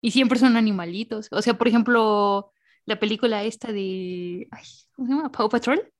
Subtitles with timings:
[0.00, 1.28] Y siempre son animalitos.
[1.30, 2.52] O sea, por ejemplo,
[2.86, 4.48] la película esta de.
[4.50, 5.32] Ay, ¿Cómo se llama?
[5.32, 5.92] Paw Patrol.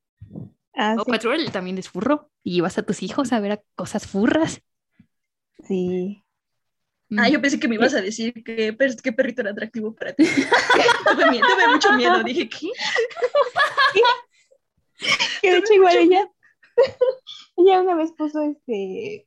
[0.74, 1.10] Ah, Paw sí.
[1.10, 2.30] Patrol también es furro.
[2.42, 4.62] Y llevas a tus hijos a ver a cosas furras.
[5.66, 6.24] Sí.
[7.18, 10.12] Ah, yo pensé que me ibas a decir que per- qué perrito era atractivo para
[10.14, 10.24] ti.
[11.12, 12.22] tuve, miedo, tuve mucho miedo.
[12.22, 12.68] Dije, ¿qué?
[15.40, 16.30] Que de hecho igual ella,
[17.56, 19.26] ella una vez puso este,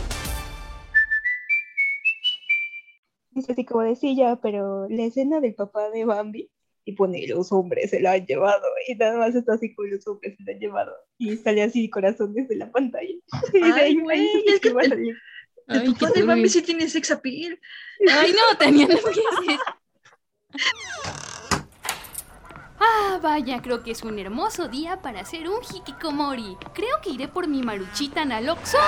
[3.31, 6.49] dice así como de sí, ya, pero la escena del papá de Bambi,
[6.83, 10.05] y pone los hombres se la han llevado, y nada más está así con los
[10.07, 13.13] hombres se la han llevado, y sale así corazones de la pantalla.
[13.53, 15.17] Y de Ay, ahí, güey, es que va a el- salir.
[15.67, 16.23] El papá de.
[16.23, 17.57] Bambi sí tiene sex appeal.
[18.11, 18.95] Ay, no, Tania, no.
[22.79, 26.57] Ah, vaya, creo que es un hermoso día para hacer un hikikomori.
[26.73, 28.79] Creo que iré por mi maruchita Naloxo.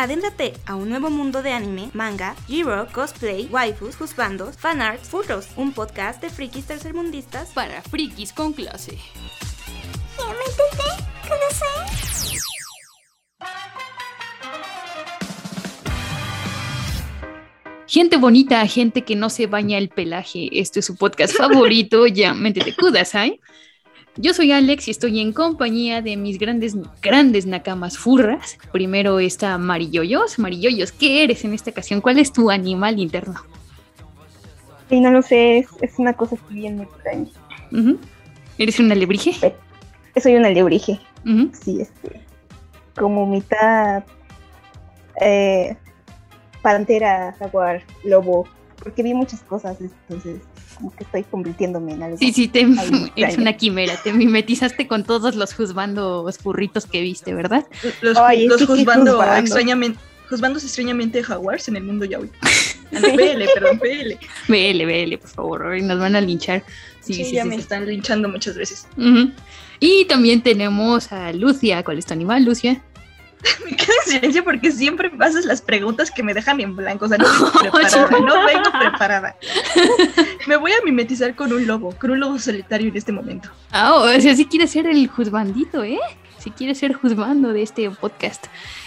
[0.00, 5.74] Adéntrate a un nuevo mundo de anime, manga, G-Rock, cosplay, waifus, husbandos, fanarts, furros, un
[5.74, 8.96] podcast de frikis tercermundistas Para frikis con clase.
[17.86, 20.48] Gente bonita, gente que no se baña el pelaje.
[20.52, 23.38] Esto es su podcast favorito, ya métete kudasai.
[24.16, 28.58] Yo soy Alex y estoy en compañía de mis grandes, grandes nakamas furras.
[28.72, 30.38] Primero está Mariyoyos.
[30.38, 32.00] Mariyoyos, ¿qué eres en esta ocasión?
[32.00, 33.40] ¿Cuál es tu animal interno?
[34.88, 37.28] Sí, no lo sé, es, es una cosa bien extraña.
[37.70, 37.98] Ujú.
[38.58, 39.54] ¿Eres un alebrije?
[40.20, 41.00] Soy un alebrije,
[41.52, 42.20] sí, este,
[42.96, 44.04] como mitad
[45.20, 45.76] eh,
[46.60, 48.46] pantera, jaguar, lobo,
[48.82, 50.42] porque vi muchas cosas, entonces
[50.80, 52.16] como que estoy convirtiéndome en algo.
[52.16, 52.66] Sí, sí, te,
[53.16, 53.96] eres una quimera.
[54.02, 57.66] Te mimetizaste con todos los juzbandos furritos que viste, ¿verdad?
[58.00, 59.22] Los, Ay, los juzgando.
[59.36, 59.98] extrañamente.
[60.28, 62.30] Juzbandos extrañamente jaguars en el mundo yaoi.
[62.90, 64.18] PL, perdón, PL.
[64.48, 66.64] BL, BL, por favor, hoy nos van a linchar.
[67.00, 67.62] Sí, Sí, sí, ya sí, me sí.
[67.62, 68.86] están linchando muchas veces.
[69.80, 71.82] Y también tenemos a Lucia.
[71.82, 72.82] ¿Cuál es tu animal, Lucia?
[73.64, 77.06] Me quedo en silencio porque siempre haces las preguntas que me dejan en blanco.
[77.06, 78.08] O sea, no vengo preparada.
[78.20, 79.36] No vengo preparada.
[80.46, 83.48] Me voy a mimetizar con un lobo, con un lobo solitario en este momento.
[83.70, 85.98] Ah, o sea, si quieres ser el juzbandito, ¿eh?
[86.38, 88.46] Si quieres ser juzbando de este podcast.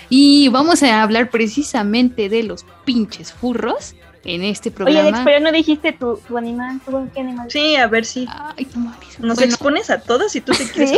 [0.10, 5.00] Y vamos a hablar precisamente de los pinches furros en este Oye, programa.
[5.02, 7.50] Alex, pero no dijiste tu, tu animal, ¿tú qué animal?
[7.52, 9.20] Sí, a ver si Ay, no mames.
[9.20, 10.92] nos Bueno, expones a todos y tú te quieres.
[10.92, 10.98] Sí.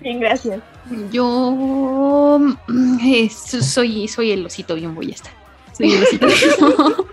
[0.00, 0.60] Bien, gracias.
[1.12, 2.38] Yo
[2.68, 5.32] mm, eh, so- soy, soy el osito bien voy a estar.
[5.76, 6.26] Soy el osito.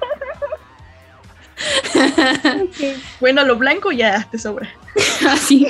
[3.19, 4.69] Bueno, lo blanco ya te sobra.
[5.29, 5.67] Así.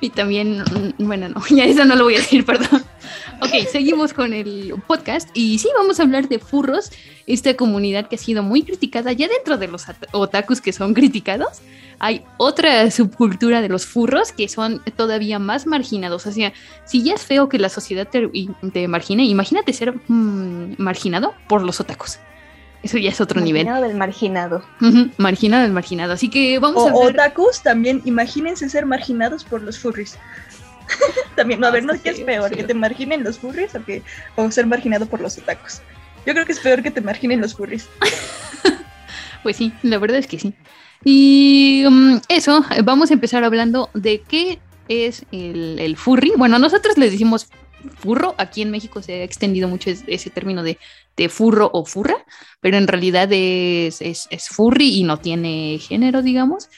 [0.00, 2.82] Y también, mm, bueno, no, ya eso no lo voy a decir, perdón.
[3.42, 6.90] Ok, seguimos con el podcast y sí, vamos a hablar de furros,
[7.26, 11.62] esta comunidad que ha sido muy criticada ya dentro de los otakus que son criticados.
[11.98, 16.26] Hay otra subcultura de los furros que son todavía más marginados.
[16.26, 16.52] O sea,
[16.84, 18.30] si ya es feo que la sociedad te,
[18.72, 22.18] te margine, imagínate ser mm, marginado por los otakus.
[22.82, 23.66] Eso ya es otro nivel.
[23.66, 24.64] Marginado del marginado.
[25.18, 26.14] Marginado del marginado.
[26.14, 27.10] Así que vamos O a hablar.
[27.28, 30.18] otakus también, imagínense ser marginados por los furries.
[31.36, 32.48] También, no, a ver, no, Ah, ¿qué es sí, peor?
[32.50, 32.56] sí.
[32.56, 34.02] ¿Que te marginen los furries o, que,
[34.36, 35.80] o ser marginado por los otakus?
[36.26, 37.88] Yo creo que es peor que te marginen los furries.
[39.42, 40.54] Pues sí, la verdad es que sí.
[41.04, 46.32] Y mm, eso, vamos a empezar hablando de qué es el, el furry.
[46.36, 47.46] Bueno, nosotros les decimos
[47.98, 50.78] furro, aquí en México se ha extendido mucho es- ese término de,
[51.16, 52.16] de furro o furra,
[52.60, 56.68] pero en realidad es, es, es furry y no tiene género, digamos.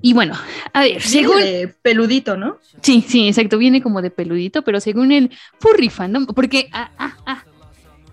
[0.00, 0.34] Y bueno,
[0.72, 1.38] a ver, según...
[1.38, 2.58] Viene de peludito, ¿no?
[2.82, 7.16] Sí, sí, exacto, viene como de peludito, pero según el furry fandom, porque ah, ah,
[7.26, 7.44] ah,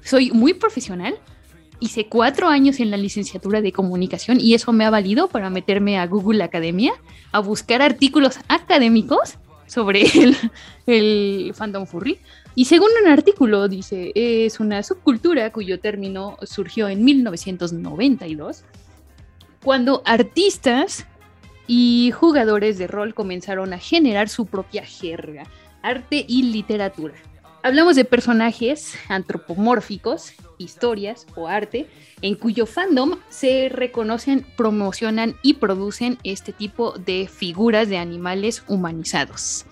[0.03, 1.15] soy muy profesional,
[1.79, 5.99] hice cuatro años en la licenciatura de comunicación y eso me ha valido para meterme
[5.99, 6.93] a Google Academia
[7.31, 9.37] a buscar artículos académicos
[9.67, 10.35] sobre el,
[10.87, 12.19] el fandom furry.
[12.55, 18.63] Y según un artículo dice, es una subcultura cuyo término surgió en 1992,
[19.61, 21.05] cuando artistas
[21.67, 25.43] y jugadores de rol comenzaron a generar su propia jerga,
[25.81, 27.15] arte y literatura.
[27.63, 31.87] Hablamos de personajes antropomórficos, historias o arte,
[32.21, 39.65] en cuyo fandom se reconocen, promocionan y producen este tipo de figuras de animales humanizados.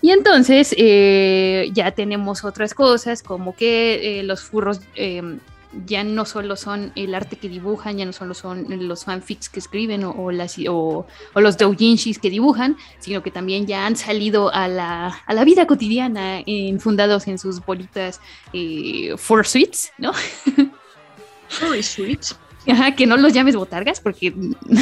[0.00, 5.38] Y entonces eh, ya tenemos otras cosas como que eh, los furros eh,
[5.86, 9.60] ya no solo son el arte que dibujan, ya no solo son los fanfics que
[9.60, 13.96] escriben o, o las, o, o los doujinshis que dibujan, sino que también ya han
[13.96, 18.20] salido a la, a la vida cotidiana, en, fundados en sus bolitas
[18.52, 20.12] eh, fursuits, ¿no?
[21.48, 22.36] Furry sweets.
[22.66, 24.34] Ajá, que no los llames botargas porque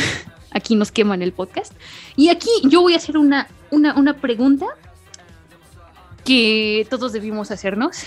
[0.50, 1.72] aquí nos queman el podcast.
[2.16, 4.66] Y aquí yo voy a hacer una, una, una pregunta
[6.24, 7.98] que todos debimos hacernos.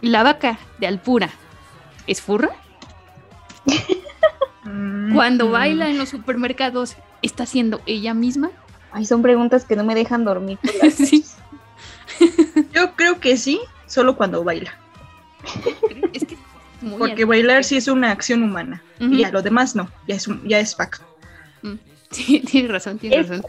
[0.00, 1.30] La vaca de Alpura
[2.06, 2.50] es furra.
[5.14, 8.50] Cuando Mm, baila en los supermercados, ¿está siendo ella misma?
[8.92, 10.58] Ay, son preguntas que no me dejan dormir.
[10.96, 11.24] Sí.
[12.72, 14.72] Yo creo que sí, solo cuando baila.
[16.12, 16.40] Es que es
[16.82, 18.82] muy Porque ar- bailar sí es una acción humana.
[19.00, 21.02] Y ya lo demás no, ya es, ya es fact.
[22.10, 23.46] Sí, tienes razón, tienes Es- razón.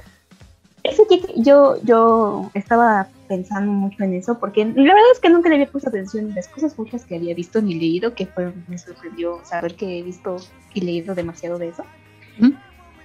[0.83, 5.47] Eso que yo, yo estaba pensando mucho en eso, porque la verdad es que nunca
[5.47, 8.51] le había puesto atención a las cosas muchas que había visto ni leído, que fue,
[8.67, 10.35] me sorprendió saber que he visto
[10.73, 11.85] y leído demasiado de eso.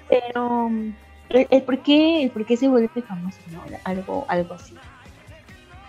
[0.09, 0.71] Pero
[1.29, 3.63] el, el por qué, el por qué se vuelve famoso, ¿no?
[3.85, 4.75] Algo, algo así.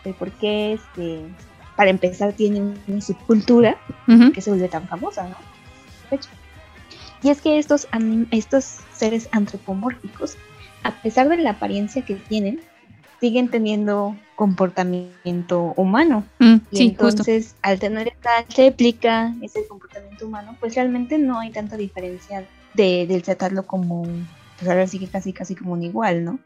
[0.03, 1.21] El por qué, este,
[1.75, 3.77] para empezar, tienen una subcultura
[4.07, 4.31] Ujú.
[4.31, 5.36] que se vuelve tan famosa, ¿no?
[6.09, 6.30] De hecho.
[7.24, 10.38] Y es que estos, anim- estos seres antropomórficos,
[10.84, 12.60] a pesar de la apariencia que tienen,
[13.20, 16.24] siguen teniendo comportamiento humano.
[16.40, 17.08] Mm, Y sí, justo.
[17.08, 23.06] entonces, al tener esta réplica, ese comportamiento humano, pues realmente no hay tanta diferencia de,
[23.08, 24.04] del tratarlo como,
[24.58, 26.40] pues ahora sí que casi, casi como un igual, ¿no?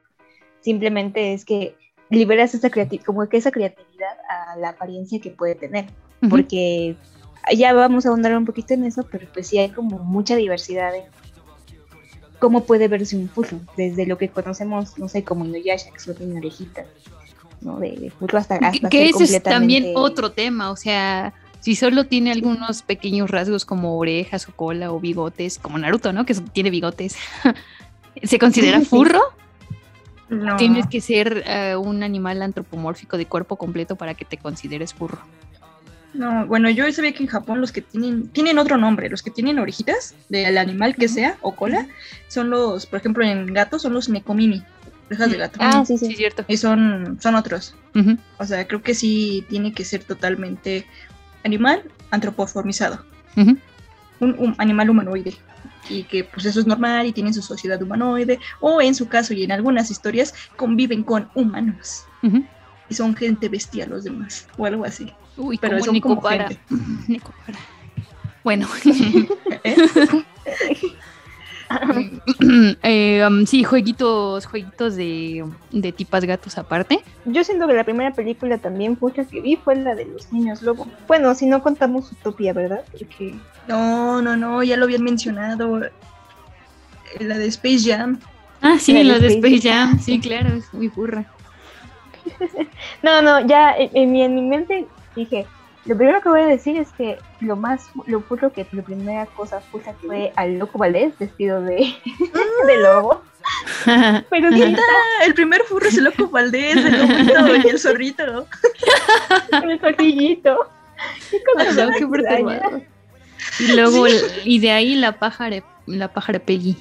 [0.62, 1.76] Simplemente es que
[2.10, 5.86] liberas esa creatividad, como que esa creatividad a la apariencia que puede tener
[6.30, 6.96] porque
[7.56, 10.96] ya vamos a ahondar un poquito en eso, pero pues sí hay como mucha diversidad
[10.96, 11.04] en
[12.44, 16.18] cómo puede verse un furro, desde lo que conocemos, no sé, como Inuyasha, que solo
[16.18, 16.86] tiene orejitas,
[17.62, 17.80] ¿no?
[17.80, 21.78] De, de furro hasta, Que, hasta que ese es también otro tema, o sea, si
[21.78, 26.26] solo tiene algunos pequeños rasgos como orejas o cola o bigotes, como Naruto, ¿no?
[26.26, 27.16] Que tiene bigotes,
[28.24, 29.22] ¿se considera furro?
[30.28, 30.58] No.
[30.58, 35.20] Tienes que ser eh, un animal antropomórfico de cuerpo completo para que te consideres furro.
[36.14, 39.32] No, bueno, yo sabía que en Japón los que tienen, tienen otro nombre, los que
[39.32, 41.88] tienen orejitas del animal que sea o cola,
[42.28, 44.64] son los, por ejemplo, en gatos son los nekomimi,
[45.08, 45.58] orejas de gato.
[45.60, 46.08] Ah, sí, sí.
[46.08, 46.46] Sí, cierto.
[46.48, 47.76] Y son, son otros.
[48.38, 50.86] O sea, creo que sí tiene que ser totalmente
[51.44, 53.04] animal antropoformizado,
[53.36, 53.60] un,
[54.20, 55.36] un animal humanoide.
[55.90, 59.34] Y que pues eso es normal y tienen su sociedad humanoide, o en su caso
[59.34, 62.06] y en algunas historias conviven con humanos.
[62.90, 65.12] Y son gente bestia los demás, o algo así.
[65.38, 66.48] Uy, Pero como son como Nicopara.
[66.48, 66.64] gente.
[67.08, 67.60] Nicopara.
[68.44, 68.68] Bueno.
[69.64, 69.76] ¿Eh?
[72.84, 77.00] Eh, um, sí, jueguitos, jueguitos de, de tipas gatos aparte.
[77.26, 80.32] Yo siento que la primera película también fue la que vi, fue la de los
[80.32, 80.88] niños lobo.
[81.08, 82.84] Bueno, si no contamos Utopia, ¿verdad?
[82.92, 83.34] Porque
[83.68, 85.84] No, no, no, ya lo habían mencionado.
[85.84, 85.92] Eh,
[87.22, 88.20] La de Space Jam.
[88.62, 90.00] Ah, sí, La de Space Space Jam.
[90.00, 91.26] Sí, claro, es muy burra.
[93.02, 94.86] No, no, ya en, en mi, en mi mente
[95.16, 95.46] dije,
[95.86, 99.26] lo primero que voy a decir es que lo más, lo furro que la primera
[99.28, 101.76] cosa fue que fue al loco Valdés vestido de,
[102.68, 103.22] de lobo.
[104.30, 108.48] Pero sí, Ah, el primer furro es el loco Valdés, el lobito y el zorrito.
[109.64, 110.70] el cortillito.
[111.30, 111.88] Qué cosa
[112.30, 112.88] Ay, qué.
[113.60, 116.78] Y luego, el- y de ahí la pájara, la pájara Peggy.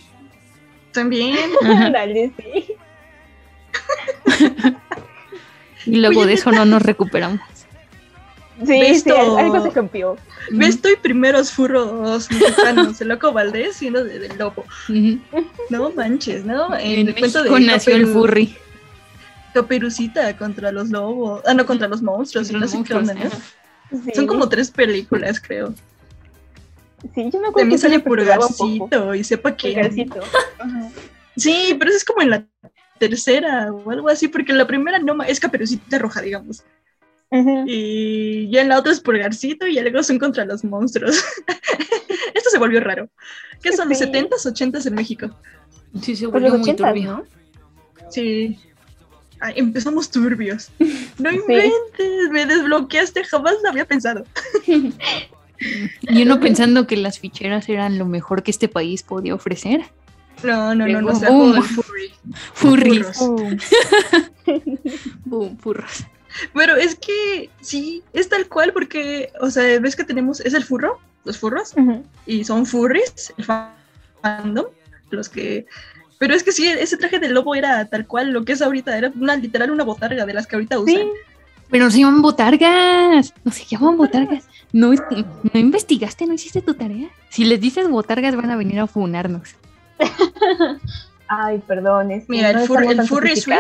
[0.93, 1.37] También.
[1.65, 2.75] Ándale, sí.
[5.87, 7.41] Y luego Oye, de eso no nos recuperamos.
[8.67, 9.37] Sí, ¿Ves sí, todo?
[9.39, 10.17] algo se rompió.
[10.51, 13.01] ¿Ves tú y primeros furros mexicanos?
[13.01, 14.65] El loco Valdés siendo de, del lobo.
[15.71, 16.77] No manches, ¿no?
[16.77, 18.57] En, En el cuento de nació el furry.
[19.55, 21.43] Caperucita contra los lobos.
[21.47, 22.51] Ah, no, contra los monstruos.
[22.51, 23.31] y no sé qué onda, ¿no?
[24.05, 24.13] Sí.
[24.15, 25.75] Son como tres películas, creo.
[27.15, 28.01] Sí, yo me acuerdo También que sale.
[28.01, 29.75] Purgarcito y sepa quién.
[29.75, 30.21] Pulgarcito.
[30.59, 30.89] Ajá.
[31.37, 32.47] Sí, pero eso es como en la
[32.99, 36.63] tercera o algo así, porque en la primera no es Caperucita Roja, digamos.
[37.67, 41.17] Y ya en la otra es Purgarcito y luego son contra los monstruos.
[42.35, 43.09] Esto se volvió raro.
[43.63, 44.05] ¿Qué son los Sí.
[44.05, 45.31] 70s, 80s en México?
[46.03, 47.13] Sí, se Pues volvió muy 80, turbio.
[47.13, 47.25] ¿no?
[48.11, 48.59] Sí.
[49.41, 50.71] Ay, empezamos turbios.
[51.19, 51.37] No Sí.
[51.37, 54.25] inventes, me desbloqueaste, jamás lo había pensado.
[56.03, 59.83] Y uno pensando que las ficheras eran lo mejor que este país podía ofrecer.
[60.43, 61.55] No, no, no, Luego, no trajo boom.
[61.57, 61.63] el
[66.55, 70.65] Pero es que sí, es tal cual porque, o sea, ves que tenemos, es el
[70.65, 71.75] furro, los furros,
[72.27, 73.45] y son furries, el
[74.23, 74.67] fandom,
[75.11, 75.67] los que...
[76.19, 78.97] Pero es que sí, ese traje de lobo era tal cual lo que es ahorita,
[78.97, 80.95] era una literal una botarga de las que ahorita usan.
[80.95, 81.03] Sí,
[81.69, 83.35] Pero no se llaman botargas.
[83.43, 84.45] No se llaman botargas.
[84.73, 87.09] No, es- no investigaste, no hiciste tu tarea.
[87.29, 89.57] Si les dices botargas, van a venir a funarnos.
[91.29, 92.11] Ay, perdón.
[92.11, 93.51] Es que Mira, el no fur- estamos el furry este.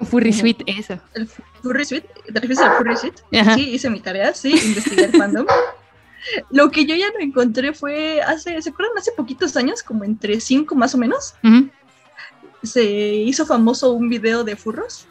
[0.00, 0.98] Furry sweet, eso.
[1.14, 1.28] El
[1.62, 3.22] furry suite, ¿te refieres al furry suite?
[3.38, 3.54] Ajá.
[3.54, 5.46] Sí, hice mi tarea, sí, investigué el fandom.
[6.50, 8.96] Lo que yo ya no encontré fue hace, ¿se acuerdan?
[8.98, 11.34] Hace poquitos años, como entre cinco más o menos,
[12.62, 15.06] se hizo famoso un video de furros.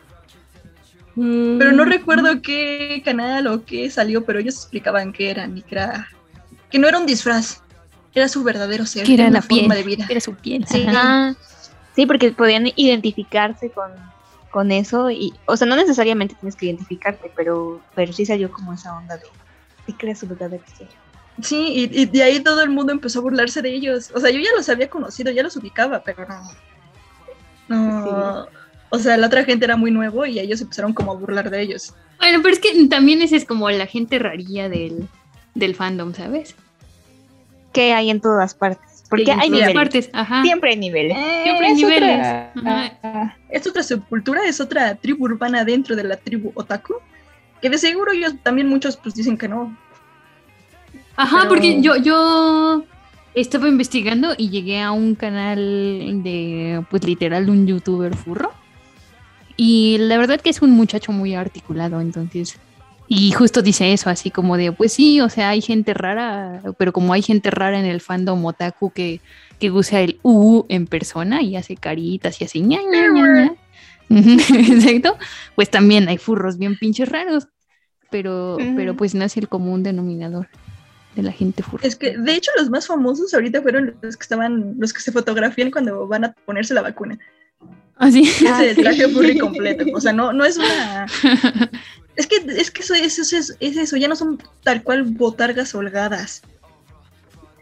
[1.15, 1.75] Pero Mm.
[1.75, 6.07] no recuerdo qué canal o qué salió, pero ellos explicaban qué eran y que era
[6.71, 7.61] que no era un disfraz,
[8.15, 9.61] era su verdadero ser, Que era la piel.
[9.61, 10.07] forma de vida.
[10.09, 10.65] Era su piel.
[10.67, 10.83] Sí.
[10.89, 11.35] Ah,
[11.95, 13.91] sí, porque podían identificarse con,
[14.53, 18.72] con eso y, o sea, no necesariamente tienes que identificarte, pero, pero sí salió como
[18.72, 19.25] esa onda de,
[19.88, 20.88] de que era su verdadero ser.
[21.41, 24.12] Sí, y, y de ahí todo el mundo empezó a burlarse de ellos.
[24.13, 26.51] O sea, yo ya los había conocido, ya los ubicaba, pero no.
[27.67, 28.48] No.
[28.91, 31.60] O sea, la otra gente era muy nuevo y ellos empezaron como a burlar de
[31.60, 31.95] ellos.
[32.19, 35.10] Bueno, pero es que también esa es como la gente rarilla del,
[35.55, 36.53] del fandom, ¿sabes?
[37.74, 38.92] Que hay en todas partes.
[39.17, 39.74] Porque hay niveles.
[39.74, 40.41] partes, ajá.
[40.43, 41.17] Siempre hay niveles.
[41.43, 42.27] Siempre hay Es otra- niveles.
[42.65, 42.98] Ajá.
[43.03, 46.96] ah, Es otra subcultura, es otra tribu urbana dentro de la tribu otaku.
[47.62, 49.75] Que de seguro ellos también muchos pues dicen que no.
[51.15, 52.84] Ajá, Pero- porque yo, yo
[53.36, 55.58] estaba investigando y llegué a un canal
[56.24, 58.51] de, pues literal, un youtuber furro.
[59.55, 62.58] Y la verdad que es un muchacho muy articulado, entonces.
[63.07, 66.93] Y justo dice eso, así como de, pues sí, o sea, hay gente rara, pero
[66.93, 69.19] como hay gente rara en el fandom otaku que,
[69.60, 73.53] que usa el U en persona y hace caritas y así, ña, ña, ña,
[74.10, 75.17] Exacto.
[75.55, 77.48] Pues también hay furros bien pinches raros,
[78.10, 80.48] pero, pero pues no es el común denominador
[81.15, 81.86] de la gente furra.
[81.86, 85.12] Es que de hecho los más famosos ahorita fueron los que estaban, los que se
[85.12, 87.17] fotografían cuando van a ponerse la vacuna.
[87.98, 88.29] Así.
[88.48, 88.81] Ah, Ese sí.
[88.81, 89.86] traje furry completo.
[89.93, 91.05] O sea, no, no es una.
[92.15, 95.03] Es que, es que eso, eso, eso es, es eso, ya no son tal cual
[95.03, 96.41] botargas holgadas.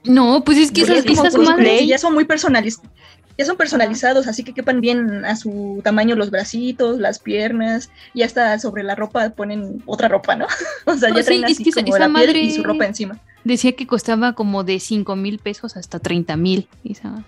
[0.03, 1.88] No, pues es que esas, es como esas madres.
[1.88, 2.89] ya son muy personalizados.
[3.38, 8.24] Ya son personalizados, así que quepan bien a su tamaño los bracitos, las piernas, y
[8.24, 10.48] hasta sobre la ropa ponen otra ropa, ¿no?
[10.86, 12.55] O sea, No, ya sí, traen es así que como esa la piel y madre-
[12.55, 13.20] su ropa encima.
[13.43, 16.67] Decía que costaba como de 5 mil pesos hasta 30 mil.
[16.84, 17.24] Esa-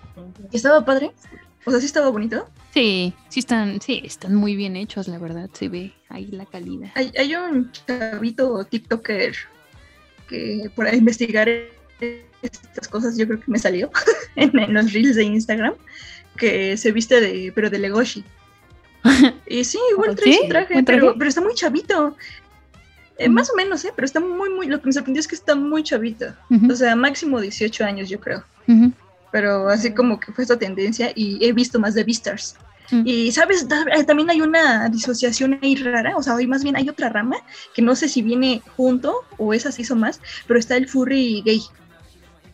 [0.52, 1.10] ¿Y estaba padre?
[1.64, 2.48] O sea, sí estaba bonito.
[2.72, 5.48] Sí, sí están, sí, están muy bien hechos, la verdad.
[5.52, 6.90] Se ve ahí la calidad.
[6.94, 9.34] Hay, hay un chavito TikToker
[10.28, 11.48] que por investigar
[12.42, 13.90] estas cosas, yo creo que me salió
[14.36, 15.74] en, en los reels de Instagram,
[16.36, 18.24] que se viste de, pero de Legoshi.
[19.46, 20.38] Y sí, igual trae ¿Sí?
[20.42, 21.00] su traje, ¿Buen traje?
[21.00, 22.16] Pero, pero está muy chavito.
[23.18, 23.92] Eh, Más o menos, ¿eh?
[23.94, 26.34] Pero está muy, muy, lo que me sorprendió es que está muy chavito.
[26.68, 28.42] O sea, máximo 18 años, yo creo.
[28.66, 28.92] ujú.
[29.34, 32.54] Pero así como que fue esta tendencia y he visto más de Beastars.
[32.92, 33.02] Mm.
[33.04, 33.66] Y, ¿sabes?
[33.92, 37.38] Eh, También hay una disociación ahí rara, o sea, hoy más bien hay otra rama
[37.74, 41.60] que no sé si viene junto o esas hizo más, pero está el furry gay.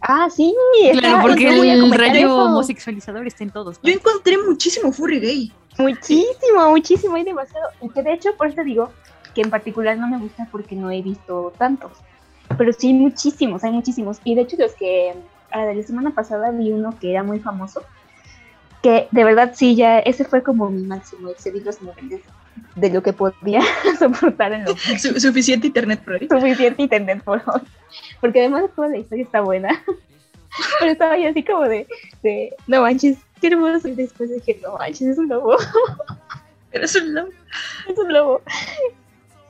[0.01, 0.55] Ah, sí.
[0.93, 2.45] Claro, porque yo voy a el rayo eso.
[2.47, 3.79] homosexualizador está en todos.
[3.83, 5.53] Yo encontré muchísimo furry gay.
[5.77, 7.69] Muchísimo, muchísimo, hay demasiado.
[7.83, 8.91] Y que de hecho, por eso digo
[9.35, 11.93] que en particular no me gusta porque no he visto tantos.
[12.57, 14.19] Pero sí, muchísimos, hay muchísimos.
[14.25, 15.15] Y de hecho, los que
[15.51, 17.83] a la semana pasada vi uno que era muy famoso,
[18.83, 22.23] que de verdad sí, ya ese fue como mi máximo, excedí los niveles
[22.77, 23.61] de lo que podía
[23.99, 26.29] soportar en lo Su- suficiente internet por ahí.
[26.29, 27.61] suficiente internet por hoy.
[28.21, 29.69] Porque además toda la historia está buena.
[30.81, 31.87] Pero estaba yo así como de,
[32.23, 33.87] de no manches, qué hermoso.
[33.89, 35.57] Y después dije, no manches, es un lobo.
[36.73, 37.31] Eres un lobo.
[37.89, 38.43] Es un lobo.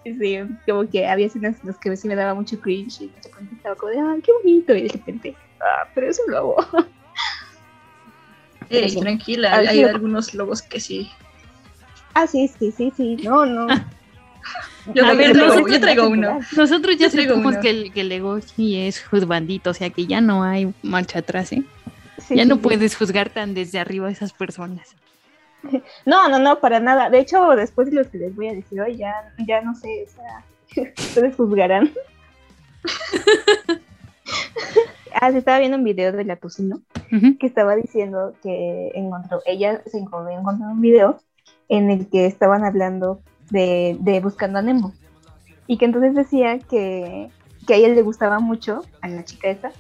[0.04, 3.23] Sí, como que había escenas en las que sí me daba mucho cringe y de
[3.28, 4.75] repente estaba como de, ay, qué bonito.
[4.75, 6.57] Y de repente, ah, pero es un lobo.
[8.69, 9.00] Ey, Sí.
[9.00, 9.85] tranquila, hay sí.
[9.85, 11.11] algunos lobos que sí.
[12.14, 13.17] Ah, sí, sí, sí, sí.
[13.23, 13.67] No, no.
[14.95, 16.40] Yo, A ver, yo traigo, no, yo traigo uno.
[16.57, 20.43] Nosotros ya sabemos que el, que el Legoshi es juzgandito, o sea que ya no
[20.43, 21.62] hay marcha atrás, ¿eh?
[22.19, 22.62] Sí, ya sí, no sí.
[22.62, 24.97] puedes juzgar tan desde arriba a esas personas.
[26.07, 27.11] No, no, no, para nada.
[27.11, 29.12] De hecho, después de lo que les voy a decir hoy, ya,
[29.47, 31.93] ya no sé, o sea, ustedes juzgarán.
[35.14, 36.81] Ah, se estaba viendo un video de la Tocino
[37.12, 37.38] Ujú.
[37.38, 41.19] que estaba diciendo que encontró, ella se encontró, encontró un video
[41.69, 44.93] en el que estaban hablando de, de Buscando a Nemo.
[45.67, 47.31] Y que entonces decía que,
[47.67, 49.73] que a ella le gustaba mucho, a la chica esa,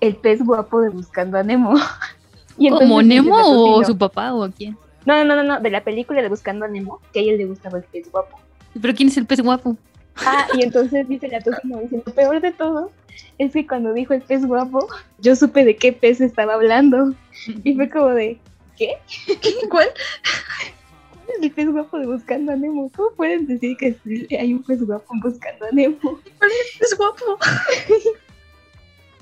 [0.00, 1.74] el pez guapo de Buscando a Nemo.
[2.58, 4.78] Y ¿Como Nemo o su papá o a quién?
[5.04, 7.44] no, no, no, no, de la película de Buscando a Nemo, que a ella le
[7.44, 8.38] gustaba el pez guapo.
[8.80, 9.76] ¿Pero quién es el pez guapo?
[10.18, 12.90] Ah, y entonces dice la Tocino, dice, lo peor de todo
[13.38, 14.86] es que cuando dijo el pez guapo,
[15.18, 17.14] yo supe de qué pez estaba hablando.
[17.64, 18.38] Y fue como de,
[18.76, 18.94] ¿qué?
[19.70, 19.88] ¿Cuál?
[21.12, 22.90] ¿Cuál es el pez guapo de Buscando a Nemo?
[22.96, 23.96] ¿Cómo pueden decir que
[24.38, 26.20] hay un pez guapo en Buscando a Nemo?
[26.80, 27.38] Es guapo.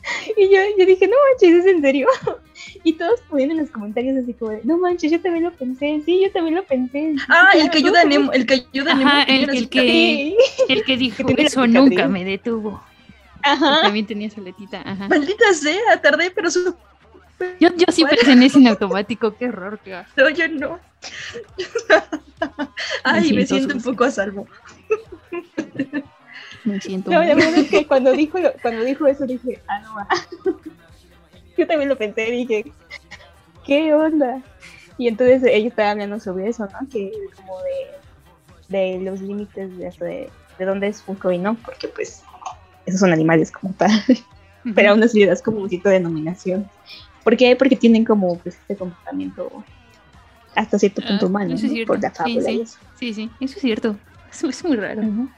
[0.37, 2.09] Y yo, yo dije, no manches, ¿es en serio?
[2.87, 6.03] Y todos poniendo en los comentarios así como de, no manches, yo también lo pensé,
[6.05, 7.15] sí, yo también lo pensé.
[7.29, 9.11] Ah, el que ayuda a Nemo, el que ayuda a Nemo.
[9.11, 10.37] Ajá, el, que,
[10.69, 11.75] el que dijo, Que eso cicatriz".
[11.75, 12.83] nunca me detuvo.
[13.43, 13.83] Ajá.
[13.83, 15.09] También tenía su letita, ajá.
[15.09, 16.75] Maldita sea, tardé, pero su...
[17.59, 20.03] Yo, yo sí pensé en ese en automático, qué horror, qué.
[20.17, 20.79] No, yo no.
[23.03, 24.47] Ay, me siento siento un poco a salvo.
[26.65, 29.95] Me siento No, la verdad es que cuando dijo, cuando dijo eso dije, ah, no,
[29.95, 30.09] va.
[31.57, 32.65] Yo también lo pensé, dije,
[33.65, 34.43] ¿qué onda?
[34.99, 36.89] Y entonces ella estaba hablando sobre eso, ¿no?
[36.91, 37.59] Que como
[38.69, 42.23] de, de los límites de, de, de dónde es Funko y no, porque pues
[42.87, 43.91] esos son animales como tal,
[44.75, 46.69] pero aún así le das como un cierta denominación.
[47.23, 47.57] ¿Por qué?
[47.57, 49.65] Porque tienen como pues este comportamiento
[50.57, 51.75] hasta cierto punto Ah, humano, eso es ¿no?
[51.75, 51.93] cierto.
[51.93, 52.63] por la Sí, fábula y sí.
[52.63, 52.79] eso.
[52.97, 53.97] Sí, sí, eso es cierto.
[54.31, 55.03] Eso es muy raro.
[55.03, 55.29] Ujú.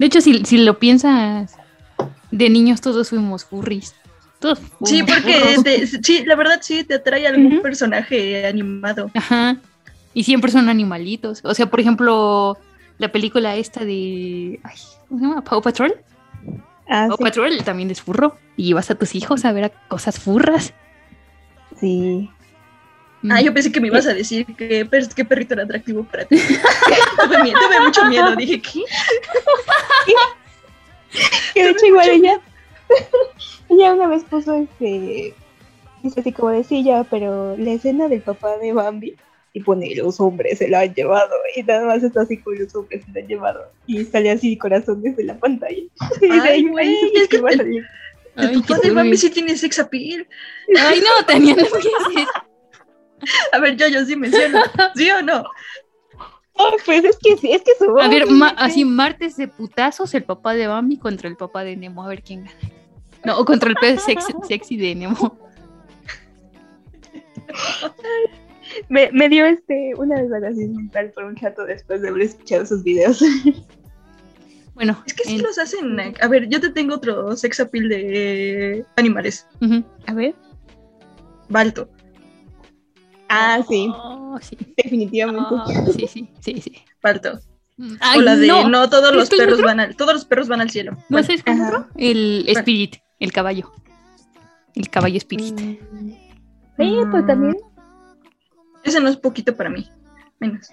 [0.00, 1.54] De hecho, si, si lo piensas,
[2.30, 3.94] de niños todos fuimos furries.
[4.38, 9.10] Todos Sí, porque te- sí, la verdad sí te atrae algún personaje animado.
[9.14, 9.58] Ajá.
[10.14, 11.40] Y siempre son animalitos.
[11.44, 12.56] O sea, por ejemplo,
[12.96, 14.58] la película esta de.
[14.64, 14.76] Ay,
[15.08, 15.44] ¿Cómo se llama?
[15.44, 15.94] Paw Patrol.
[16.88, 17.22] Ah, Paw sí.
[17.24, 18.38] Patrol también es furro.
[18.56, 20.72] Y llevas a tus hijos a ver a cosas furras.
[21.78, 22.30] sí.
[23.22, 23.32] Mm.
[23.32, 26.24] Ah, yo pensé que me ibas a decir que per- qué perrito era atractivo para
[26.24, 26.36] ti.
[27.22, 28.34] tuve, miedo, tuve mucho miedo.
[28.36, 28.80] Dije, ¿qué?
[31.54, 32.40] Que de hecho igual ella,
[33.68, 35.34] ella una vez puso este,
[36.02, 39.16] dice así como decía, pero la escena del papá de Bambi
[39.52, 42.72] y pone los hombres se la han llevado y nada más está así con los
[42.76, 45.82] hombres se la han llevado y sale así corazones de la pantalla.
[46.22, 48.90] Y de Ay, ahí- güey, es que el- papá de.
[48.92, 50.26] Bambi sí tiene sex appeal.
[50.78, 51.62] Ay, no, Tania, no.
[53.52, 54.60] A ver, yo, yo sí menciono.
[54.94, 55.44] ¿Sí o no?
[56.56, 58.24] Ay, pues es que sí, es que su A ver,
[58.56, 62.22] así martes de putazos, el papá de Bambi contra el papá de Nemo, a ver
[62.22, 62.56] quién gana.
[63.24, 65.38] No, o contra el pez sexy, sexy de Nemo.
[68.88, 72.82] me, me dio este una desvalación mental por un rato después de haber escuchado sus
[72.82, 73.22] videos.
[74.74, 75.98] Bueno, Es que sí en- los hacen.
[76.22, 79.46] A ver, yo te tengo otro sex appeal de animales.
[80.06, 80.34] A ver.
[81.50, 81.90] Balto.
[83.30, 84.56] Ah, sí, Oh, sí.
[84.76, 85.48] definitivamente.
[85.54, 86.72] Oh, sí, sí, sí, sí.
[87.02, 87.38] Balto.
[87.76, 89.66] Mm, o Ay, la de no, no, todos los ¿Esto es perros otro?
[89.68, 90.92] van al, todos los perros van al cielo.
[90.92, 91.86] ¿No Bueno, sabes cuál otro?
[91.96, 93.72] El Spirit, el caballo.
[94.74, 95.58] El caballo Spirit.
[95.58, 96.10] Mm.
[96.76, 97.56] Sí, pues también.
[98.84, 99.88] ese no es poquito para mí.
[100.40, 100.68] Menos.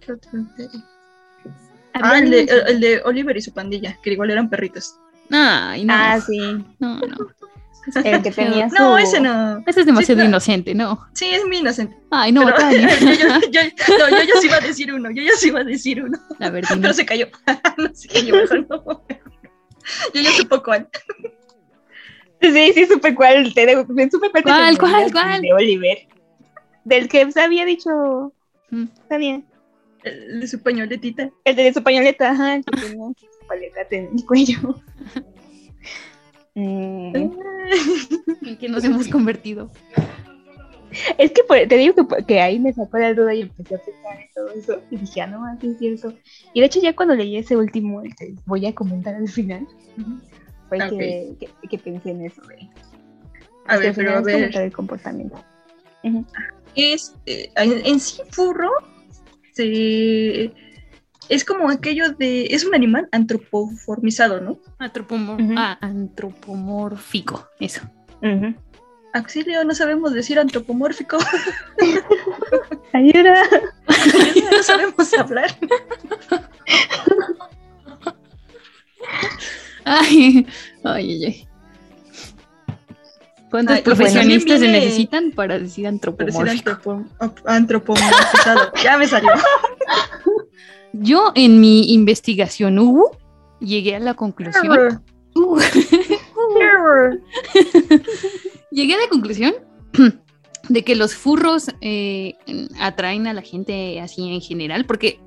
[0.00, 0.68] ¿Qué otro de-
[1.94, 4.94] Había Ah, el de, el de Oliver y su pandilla, que igual eran perritos.
[5.30, 5.94] Ay, no.
[5.96, 6.38] Ah, sí.
[6.78, 7.16] No, no.
[8.04, 8.74] El que tenía su...
[8.76, 9.58] No, ese no.
[9.66, 10.28] Ese es demasiado Sí, no.
[10.30, 11.06] inocente, no.
[11.14, 11.96] Sí, es muy inocente.
[12.10, 15.22] Ay, no, Pero- yo, yo, yo- no, yo ya sí iba a decir uno, yo
[15.22, 16.82] ya sí iba a decir uno, A ver, dime.
[16.82, 17.26] pero se cayó.
[17.76, 19.04] no se cayó, mejor no.
[20.14, 20.88] Yo ya supo cuál.
[22.40, 23.52] Sí, sí, supe cuál.
[23.54, 24.42] Te, te- supe cuál.
[24.44, 25.42] ¿Cuál, cuál, cuál?
[25.42, 25.98] De Oliver.
[26.84, 28.32] Del que se había dicho
[28.70, 28.84] Mm.
[29.08, 29.40] Tania.
[30.04, 31.30] El de su pañoletita.
[31.44, 32.56] El de su pañoleta, ajá.
[32.56, 34.58] el Que tenía su paletata en el cuello.
[36.58, 37.14] Mm,
[38.46, 39.70] ¿En qué nos hemos convertido?
[41.18, 43.74] Es que por- te digo que, por- que ahí me sacó la duda y empecé
[43.76, 44.82] a pensar en todo eso.
[44.90, 46.14] Y dije, ah, no, más es cierto.
[46.54, 49.66] Y de hecho, ya cuando leí ese último, el que voy a comentar al final,
[50.68, 52.42] fue que, que, que pensé en eso.
[53.66, 54.56] A que ver, pero a ver.
[54.56, 55.44] el comportamiento.
[56.74, 58.70] Es, eh, en, en sí, furro
[59.50, 60.52] este
[61.28, 64.58] es como aquello de es un animal antropoformizado, ¿no?
[64.78, 67.82] Antropomor- ah, antropomórfico, eso.
[69.14, 71.18] Auxilio, no sabemos decir antropomórfico.
[72.92, 73.42] Ayuda.
[74.52, 75.50] no sabemos hablar.
[79.84, 80.46] Ay,
[80.84, 81.48] ay, ay, ay.
[83.50, 87.04] ¿Cuántos Ay, pues profesionistas bueno, se necesitan para decir Para decir antropomórfico?
[87.46, 88.72] antropomorfizado.
[88.84, 89.30] Ya me salió.
[90.92, 92.78] Yo en mi investigación
[93.60, 95.02] llegué a la conclusión.
[95.34, 95.58] Uh,
[98.70, 99.54] llegué a la conclusión
[100.68, 102.34] de que los furros eh,
[102.80, 105.20] atraen a la gente así en general, porque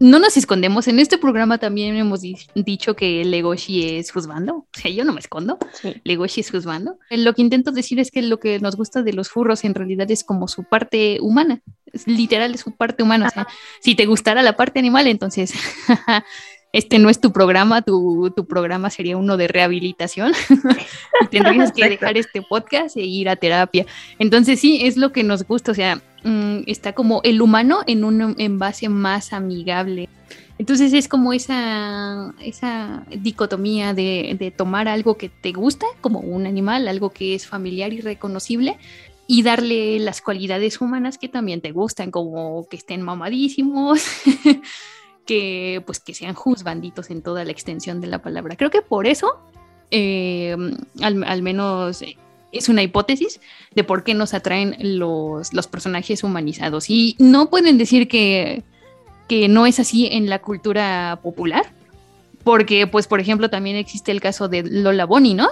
[0.00, 0.88] no nos escondemos.
[0.88, 4.56] En este programa también hemos di- dicho que Legoshi es juzgando.
[4.56, 5.58] O sea, yo no me escondo.
[5.80, 5.94] Sí.
[6.02, 6.98] Legoshi es juzgando.
[7.10, 10.10] Lo que intento decir es que lo que nos gusta de los furros en realidad
[10.10, 11.62] es como su parte humana.
[12.06, 13.28] Literal, es su parte humana.
[13.28, 13.46] O sea,
[13.80, 15.52] si te gustara la parte animal, entonces
[16.72, 20.32] este no es tu programa, tu, tu programa sería uno de rehabilitación.
[21.20, 23.86] y tendrías que dejar este podcast e ir a terapia.
[24.18, 28.04] Entonces sí, es lo que nos gusta, o sea, mm, está como el humano en
[28.04, 30.08] un envase más amigable.
[30.58, 36.46] Entonces es como esa, esa dicotomía de, de tomar algo que te gusta, como un
[36.46, 38.78] animal, algo que es familiar y reconocible,
[39.26, 44.04] y darle las cualidades humanas que también te gustan, como que estén mamadísimos,
[45.26, 48.56] que pues que sean juzbanditos en toda la extensión de la palabra.
[48.56, 49.38] Creo que por eso,
[49.90, 50.56] eh,
[51.00, 52.16] al, al menos eh,
[52.52, 53.40] es una hipótesis
[53.74, 56.90] de por qué nos atraen los, los personajes humanizados.
[56.90, 58.62] Y no pueden decir que,
[59.28, 61.72] que no es así en la cultura popular,
[62.44, 65.48] porque pues por ejemplo también existe el caso de Lola Bonnie, ¿no?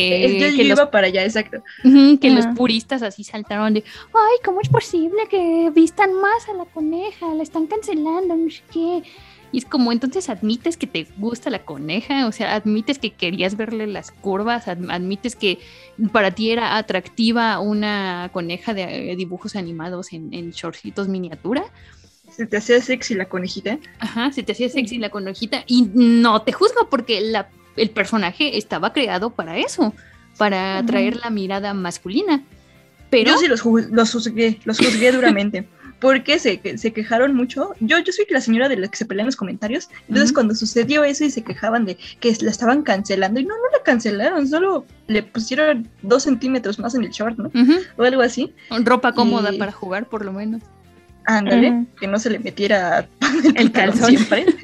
[0.00, 1.62] Que, yo yo que los iba para allá, exacto.
[2.20, 6.64] Que los puristas así saltaron de, ay, ¿cómo es posible que vistan más a la
[6.64, 7.32] coneja?
[7.34, 9.02] La están cancelando, no sé qué.
[9.52, 13.56] Y es como, entonces admites que te gusta la coneja, o sea, admites que querías
[13.56, 15.60] verle las curvas, ad- admites que
[16.10, 21.64] para ti era atractiva una coneja de eh, dibujos animados en, en shortcitos miniatura.
[22.28, 23.78] Se te hacía sexy la conejita.
[24.00, 28.56] Ajá, se te hacía sexy la conejita y no te juzgo porque la, el personaje
[28.58, 29.94] estaba creado para eso,
[30.38, 32.42] para atraer la mirada masculina.
[33.10, 35.68] Pero Yo sí los, ju- los juzgué, los juzgué duramente.
[36.00, 37.70] Porque se, que- se quejaron mucho.
[37.80, 39.88] Yo, yo soy la señora de la que se pelea en los comentarios.
[40.08, 43.62] Entonces, cuando sucedió eso y se quejaban de que la estaban cancelando, y no, no
[43.78, 47.50] la cancelaron, solo le pusieron dos centímetros más en el short, ¿no?
[47.96, 48.52] O algo así.
[48.82, 50.60] ropa cómoda Y- para jugar, por lo menos.
[51.26, 53.08] Ándale, que no se le metiera
[53.54, 54.08] El pantalón calzón.
[54.10, 54.46] siempre.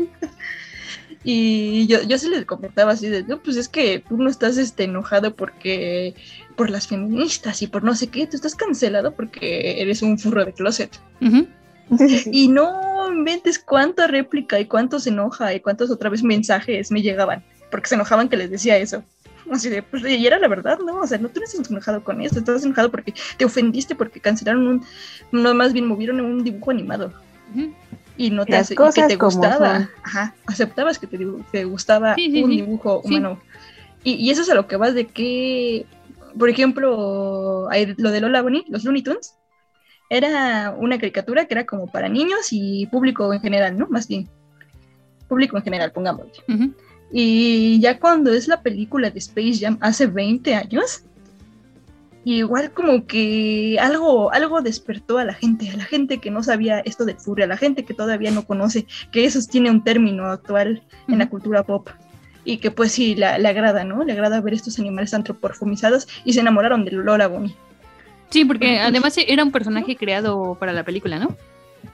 [1.22, 4.56] Y yo, yo se les comentaba así de, no, pues es que tú no estás
[4.56, 6.14] este, enojado porque
[6.56, 10.44] por las feministas y por no sé qué, tú estás cancelado porque eres un furro
[10.44, 10.98] de closet.
[11.20, 11.46] Ujú.
[12.33, 17.02] Y no inventes cuánta réplica y cuánto se enoja y cuántos otra vez mensajes me
[17.02, 19.02] llegaban, porque se enojaban que les decía eso.
[19.50, 21.00] Así de, pues, y era la verdad, ¿no?
[21.00, 24.20] O sea, no tú no estás enojado con esto, estás enojado porque te ofendiste porque
[24.20, 24.85] cancelaron un,
[25.33, 27.12] no, más bien movieron un dibujo animado
[27.54, 27.74] Ujú.
[28.20, 31.18] Y no te Las hace- cosas que te gustaba, ajá, aceptabas que te,
[31.50, 32.56] te gustaba Sí, sí, un sí.
[32.56, 33.09] dibujo Sí.
[33.09, 33.40] humano.
[34.04, 35.87] Y, y eso es a lo que vas de que,
[36.38, 39.37] por ejemplo, hay lo de Lola Bunny, los Looney Tunes,
[40.11, 43.87] era una caricatura que era como para niños y público en general, ¿no?
[43.88, 44.28] Más bien,
[45.28, 46.33] público en general, pongámosle.
[46.48, 46.74] Ujú.
[47.12, 51.04] Y ya cuando es la película de Space Jam hace 20 años,
[52.24, 56.80] igual como que algo, algo despertó a la gente, a la gente que no sabía
[56.80, 60.26] esto del furry, a la gente que todavía no conoce que eso tiene un término
[60.26, 61.88] actual en la cultura pop.
[62.44, 64.02] Y que pues sí, la- le agrada, ¿no?
[64.04, 67.54] Le agrada ver estos animales antropomorfizados y se enamoraron de Lola Bunny.
[68.30, 71.37] Sí, porque además era un personaje creado para la película, ¿no?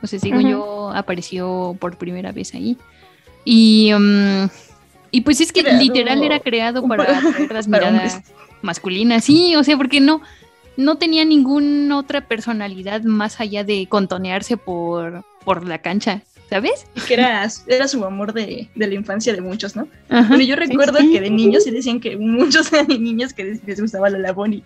[0.03, 0.49] O sea, según Ujú.
[0.49, 2.77] yo, apareció por primera vez ahí.
[3.45, 4.49] Y, um,
[5.11, 8.23] y pues es que Creado literal era creado para atraer las miradas.
[8.67, 9.25] Masculinas.
[9.25, 10.21] Sí, o sea, porque no,
[10.77, 16.87] no tenía ninguna otra personalidad más allá de contonearse por, por la cancha, ¿sabes?
[16.95, 19.89] Y que era, era su amor de, de la infancia de muchos, ¿no?
[20.11, 20.29] Ajá.
[20.29, 21.13] Bueno, yo recuerdo sí.
[21.13, 24.63] que de niños sí decían que muchos eran niños que les, les gustaba Lola Bunny.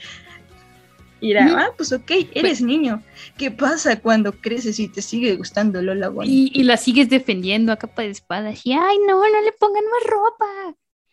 [1.23, 3.03] Y era, ah, pues ok, eres niño.
[3.37, 6.29] ¿Qué pasa cuando creces y te sigue gustando Lola Bunny?
[6.29, 8.53] Y, y la sigues defendiendo a capa de espada.
[8.65, 10.77] Y, ay, no, no le pongan más ropa.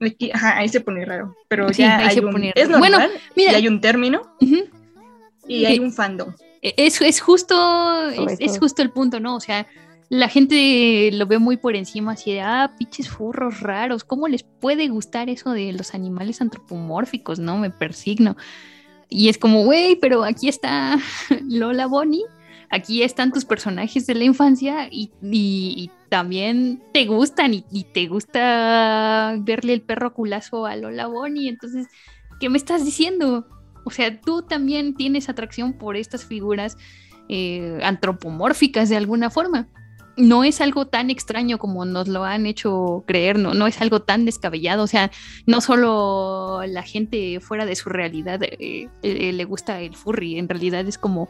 [0.00, 1.34] Aquí- ajá, ahí se pone raro.
[1.48, 2.80] Pero Sí, ya ahí hay se un, pone es raro.
[2.80, 3.52] normal, Bueno, mira.
[3.52, 4.22] y hay un término
[5.48, 6.32] y hay un fandom.
[6.62, 9.36] E, Es, es justo, es, es justo el punto, ¿no?
[9.36, 9.66] O sea,
[10.08, 14.42] la gente lo ve muy por encima, así de, ah, pinches furros raros, ¿cómo les
[14.42, 17.56] puede gustar eso de los animales antropomórficos, no?
[17.58, 18.36] Me persigno.
[19.08, 20.96] Y es como, güey, pero aquí está
[21.48, 22.24] Lola Bonnie,
[22.70, 29.34] aquí están tus personajes de la infancia y, también te gustan y, y te gusta
[29.40, 31.88] verle el perro culazo a Lola Bonnie, entonces,
[32.38, 33.44] ¿qué me estás diciendo?
[33.86, 36.76] O sea, tú también tienes atracción por estas figuras
[37.28, 39.68] eh, antropomórficas de alguna forma.
[40.16, 44.00] No es algo tan extraño como nos lo han hecho creer, no, no es algo
[44.02, 44.82] tan descabellado.
[44.82, 45.10] O sea,
[45.46, 50.48] no solo la gente fuera de su realidad eh, eh, le gusta el furry, en
[50.48, 51.28] realidad es como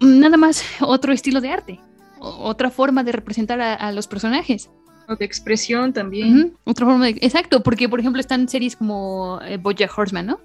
[0.00, 1.80] nada más otro estilo de arte,
[2.18, 4.70] otra forma de representar a, a los personajes.
[5.08, 6.56] O de expresión también.
[6.64, 7.18] Otra forma de...
[7.20, 10.40] Exacto, porque por ejemplo están series como eh, Bojack Horseman, ¿no?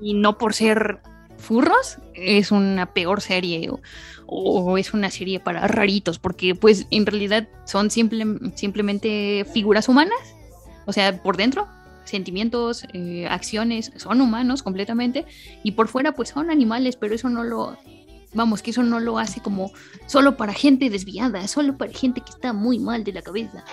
[0.00, 1.00] Y no por ser
[1.38, 3.80] furros es una peor serie o,
[4.26, 10.18] o es una serie para raritos, porque pues en realidad son simple, simplemente figuras humanas,
[10.86, 11.68] o sea, por dentro,
[12.08, 15.24] sentimientos, eh, acciones, son humanos completamente,
[15.62, 17.76] y por fuera pues son animales, pero eso no lo,
[18.34, 19.70] vamos, que eso no lo hace como
[20.06, 23.64] solo para gente desviada, solo para gente que está muy mal de la cabeza.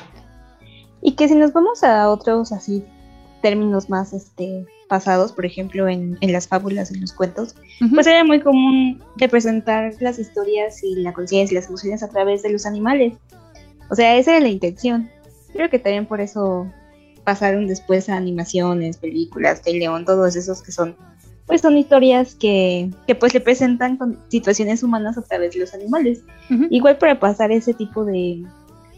[1.01, 2.83] Y que si nos vamos a otros así
[3.41, 7.95] términos más este pasados, por ejemplo, en, en las fábulas, en los cuentos, Ujú.
[7.95, 12.43] pues era muy común representar las historias y la conciencia y las emociones a través
[12.43, 13.13] de los animales.
[13.89, 15.09] O sea, esa era la intención.
[15.53, 16.71] Creo que también por eso
[17.25, 20.95] pasaron después a animaciones, películas, Rey León, todos esos que son,
[21.47, 26.23] pues son historias que, que pues representan con situaciones humanas a través de los animales.
[26.49, 26.67] Ujú.
[26.69, 28.45] Igual para pasar ese tipo de,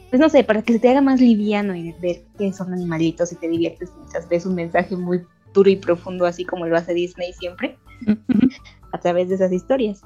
[0.10, 3.32] pues no sé, para que se te haga más liviano y ver que son animalitos
[3.32, 5.22] y te diviertes mientras ves un mensaje muy
[5.54, 8.50] duro y profundo, así como lo hace Disney siempre, Ujú.
[8.92, 10.02] a través de esas historias.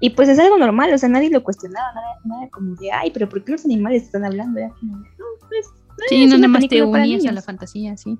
[0.00, 3.10] Y pues es algo normal, o sea, nadie lo cuestionaba, nada, nada como de, ay,
[3.10, 4.60] pero ¿por qué los animales están hablando?
[4.60, 5.66] Era como, no, pues,
[6.08, 7.34] Sí, no nada más te unías a niños".
[7.34, 8.16] la fantasía, sí.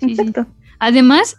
[0.00, 0.20] Sí, sí.
[0.22, 0.46] Exacto.
[0.78, 1.36] Además,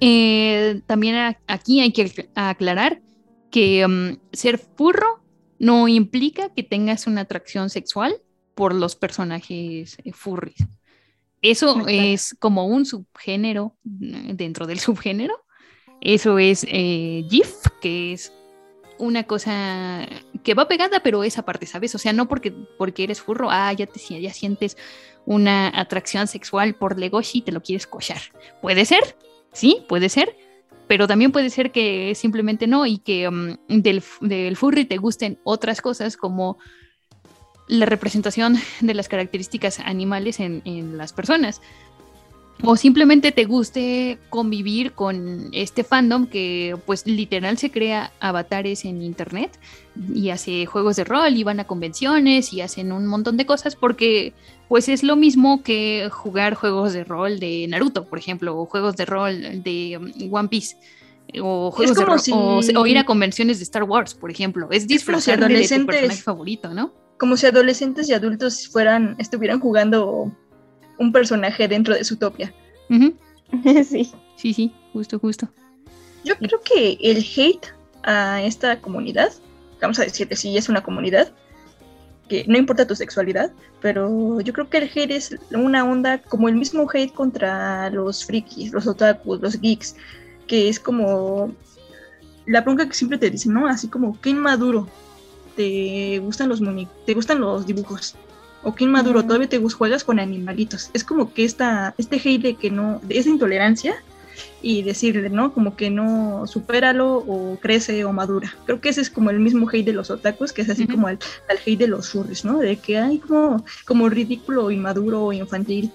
[0.00, 3.02] eh, también aquí hay que acl- aclarar
[3.50, 5.22] que mm, ser furro
[5.58, 8.14] no implica que tengas una atracción sexual
[8.54, 10.66] por los personajes eh, furries.
[11.42, 11.88] Eso Exacto.
[11.90, 15.34] es como un subgénero mm, dentro del subgénero.
[16.00, 18.32] Eso es eh, GIF, que es
[18.98, 20.06] una cosa
[20.42, 21.94] que va pegada, pero esa parte, ¿sabes?
[21.94, 24.76] O sea, no porque, porque eres furro, ah, ya, te, ya sientes
[25.26, 28.20] una atracción sexual por Legoshi y te lo quieres cochar.
[28.62, 29.16] Puede ser,
[29.52, 30.36] sí, puede ser,
[30.88, 35.38] pero también puede ser que simplemente no y que mm, del, del furry te gusten
[35.44, 36.58] otras cosas como
[37.68, 41.60] la representación de las características animales en, en las personas.
[42.62, 49.02] O simplemente te guste convivir con este fandom que pues literal se crea avatares en
[49.02, 49.58] internet
[50.14, 53.76] y hace juegos de rol y van a convenciones y hacen un montón de cosas
[53.76, 54.34] porque
[54.68, 58.96] pues es lo mismo que jugar juegos de rol de Naruto, por ejemplo, o juegos
[58.96, 60.76] de rol de um, One Piece.
[61.40, 64.68] O, juegos de rol- o- si- o ir a convenciones de Star Wars, por ejemplo.
[64.70, 66.92] Es disfrazar de tu personaje favorito, ¿no?
[67.18, 70.32] Como si adolescentes y adultos fueran, estuvieran jugando
[71.00, 72.54] un personaje dentro de su topia.
[73.84, 74.12] Sí.
[74.36, 75.48] Sí, sí, justo, justo.
[76.24, 77.66] Yo creo que el hate
[78.04, 79.32] a esta comunidad,
[79.82, 81.32] vamos a decir que sí es una comunidad,
[82.28, 83.50] que no importa tu sexualidad,
[83.82, 88.24] pero yo creo que el hate es una onda como el mismo hate contra los
[88.24, 89.96] frikis, los otakus, los geeks,
[90.46, 91.52] que es como
[92.46, 93.66] la bronca que siempre te dicen, ¿no?
[93.66, 94.88] Así como, qué inmaduro,
[95.56, 96.62] te gustan los
[97.04, 98.14] te gustan los dibujos.
[98.62, 100.90] O qué inmaduro, todavía te juegas con animalitos.
[100.92, 103.94] Es como que esta, este hate de que no, de esa intolerancia
[104.62, 105.52] y decirle, ¿no?
[105.52, 108.54] Como que no, supéralo o crece o madura.
[108.66, 110.92] Creo que ese es como el mismo hate de los otakus, que es así Ujú.
[110.92, 111.18] como el,
[111.48, 112.58] el hate de los furries, ¿no?
[112.58, 115.90] De que hay como, como ridículo, inmaduro o infantil,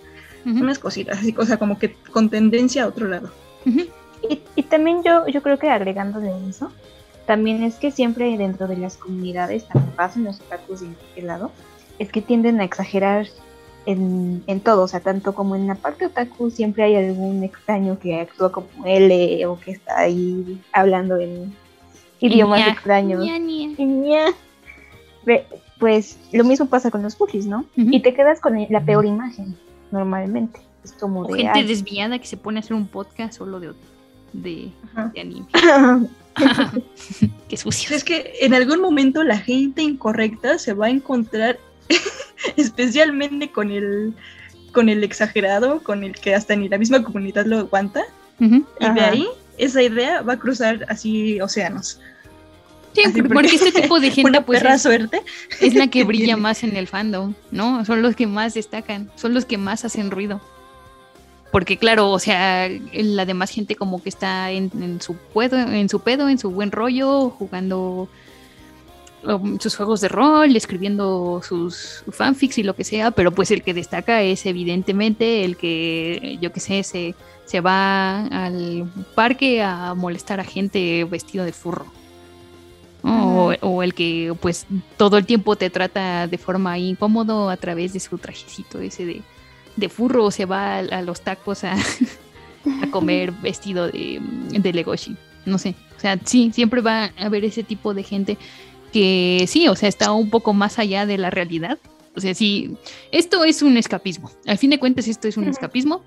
[0.45, 3.31] Ujú, unas cositas, así, o sea, como que con tendencia a otro lado.
[3.65, 3.81] ujú.
[4.29, 6.71] Y, y también yo, yo creo que agregándole eso,
[7.25, 11.21] también es que siempre dentro de las comunidades, también pasa en los otakus de este
[11.23, 11.51] lado,
[11.99, 13.27] es que tienden a exagerar
[13.85, 17.99] en, en todo, o sea, tanto como en la parte otaku siempre hay algún extraño
[17.99, 21.53] que actúa como L o que está ahí hablando en
[22.19, 23.23] idiomas extraños.
[23.23, 23.75] ña, ña.
[23.77, 24.25] Ña.
[25.25, 25.45] Ve-
[25.79, 27.65] Pues lo mismo pasa con los furries, ¿no?
[27.75, 29.55] Y te quedas con la peor imagen,
[29.91, 30.61] normalmente.
[30.83, 31.43] Es como O de...
[31.43, 33.73] gente "Ay, desviada que se pone a hacer un podcast solo de,
[34.33, 34.69] de,
[35.13, 35.45] de anime.
[37.49, 37.95] Qué sucio.
[37.95, 41.59] Es que en algún momento la gente incorrecta se va a encontrar
[42.57, 44.13] especialmente con el
[44.71, 48.03] con el exagerado, con el que hasta ni la misma comunidad lo aguanta.
[48.39, 48.49] Y
[48.93, 52.01] de ahí esa idea va a cruzar así océanos.
[52.93, 55.21] Sí, Así por- porque este tipo de gente pues es, suerte.
[55.61, 57.85] es la que brilla más en el fandom, ¿no?
[57.85, 60.41] Son los que más destacan, son los que más hacen ruido.
[61.53, 65.87] Porque claro, o sea, la demás gente como que está en, en su pedo, en
[65.87, 68.09] su pedo, en su buen rollo, jugando
[69.59, 73.73] sus juegos de rol, escribiendo sus fanfics y lo que sea, pero pues el que
[73.73, 80.39] destaca es evidentemente el que, yo que sé, se, se va al parque a molestar
[80.39, 81.85] a gente vestido de furro.
[83.03, 83.49] ¿no?
[83.49, 84.65] O, o el que pues
[84.97, 89.21] todo el tiempo te trata de forma incómodo a través de su trajecito ese de,
[89.75, 91.75] de furro, se va a, a los tacos a,
[92.81, 95.15] a comer vestido de, de Legoshi.
[95.45, 98.37] No sé, o sea, sí, siempre va a haber ese tipo de gente
[98.95, 101.79] que sí, o sea, está un poco más allá de la realidad.
[102.15, 102.77] O sea, sí,
[103.11, 104.31] esto es un escapismo.
[104.47, 106.01] Al fin de cuentas, esto es un escapismo.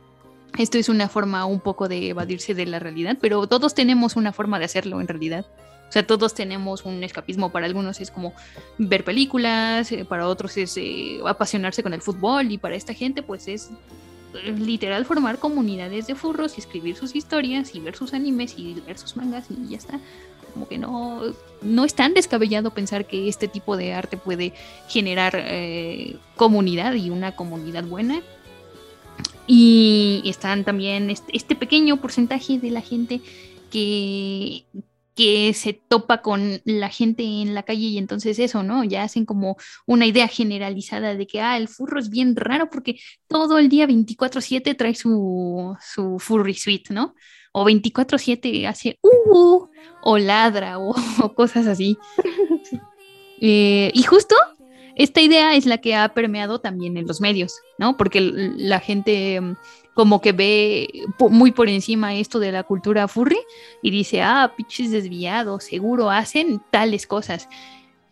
[0.56, 4.32] Esto es una forma un poco de evadirse de la realidad, pero todos tenemos una
[4.32, 5.44] forma de hacerlo en realidad.
[5.86, 7.52] O sea, todos tenemos un escapismo.
[7.52, 8.32] Para algunos es como
[8.78, 13.22] ver películas, eh, para otros es eh, apasionarse con el fútbol y para esta gente
[13.22, 13.68] pues es
[14.32, 18.80] eh, literal formar comunidades de furros y escribir sus historias y ver sus animes y
[18.86, 20.00] ver sus mangas y ya está.
[20.52, 21.22] Como que no,
[21.62, 24.52] no es tan descabellado pensar que este tipo de arte puede
[24.88, 28.22] generar eh, comunidad y una comunidad buena.
[29.46, 33.22] Y están también este, pequeño porcentaje de la gente
[33.70, 34.64] que,
[35.14, 38.84] que se topa con la gente en la calle y entonces eso, ¿no?
[38.84, 39.56] Ya hacen como
[39.86, 43.86] una idea generalizada de que, ah, el furro es bien raro porque todo el día
[43.86, 47.14] 24/7 trae su, su furry suite, ¿no?
[47.52, 49.66] O 24/7 hace, uh,
[50.02, 50.94] o ladra, o,
[51.34, 51.98] cosas así.
[53.40, 54.34] Eh, y justo
[54.98, 57.96] esta idea es la que ha permeado también en los medios, ¿no?
[57.96, 59.54] Porque la gente mm,
[59.94, 60.88] como que ve
[61.20, 63.38] muy por encima esto de la cultura furry
[63.80, 67.48] y dice, ah, pinches desviados, seguro hacen tales cosas.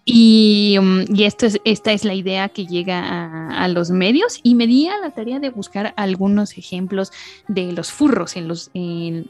[0.09, 4.55] Y, mm, y esto es, esta es la idea que llega a, los medios y
[4.55, 7.11] me di a la tarea de buscar algunos ejemplos
[7.49, 9.29] de los furros en, los, en,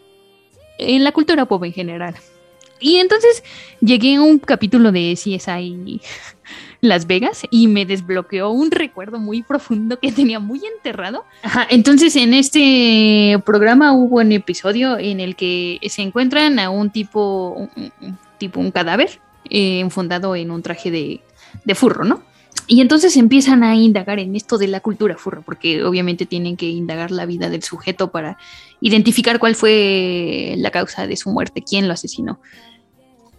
[0.78, 2.14] en la cultura pop en general.
[2.78, 3.42] Y entonces
[3.80, 6.02] llegué a un capítulo de CSI
[6.82, 11.24] Las Vegas y me desbloqueó un recuerdo muy profundo que tenía muy enterrado.
[11.70, 17.70] Entonces en este programa hubo un episodio en el que se encuentran a un tipo,
[17.74, 22.22] un tipo, un cadáver eh, enfundado en un traje de, furro, ¿no?
[22.68, 26.68] Y entonces empiezan a indagar en esto de la cultura furro, porque obviamente tienen que
[26.68, 28.38] indagar la vida del sujeto para
[28.80, 32.40] identificar cuál fue la causa de su muerte, quién lo asesinó.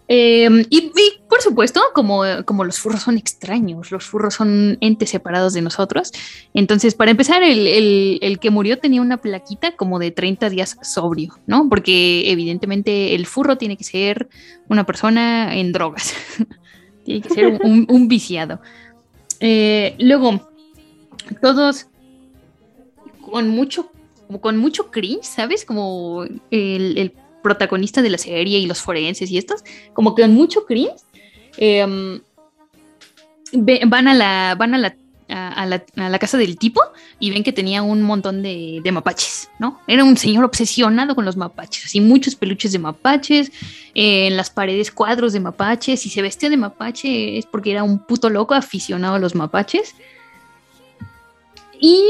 [0.08, 5.12] Eh, y, y, por supuesto, como, como los furros son extraños, los furros son entes
[5.12, 6.12] separados de nosotros.
[6.56, 11.38] Entonces, para empezar, el, el, que murió tenía una plaquita como de 30 días sobrio,
[11.46, 11.70] ¿no?
[11.70, 14.30] Porque evidentemente el furro tiene que ser
[14.68, 16.16] una persona en drogas,
[17.06, 18.60] tiene que ser un, un viciado.
[19.40, 20.50] Eh, luego,
[21.40, 21.86] todos
[23.22, 23.92] con mucho,
[24.42, 25.66] con mucho cringe, ¿sabes?
[25.66, 27.14] Como el, el
[27.48, 30.98] protagonista de la serie y los forenses y estos, como que con mucho cringe,
[31.58, 32.22] eh,
[33.54, 34.96] van a la, van a la,
[35.30, 36.82] a, la, casa del tipo
[37.20, 39.80] y ven que tenía un montón de, mapaches, ¿no?
[39.88, 43.52] Era un señor obsesionado con los mapaches, así muchos peluches de mapaches,
[43.94, 48.00] en las paredes cuadros de mapaches, y se vestía de mapache es porque era un
[48.00, 49.96] puto loco aficionado a los mapaches.
[51.80, 52.04] Y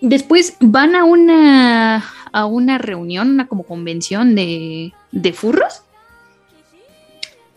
[0.00, 5.82] después van a una a una reunión, una como convención de, de furros.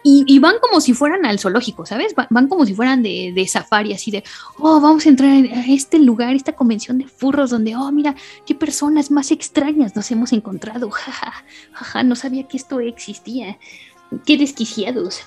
[0.08, 2.14] Y, y, van como si fueran al zoológico, ¿sabes?
[2.30, 4.24] Van, como si fueran de, de, safari, así de,
[4.60, 8.54] oh, vamos a entrar a este lugar, esta convención de furros, donde, oh, mira, qué
[8.54, 11.34] personas más extrañas nos hemos encontrado, jaja,
[11.72, 13.58] jaja, no sabía que esto existía,
[14.28, 15.22] qué desquiciados.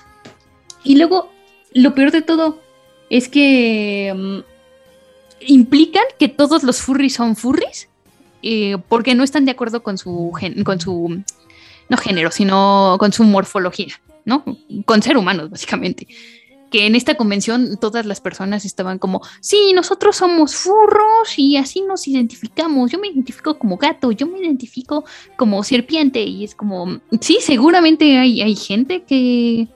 [0.85, 1.29] Y luego,
[1.73, 2.61] lo peor de todo
[3.09, 4.43] es que um,
[5.41, 7.89] implican que todos los furries son furries,
[8.43, 10.31] eh, porque no están de acuerdo con su,
[10.63, 11.21] con su,
[11.89, 13.99] no género, sino con su morfología.
[14.25, 14.43] ¿No?
[14.85, 16.07] Con ser humanos, básicamente.
[16.71, 21.81] Que en esta convención todas las personas estaban como, sí, nosotros somos furros y así
[21.81, 22.91] nos identificamos.
[22.91, 25.03] Yo me identifico como gato, yo me identifico
[25.35, 26.21] como serpiente.
[26.21, 29.67] Y es como, sí, seguramente hay, hay gente que,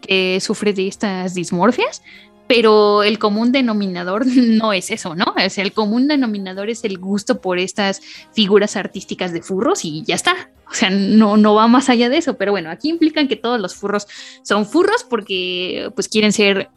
[0.00, 2.02] que sufre de estas dismorfias,
[2.48, 5.34] pero el común denominador no es eso, ¿no?
[5.36, 8.00] O el común denominador es el gusto por estas
[8.32, 10.50] figuras artísticas de furros y ya está.
[10.70, 13.60] O sea, no, no va más allá de eso, pero bueno, aquí implican que todos
[13.60, 14.06] los furros
[14.42, 16.68] son furros porque pues quieren ser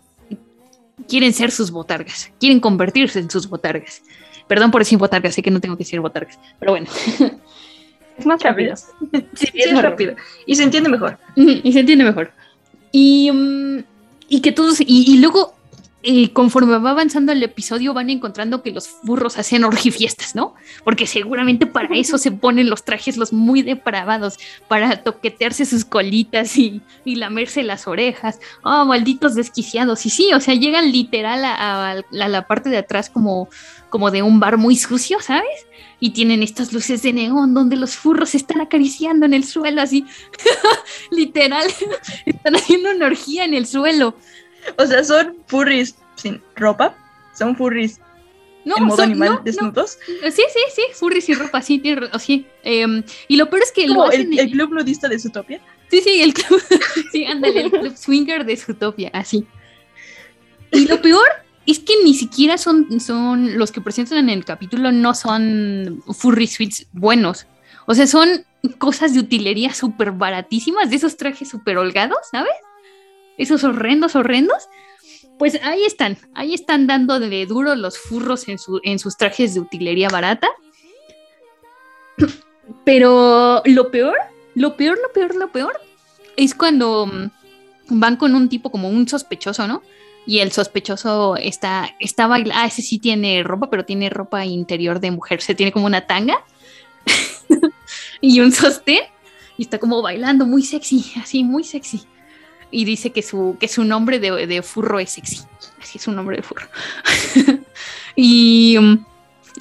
[1.08, 4.02] quieren ser sus botargas, quieren convertirse en sus botargas.
[4.48, 6.88] Perdón por decir botargas, sé que no tengo que decir botargas, pero bueno.
[8.18, 8.76] Es más rápido.
[9.34, 10.16] Sí, es más rápido.
[10.46, 11.18] Y se entiende mejor.
[11.36, 12.32] Y se entiende mejor.
[12.92, 13.84] Y, mm,
[14.28, 15.56] y que todos, y, y luego
[16.04, 20.56] y conforme va avanzando el episodio van encontrando que los furros hacen orgifiestas, ¿no?
[20.84, 26.58] Porque seguramente para eso se ponen los trajes los muy depravados, para toquetearse sus colitas
[26.58, 28.40] y, lamerse las orejas.
[28.64, 30.06] Oh, malditos desquiciados.
[30.06, 33.50] Y sí, o sea, llegan literal a, la parte de atrás como,
[33.90, 35.68] como de un bar muy sucio, ¿sabes?
[36.00, 40.06] Y tienen estas luces de neón donde los furros están acariciando en el suelo, así.
[41.12, 41.68] literal,
[42.26, 44.16] están haciendo una orgía en el suelo.
[44.78, 46.96] O sea, son furries sin ropa,
[47.38, 48.00] son furries
[48.66, 49.98] no, en modo animal desnudos.
[50.06, 52.46] Sí, sí, sí, furries sin ropa, sí, tiene, sí.
[52.64, 55.62] Em, y lo peor es que lo hacen el, club nudista de Zootopia.
[55.90, 56.62] Sí, sí, el club,
[57.12, 59.46] sí, ándale, el club swinger de Zootopia, así.
[60.72, 61.26] Y lo peor
[61.66, 66.48] es que ni siquiera son, son los que presentan en el capítulo, no son furry
[66.48, 67.48] suites buenos.
[67.88, 68.46] O sea, son
[68.78, 72.54] cosas de utilería súper baratísimas, de esos trajes súper holgados, ¿sabes?
[73.42, 74.68] Esos horrendos, horrendos,
[75.40, 79.54] pues ahí están, ahí están dando de duro los furros en, su, en sus trajes
[79.54, 80.48] de utilería barata.
[82.86, 84.16] Pero lo peor,
[84.54, 85.82] lo peor, lo peor, lo peor,
[86.38, 89.82] es cuando mm, van con un tipo como un sospechoso, ¿no?
[90.28, 95.00] Y el sospechoso está, está bailando, ah, ese sí tiene ropa, pero tiene ropa interior
[95.00, 96.46] de mujer, se tiene como una tanga
[98.22, 99.02] y un sostén
[99.58, 102.06] y está como bailando muy sexy, así, muy sexy
[102.72, 105.42] y dice que su, que su nombre de, furro es sexy.
[105.82, 106.68] Así es un nombre de furro.
[108.16, 108.78] y,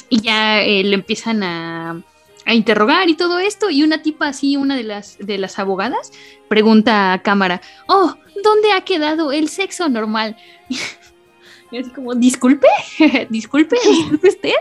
[0.08, 2.02] y, ya eh, le empiezan a,
[2.46, 3.68] a, interrogar y todo esto.
[3.68, 6.12] Y una tipa así, una de las, de las abogadas,
[6.48, 10.36] pregunta a cámara, oh, ¿dónde ha quedado el sexo normal?
[11.70, 12.68] y así como, disculpe,
[13.28, 14.54] disculpe, disculpe usted.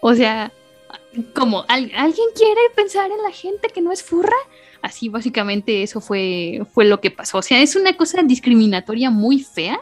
[0.00, 0.52] O sea,
[1.34, 4.36] como, ¿alguien quiere pensar en la gente que no es furra?
[4.82, 7.38] Así básicamente eso fue, fue lo que pasó.
[7.38, 9.80] O sea, es una cosa discriminatoria muy fea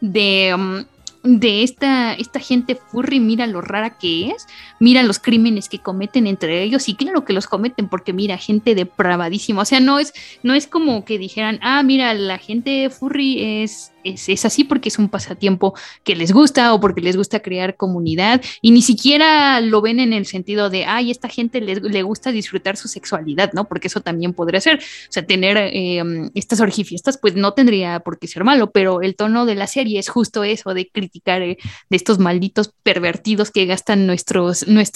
[0.00, 0.84] de, um,
[1.22, 4.46] de esta, esta gente furry, mira lo rara que es,
[4.80, 8.74] mira los crímenes que cometen entre ellos, y claro que los cometen porque mira, gente
[8.74, 13.62] depravadísima, o sea, no es, no es como que dijeran, ah, mira, la gente furry
[13.62, 15.74] es es, así porque es un pasatiempo
[16.04, 20.12] que les gusta o porque les gusta crear comunidad y ni siquiera lo ven en
[20.12, 23.68] el sentido de, ay, esta gente le, gusta disfrutar su sexualidad, ¿no?
[23.68, 28.18] Porque eso también podría ser, o sea, tener em, estas orgifiestas, pues no tendría por
[28.18, 31.58] qué ser malo, pero el tono de la serie es justo eso, de criticar eh,
[31.90, 34.52] de estos malditos pervertidos que gastan nuestro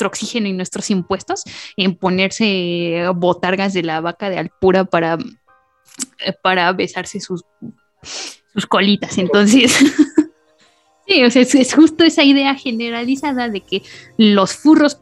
[0.06, 1.42] oxígeno y nuestros impuestos
[1.76, 5.18] en ponerse botargas de la vaca de Alpura para,
[6.18, 7.44] eh, para besarse sus
[8.56, 9.18] sus colitas.
[9.18, 9.72] Entonces,
[11.06, 13.82] sí, o sea, es, justo esa idea generalizada de que
[14.16, 14.98] los furros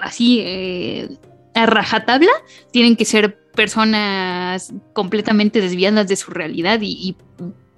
[0.00, 1.08] así eh,
[1.54, 2.30] a rajatabla
[2.70, 7.16] tienen que ser personas completamente desviadas de su realidad y,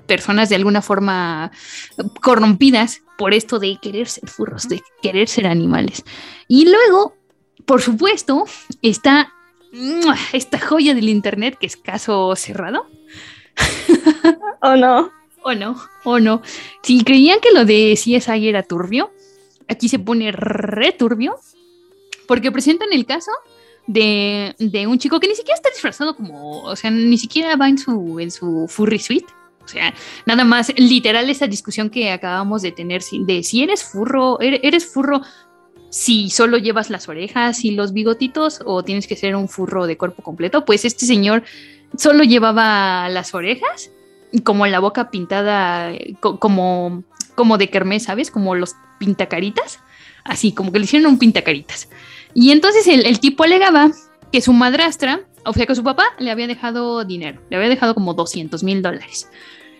[0.06, 1.52] personas de alguna forma
[2.20, 6.02] corrompidas por esto de querer ser furros, de querer ser animales.
[6.48, 7.14] Y luego,
[7.64, 8.44] por supuesto,
[8.82, 9.32] está
[10.32, 12.88] esta joya del internet que es caso cerrado,
[14.62, 15.10] ¿O no?
[15.42, 15.76] ¿O no?
[16.04, 16.42] ¿O no?
[16.82, 19.10] Si creían que lo de CSI era turbio,
[19.68, 21.36] aquí se pone re turbio,
[22.26, 23.30] porque presentan el caso
[23.86, 24.54] de,
[24.88, 28.20] un chico que ni siquiera está disfrazado como, o sea, ni siquiera va en su,
[28.20, 29.26] en su furry suite.
[29.64, 29.94] O sea,
[30.26, 35.22] nada más literal esa discusión que acabamos de tener de si eres furro, eres furro
[35.90, 39.96] si solo llevas las orejas y los bigotitos o tienes que ser un furro de
[39.98, 41.42] cuerpo completo, pues este señor
[41.96, 43.90] solo llevaba las orejas,
[44.44, 48.30] como la boca pintada como, como de kermés, ¿sabes?
[48.30, 49.80] Como los pintacaritas,
[50.24, 51.88] así, como que le hicieron un pintacaritas.
[52.34, 53.90] Y entonces el, tipo alegaba
[54.30, 57.94] que su madrastra, o sea, que su papá le había dejado dinero, le había dejado
[57.94, 59.28] como 200 mil dólares.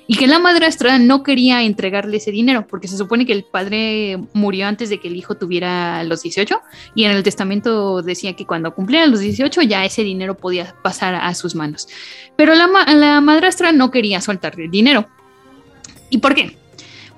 [0.07, 4.19] Y que la madrastra no quería entregarle ese dinero, porque se supone que el padre
[4.33, 6.61] murió antes de que el hijo tuviera los 18
[6.95, 11.15] y en el testamento decía que cuando cumpliera los 18 ya ese dinero podía pasar
[11.15, 11.89] a sus manos.
[12.37, 15.07] Pero la, la madrastra no quería soltarle el dinero.
[16.11, 16.57] ¿Y por qué?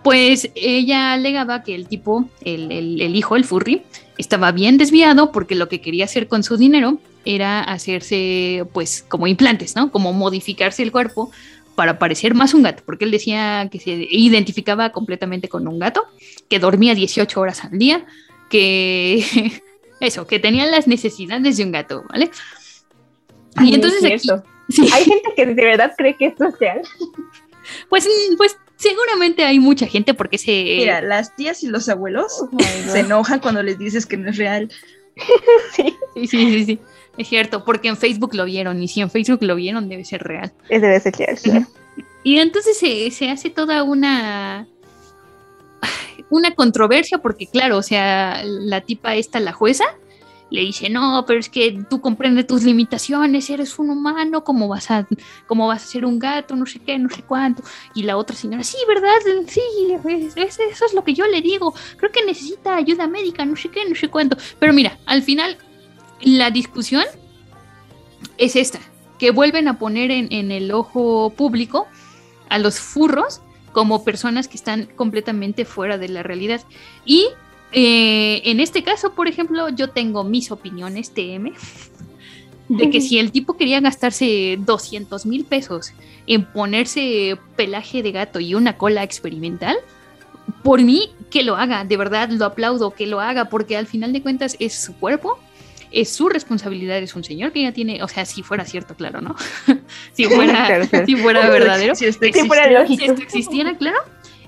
[0.03, 3.83] Pues ella alegaba que el tipo, el, el hijo, el furry,
[4.18, 9.26] estaba bien desviado porque lo que quería hacer con su dinero era hacerse pues como
[9.26, 9.91] implantes, ¿no?
[9.91, 11.30] Como modificarse el cuerpo
[11.75, 16.07] para parecer más un gato, porque él decía que se identificaba completamente con un gato,
[16.49, 18.05] que dormía 18 horas al día,
[18.51, 19.25] que
[20.01, 22.31] eso, que tenía las necesidades de un gato, ¿vale?
[23.61, 24.29] y entonces aquí,
[24.93, 26.83] hay gente que de verdad cree que esto es real.
[27.89, 30.51] Pues, pues seguramente hay mucha gente porque se...
[30.51, 32.59] Mira, las tías y los abuelos oh
[32.91, 34.70] se enojan cuando les dices que no es real.
[35.77, 36.79] sí, sí, sí, sí.
[37.16, 40.22] Es cierto, porque en Facebook lo vieron y si en Facebook lo vieron debe ser
[40.22, 40.52] real.
[40.68, 41.66] Debe ser real,
[42.24, 44.66] Y entonces se, hace toda una
[46.30, 49.84] una controversia porque claro, o sea, la tipa esta, la jueza,
[50.52, 54.90] le dice, no, pero es que tú comprendes tus limitaciones, eres un humano, ¿cómo vas
[54.90, 55.06] a,
[55.46, 56.54] cómo vas a ser un gato?
[56.56, 57.62] No sé qué, no sé cuánto.
[57.94, 59.14] Y la otra señora, sí, ¿verdad?
[59.48, 59.60] Sí,
[60.36, 61.74] eso es lo que yo le digo.
[61.96, 64.36] Creo que necesita ayuda médica, no sé qué, no sé cuánto.
[64.58, 65.56] Pero mira, al final
[66.23, 67.05] la discusión
[68.39, 68.81] es esta,
[69.18, 71.87] que vuelven a poner en, el ojo público
[72.49, 73.41] a los furros
[73.73, 76.61] como personas que están completamente fuera de la realidad.
[77.05, 77.29] Y
[77.73, 81.53] eh, en este caso, por ejemplo, yo tengo mis opiniones TM
[82.68, 85.93] de que si el tipo quería gastarse 200 mil pesos
[86.27, 89.77] en ponerse pelaje de gato y una cola experimental,
[90.62, 94.12] por mí que lo haga, de verdad lo aplaudo, que lo haga, porque al final
[94.12, 95.39] de cuentas es su cuerpo
[95.93, 99.20] es su responsabilidad, es un señor que ya tiene, o sea, si fuera cierto, claro,
[99.20, 99.36] ¿no?
[100.12, 103.99] si fuera, Si fuera verdadero, si, esto fuera si esto existiera, claro,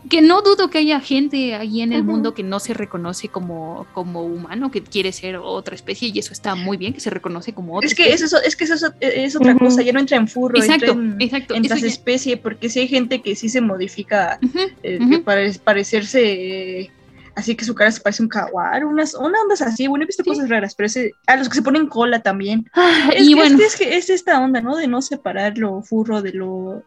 [0.08, 3.86] que no dudo que haya gente ahí en el mundo que no se reconoce como,
[3.94, 7.54] como humano, que quiere ser otra especie y eso está muy bien, que se reconoce
[7.54, 10.28] como otra es que Eso, es que eso es, otra cosa, ya no entra en
[10.28, 14.38] furro, exacto, entra en, exacto, en especie, porque si hay gente que sí se modifica
[14.82, 16.90] eh, para parecerse
[17.36, 20.24] así que su cara se parece un jaguar, unas una ondas así, bueno, he visto
[20.24, 22.68] cosas raras, pero ese, a los que se ponen cola también.
[22.74, 23.58] Ah, es, y bueno.
[23.58, 24.76] es, que es esta onda, ¿no?
[24.76, 26.84] De no separar lo furro de lo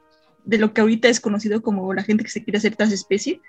[0.48, 3.42] de lo que ahorita es conocido como la gente que se quiere hacer transespecie,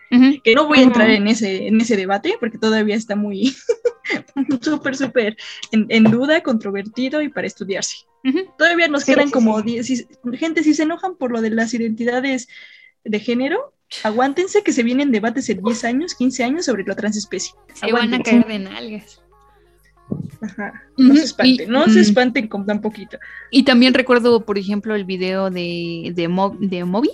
[0.42, 3.55] que no voy a entrar en ese, en ese debate porque todavía está muy
[4.61, 5.36] súper, súper
[5.70, 7.99] en, duda, controvertido y para estudiarse.
[8.59, 12.49] Todavía nos quedan como gente, si se enojan por lo de las identidades
[13.05, 13.72] de género,
[14.03, 17.55] Aguántense que se vienen debates en 10 años, 15 años sobre la transespecie.
[17.74, 19.22] Se van a caer de nalgas.
[20.41, 20.84] Ajá.
[20.97, 23.18] No se espanten, no se espanten con tan poquito.
[23.51, 26.28] Y también recuerdo, por ejemplo, el video de, de,
[26.61, 27.11] de Moby,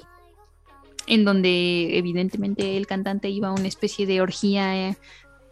[1.06, 4.96] en donde evidentemente el cantante iba a una especie de orgía eh,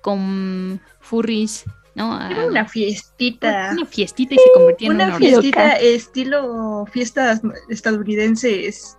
[0.01, 1.65] con furries,
[1.95, 2.21] ¿no?
[2.31, 3.71] Era una fiestita.
[3.73, 8.97] Una fiestita y se convertía en una, una fiestita estilo fiestas estadounidenses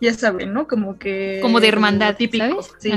[0.00, 0.66] ya saben, ¿no?
[0.66, 1.38] Como que...
[1.42, 2.62] Como de hermandad, típico.
[2.78, 2.92] Sí.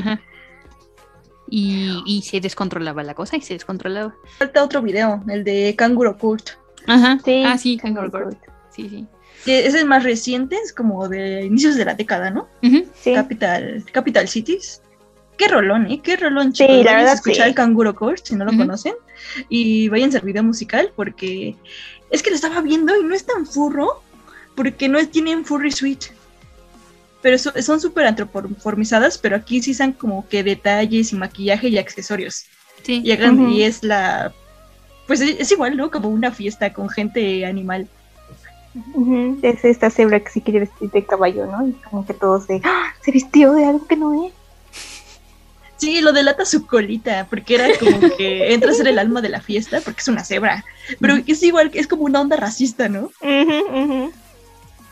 [1.50, 4.14] Y, y, se descontrolaba la cosa y se descontrolaba.
[4.38, 6.50] Falta otro video, el de Canguro Kurt.
[6.88, 7.20] Ajá.
[7.24, 8.38] Sí, ah, sí, Canguro Kurt.
[8.70, 9.08] Sí, sí.
[9.46, 12.50] Que es el más reciente, es como de inicios de la década, ¿no?
[12.96, 13.14] sí.
[13.14, 14.82] Capital, Capital Cities.
[15.38, 16.02] Qué rolón, ¿eh?
[16.04, 16.76] Qué rolón, chicos.
[16.76, 18.96] Sí, la verdad, escuchar el Canguro Court, si no lo conocen.
[19.48, 21.56] Y vayan al video musical porque
[22.10, 24.02] es que lo estaba viendo y no es tan furro
[24.56, 26.08] porque no tienen furry suite
[27.28, 32.46] pero son súper antropoformizadas, pero aquí sí son como que detalles y maquillaje y accesorios.
[32.84, 33.02] Sí.
[33.04, 34.32] Y, es la...
[35.08, 35.92] Pues es, igual, ¿no?
[35.92, 37.90] Como una fiesta con gente animal.
[39.42, 41.68] Es esta cebra que sí quiere vestir de caballo, ¿no?
[41.68, 42.62] Y como que todos se...
[42.64, 42.94] ¡Ah!
[43.04, 44.32] Se vistió de algo que no es.
[45.76, 49.28] Sí, lo delata su colita, porque era como que entra a ser el alma de
[49.28, 50.64] la fiesta, porque es una cebra.
[51.02, 53.12] Pero es igual, es como una onda racista, ¿no?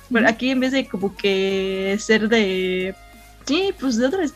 [0.10, 2.96] Bueno, aquí en vez de como que ser de.
[3.46, 4.34] Sí, pues de otra vez,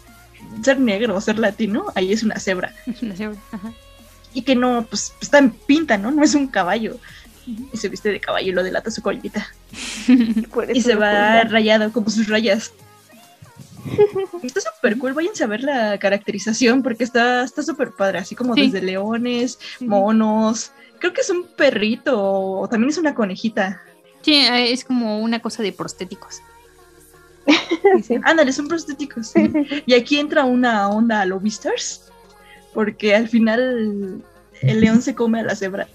[0.64, 2.74] ser negro o ser latino, ahí es una cebra.
[2.86, 3.72] Es una cebra, ajá.
[4.34, 6.12] Y que no, pues está en pinta, ¿no?
[6.12, 6.98] No es un caballo.
[7.74, 9.48] Y se viste de caballo y lo delata su colita.
[10.74, 12.72] y se va rayado como sus rayas.
[14.44, 18.82] está súper cool, váyanse a ver la caracterización porque está súper padre, así como desde
[18.82, 23.82] leones, monos, creo que es un perrito o también es una conejita.
[24.22, 26.42] Sí, eh, es como una cosa de prostéticos.
[28.24, 29.34] Ándale, son prostéticos.
[29.86, 32.12] Y aquí entra una onda a lo Beastars,
[32.74, 34.24] porque al final
[34.62, 35.88] el león se come a la cebra.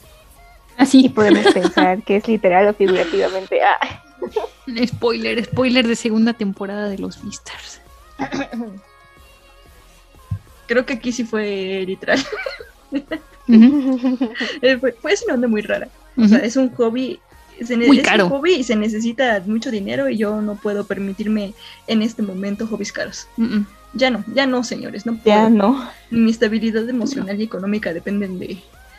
[0.77, 3.61] Así podemos pensar que es literal o figurativamente.
[3.63, 4.03] Ah.
[4.87, 7.81] Spoiler, spoiler de segunda temporada de los Beastars.
[10.67, 12.25] Creo que aquí sí fue literal.
[14.63, 15.87] Eh, fue, fue una onda muy rara.
[16.17, 17.21] O sea, es un hobby.
[17.65, 18.25] Se Muy es caro.
[18.27, 21.55] un hobby y se necesita mucho dinero y yo no puedo permitirme
[21.87, 23.27] en este momento hobbies caros.
[23.37, 23.67] Mm, mm.
[23.95, 25.51] Ya no, ya no, señores, no Ya puedo.
[25.51, 25.91] no.
[26.11, 28.59] Mi estabilidad emocional y económica dependen de,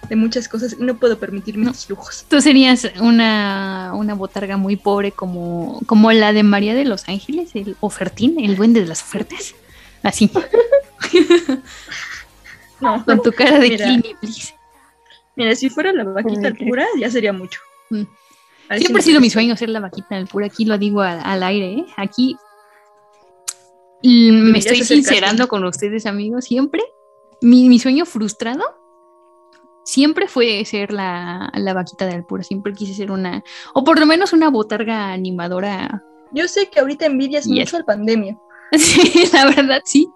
[0.09, 1.71] de muchas cosas y no puedo permitirme No.
[1.71, 2.25] estos lujos.
[2.29, 7.51] Tú serías una, una botarga muy pobre como, como la de María de los Ángeles,
[7.55, 9.53] el ofertín, el duende de las ofertas.
[10.03, 10.29] Así,
[12.81, 13.87] No, con tu cara de Mira.
[14.21, 14.53] Please.
[15.35, 17.59] mira, si fuera la vaquita pura, ya sería mucho.
[17.89, 18.03] Mm.
[18.77, 20.47] Siempre ha sido mi sueño ser la vaquita del pura.
[20.47, 21.85] Aquí lo digo al, al aire, ¿eh?
[21.97, 22.35] Aquí
[24.03, 26.45] me estoy sincerando con ustedes, amigos.
[26.45, 26.81] Siempre,
[27.41, 28.63] mi, mi sueño frustrado
[29.83, 32.43] siempre fue ser la, la vaquita del pura.
[32.43, 33.43] Siempre quise ser una,
[33.73, 36.03] o por lo menos una botarga animadora.
[36.31, 37.59] Yo sé que ahorita envidias Yes.
[37.59, 38.37] mucho al pandemia.
[38.77, 40.09] Sí, la verdad, sí.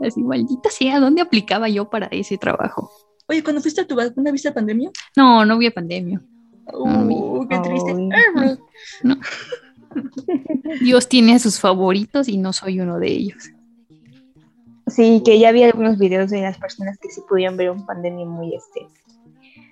[0.00, 2.90] Así, maldita sea, ¿dónde aplicaba yo para ese trabajo?
[3.28, 4.90] Oye, cuando fuiste a tu vacuna, ¿viste la pandemia?
[5.16, 6.20] No, no había pandemia.
[6.72, 7.92] Uh, qué triste.
[8.36, 8.58] Ay.
[9.02, 9.16] No.
[10.80, 13.50] Dios tiene a sus favoritos y no soy uno de ellos.
[14.86, 18.26] Sí, que ya vi algunos videos de las personas que sí pudieron ver un pandemia
[18.26, 18.80] muy este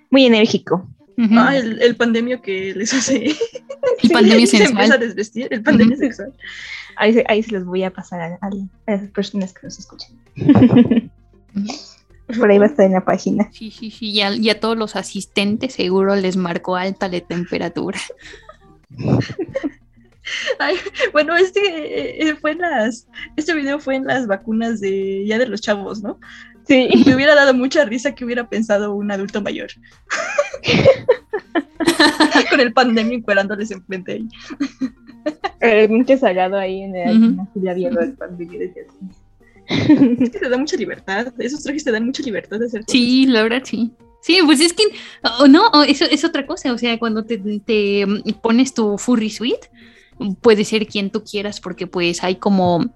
[0.09, 0.87] muy enérgico.
[1.17, 1.33] Ujú.
[1.37, 3.33] Ah, el, el pandemia que les hace.
[4.03, 4.99] Y pandemia se empieza a sensual.
[4.99, 5.47] desvestir.
[5.51, 6.33] El pandemia sexual.
[6.97, 8.49] Ahí, se- ahí se los voy a pasar a, a-
[8.87, 10.11] a esas personas que nos escuchan.
[12.37, 13.49] Por ahí va a estar en la página.
[13.51, 14.09] Sí, sí, sí.
[14.11, 17.99] Y a, y a todos los asistentes seguro les marcó alta de temperatura.
[20.59, 20.75] Ay,
[21.13, 23.07] bueno, este fue en las.
[23.35, 26.19] Este video fue en las vacunas de ya de los chavos, ¿no?
[26.67, 26.89] Sí.
[27.05, 29.69] Me hubiera dado mucha risa que hubiera pensado un adulto mayor.
[32.49, 34.27] Con el pandemia encuerándoles enfrente ahí.
[35.59, 38.97] Realmente salado ahí en el la fila viendo el pandemia desde así.
[40.19, 41.33] Es que te da mucha libertad.
[41.39, 42.91] Esos trajes te dan mucha libertad de hacer cosas.
[42.91, 43.91] Sí, la verdad, sí.
[44.21, 44.83] Sí, pues es que,
[45.39, 46.71] o no, o eso es otra cosa.
[46.73, 48.05] O sea, cuando te, te
[48.41, 49.69] pones tu furry suite,
[50.41, 52.93] puede ser quien tú quieras, porque pues hay como,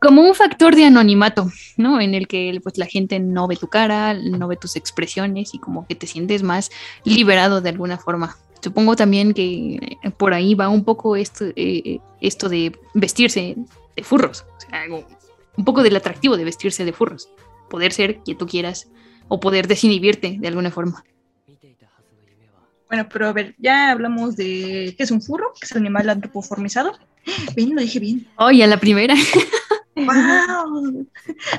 [0.00, 2.00] como un factor de anonimato, ¿no?
[2.00, 5.58] En el que pues la gente no ve tu cara, no ve tus expresiones y
[5.58, 6.70] como que te sientes más
[7.04, 8.36] liberado de alguna forma.
[8.62, 13.56] Supongo también que por ahí va un poco esto, eh, esto de vestirse
[13.96, 14.44] de furros.
[14.56, 15.06] O sea, algo-
[15.56, 17.30] un poco del atractivo de vestirse de furros.
[17.68, 18.88] Poder ser quien tú quieras
[19.28, 21.04] o poder desinhibirte de alguna forma.
[22.88, 26.08] Bueno, pero a ver, ya hablamos de qué es un furro, que es el animal
[26.08, 26.92] antropoformizado.
[27.56, 28.28] Bien, lo dije bien.
[28.36, 29.14] Oye, a la primera.
[29.96, 31.06] ¡Wow!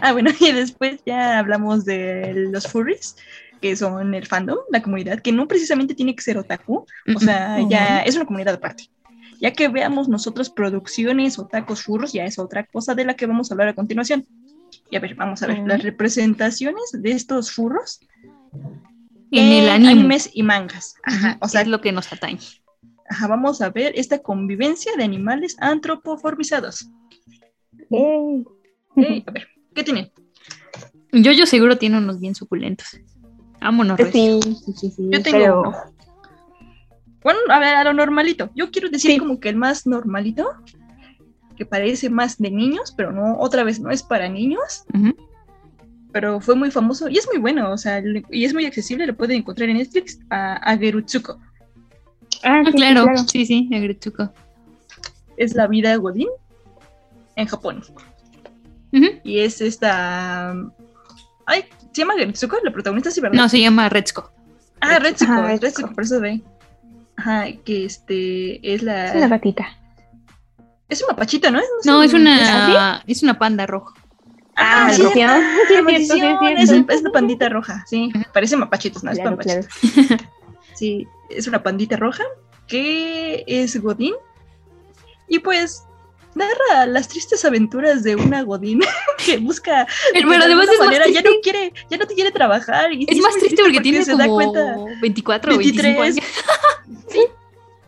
[0.02, 3.16] Ah, bueno, y después ya hablamos de los furries,
[3.62, 6.86] que son el fandom, la comunidad, que no precisamente tiene que ser otaku,
[7.16, 8.90] o sea, ya es una comunidad aparte.
[9.40, 13.50] Ya que veamos nosotros producciones otakus furros, ya es otra cosa de la que vamos
[13.50, 14.26] a hablar a continuación.
[14.90, 18.00] Y a ver, vamos a ver, las representaciones de estos furros
[19.32, 19.92] en el anime.
[19.92, 20.96] animes y mangas.
[21.04, 22.40] Ajá, o sea, es lo que nos atañe.
[23.10, 26.90] ajá, vamos a ver esta convivencia de animales antropoformizados.
[27.92, 30.12] A ver, ¿qué tienen?
[31.12, 33.00] Yo, yo seguro tiene unos bien suculentos.
[33.62, 34.00] Vámonos.
[34.12, 35.10] Sí, sí, sí, sí.
[35.12, 35.95] Yo tengo pero- uno.
[37.26, 38.52] Bueno, a ver, a lo normalito.
[38.56, 39.18] Yo quiero decir Sí.
[39.18, 40.48] como que el más normalito,
[41.58, 44.86] que parece más de niños, pero no, otra vez no es para niños,
[46.14, 49.18] pero fue muy famoso y es muy bueno, o sea, y es muy accesible, lo
[49.18, 51.40] pueden encontrar en Netflix, a, a Gerutsuko.
[52.44, 53.06] Ah, Ah, sí, sí, claro.
[53.28, 54.32] Sí, sí, Agretsuko.
[55.36, 56.28] Es la vida Godín
[57.36, 57.82] en Japón.
[59.24, 60.52] Y es esta...
[61.48, 62.58] Ay, ¿se llama Gerutsuko?
[62.64, 63.36] La protagonista, sí, ¿verdad?
[63.38, 64.32] No, se llama Retsuko.
[64.80, 65.94] Ah, Retsuko, Retsuko, Retsuko.
[65.96, 66.42] por eso ve.
[67.18, 69.08] Ajá, que este es la...
[69.08, 69.68] Es una gatita.
[70.88, 71.60] Es un mapachito, ¿no?
[71.60, 73.94] sé, No, es ¿Ah, una, es una panda roja.
[74.56, 75.74] Ah, Ah, sí, ah, Sí,
[76.58, 78.12] es es la pandita roja, sí.
[78.34, 79.38] Parece mapachitos, no es claro.
[80.76, 82.24] Sí, es una pandita roja
[82.68, 84.14] que es Godín.
[85.28, 85.86] Y pues
[86.36, 88.82] narra las tristes aventuras de una Godín
[89.26, 89.88] que busca.
[90.14, 91.30] Pero de además es más manera ya triste.
[91.30, 92.94] no quiere, ya no te quiere trabajar.
[92.94, 94.78] Y Es sí más triste porque tiene se da como cuenta.
[95.02, 96.18] 24 o 25 23.
[96.18, 97.32] años.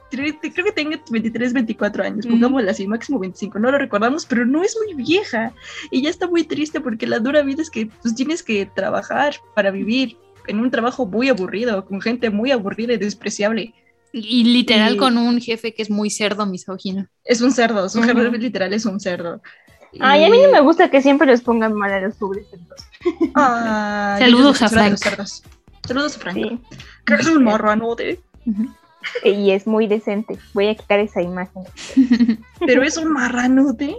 [0.09, 4.45] Creo creo que tenga 23, 24 años, pongámosla así, máximo 25, no lo recordamos, pero
[4.45, 5.51] no es muy vieja
[5.91, 9.35] y ya está muy triste porque la dura vida es que pues, tienes que trabajar
[9.53, 10.17] para vivir
[10.47, 13.73] en un trabajo muy aburrido, con gente muy aburrida y despreciable.
[14.13, 17.07] Y literal Y- con un jefe que es muy cerdo misógino.
[17.23, 19.41] Es un cerdo, su jefe literal es un cerdo.
[19.99, 23.31] Ay, a mí no me gusta que siempre les pongan mal a los pobres cerdos.
[23.35, 25.29] Ah, Saludos a soy defensora de Frank.
[25.87, 26.35] Saludos a Frank.
[26.37, 26.59] Sí.
[27.05, 28.19] Que es un marranote.
[28.45, 28.67] Ujú.
[29.23, 30.37] Y es muy decente.
[30.53, 31.63] Voy a quitar esa imagen.
[32.65, 33.95] Pero es un marranote.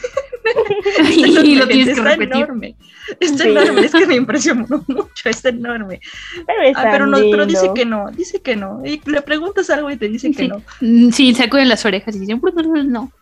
[1.14, 2.76] Y lo tienes que está enorme.
[3.20, 3.50] Está Sí.
[3.50, 6.00] enorme, es que me impresionó mucho, está enorme.
[6.46, 8.80] Pero, Ah, pero, no, pero dice que no, dice que no.
[8.84, 10.48] Y le preguntas algo y te dice que Sí.
[10.48, 10.62] no.
[10.80, 13.12] Mm, Sí, sacuden las orejas y dicen, "Pues, no.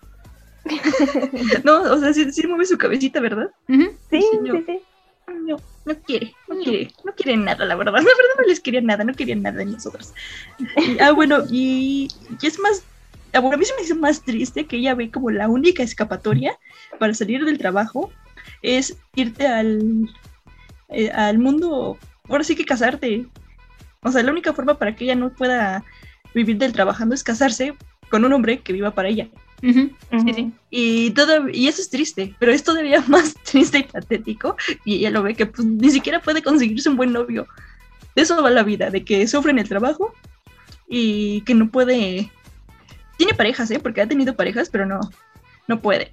[1.64, 3.48] No, o sea, sí, sí mueve su cabecita, ¿verdad?
[3.68, 4.78] Sí, yo- sí, sí.
[5.46, 7.92] No, no quiere, no quiere, no quiere nada, la verdad.
[7.94, 10.12] La verdad no les quería nada, no querían nada de nosotros.
[11.00, 12.08] Ah, bueno, y,
[12.40, 12.82] y es más,
[13.32, 16.58] bueno, a mí se me hizo más triste que ella ve como la única escapatoria
[16.98, 18.10] para salir del trabajo
[18.62, 20.08] es irte al,
[20.88, 23.26] eh, al mundo, ahora sí que casarte.
[24.02, 25.84] O sea, la única forma para que ella no pueda
[26.34, 27.74] vivir del trabajando es casarse
[28.08, 29.28] con un hombre que viva para ella.
[29.60, 30.52] Sí.
[30.70, 34.56] Y, todo, y eso es triste, pero es todavía más triste y patético.
[34.84, 37.46] Y ella lo ve que pues, ni siquiera puede conseguirse un buen novio.
[38.16, 40.14] De eso va la vida, de que sufre en el trabajo
[40.88, 42.30] y que no puede.
[43.20, 43.78] Tiene parejas, ¿eh?
[43.78, 44.98] Porque ha tenido parejas, pero no,
[45.68, 46.12] no puede.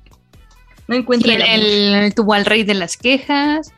[0.88, 2.04] No encuentra Sí, el, el- amor.
[2.04, 3.74] el- tuvo al rey de las quejas,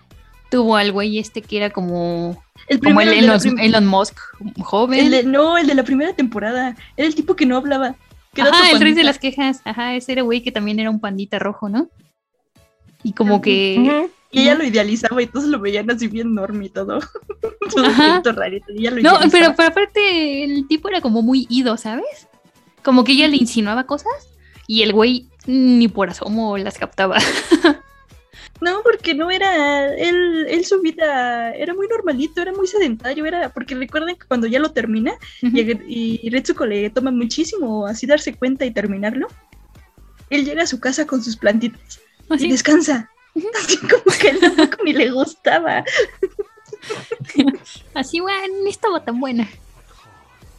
[0.50, 4.18] tuvo al güey este que era como, El como el Elon, Elon Musk
[4.62, 5.12] joven.
[5.12, 6.76] de- no, el de la primera temporada.
[6.98, 7.96] Era el tipo que no hablaba.
[8.34, 9.62] que Ajá, el rey de las quejas.
[9.66, 11.90] Ajá, ese era güey que también era un pandita rojo, ¿no?
[13.04, 14.08] Y como que...
[14.32, 17.00] Y ella lo idealizaba y todos lo veían así bien enorme y todo.
[18.24, 21.76] Todo rarito, y ella lo No, pero, pero aparte el tipo era como muy ido,
[21.78, 22.28] ¿sabes?
[22.84, 24.14] Como que ella le insinuaba cosas
[24.68, 27.18] y el güey ni por asomo las captaba.
[28.62, 33.50] No, porque no era, él, él su vida era muy normalito, era muy sedentario, era,
[33.54, 38.36] porque recuerden que cuando ya lo termina y, y Retsuko le toma muchísimo así darse
[38.36, 39.28] cuenta y terminarlo,
[40.30, 42.48] él llega a su casa con sus plantitas Así.
[42.48, 43.10] y descansa.
[43.64, 45.86] Así como que él tampoco ni le gustaba.
[47.94, 49.48] Así, güey, no estaba tan buena.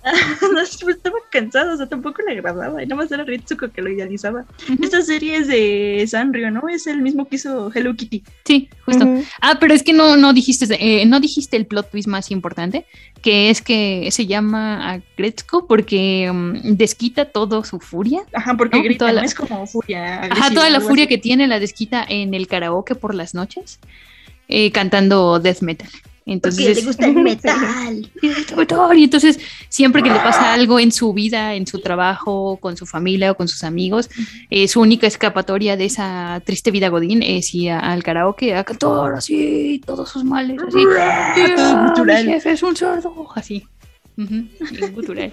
[0.52, 3.90] No, estaba cansado, o sea, tampoco le agradaba, y nada más era Retsuko que lo
[3.90, 4.44] idealizaba.
[4.82, 6.68] Esta serie es de Sanrio, ¿no?
[6.68, 8.22] Es el mismo que hizo Hello Kitty.
[8.44, 9.06] Sí, justo.
[9.40, 12.86] Ah, pero es que no, no dijiste, eh, no dijiste el plot twist más importante,
[13.22, 18.22] que es que se llama a Gretzko porque mm, desquita toda su furia.
[18.32, 18.84] Ajá, porque ¿No?
[18.84, 20.24] grita, Toda no la- es como furia.
[20.24, 21.08] Ajá, toda la furia así.
[21.14, 23.78] que tiene la desquita en el karaoke por las noches,
[24.48, 25.88] eh, cantando death metal.
[26.32, 28.10] Entonces, Porque le gusta el metal.
[28.96, 32.86] y entonces siempre que le pasa algo en su vida, en su trabajo, con su
[32.86, 34.08] familia o con sus amigos,
[34.48, 39.14] eh, su única escapatoria de esa triste vida godín es ir al karaoke a cantar
[39.14, 40.78] así todos sus males, así.
[41.00, 42.26] "Ah, Gutural.
[42.26, 43.66] mi jefe es un cerdo, así.
[44.16, 45.32] Es gutural.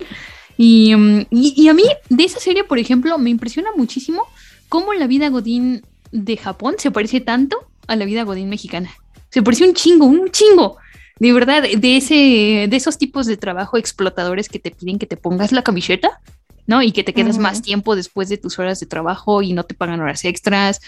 [0.58, 4.24] Y, mm, y- y a mí de esa serie, por ejemplo, me impresiona muchísimo
[4.70, 8.90] cómo la vida godín de Japón se parece tanto a la vida godín mexicana.
[9.30, 10.78] Se parece un chingo, un chingo.
[11.20, 15.18] De verdad, de ese, de esos tipos de trabajo explotadores que te piden que te
[15.18, 16.22] pongas la camiseta,
[16.68, 16.82] ¿no?
[16.82, 19.74] Y que te quedas más tiempo después de tus horas de trabajo y no te
[19.74, 20.82] pagan horas extras.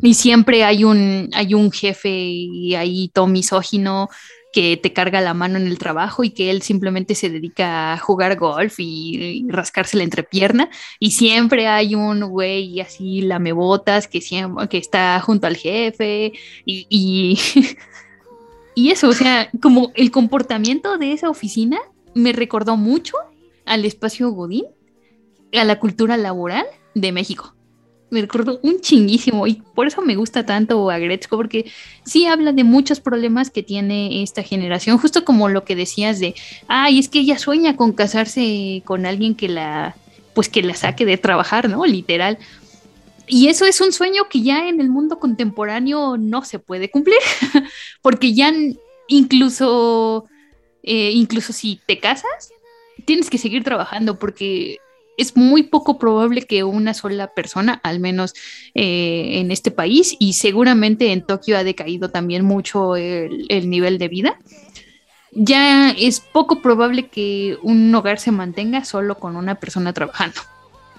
[0.00, 4.08] Y siempre hay un, hay un jefe y ahí todo misógino
[4.52, 7.98] que te carga la mano en el trabajo y que él simplemente se dedica a
[7.98, 10.70] jugar golf y, y rascarse la entrepierna.
[10.98, 16.32] Y siempre hay un güey así lamebotas que, siempre, que está junto al jefe
[16.64, 17.38] y, y,
[18.78, 21.80] y eso, o sea, como el comportamiento de esa oficina
[22.14, 23.16] me recordó mucho
[23.66, 24.66] al espacio Godín,
[25.52, 26.64] a la cultura laboral
[26.94, 27.56] de México.
[28.10, 31.68] Me recordó un chinguísimo y por eso me gusta tanto a Gretzko, porque
[32.04, 36.36] sí habla de muchos problemas que tiene esta generación, justo como lo que decías de,
[36.68, 39.96] ay, es que ella sueña con casarse con alguien que la,
[40.34, 41.84] pues que la saque de trabajar, ¿no?
[41.84, 42.38] Literal.
[43.28, 47.18] Y eso es un sueño que ya en el mundo contemporáneo no se puede cumplir,
[48.02, 48.52] porque ya
[49.06, 50.26] incluso,
[50.82, 52.50] eh, incluso si te casas,
[53.04, 54.78] tienes que seguir trabajando porque
[55.16, 58.34] es muy poco probable que una sola persona, al menos
[58.74, 64.08] eh, en este país, y seguramente en Tokio ha decaído también mucho el nivel de
[64.08, 64.38] vida,
[65.32, 70.40] ya es poco probable que un hogar se mantenga solo con una persona trabajando.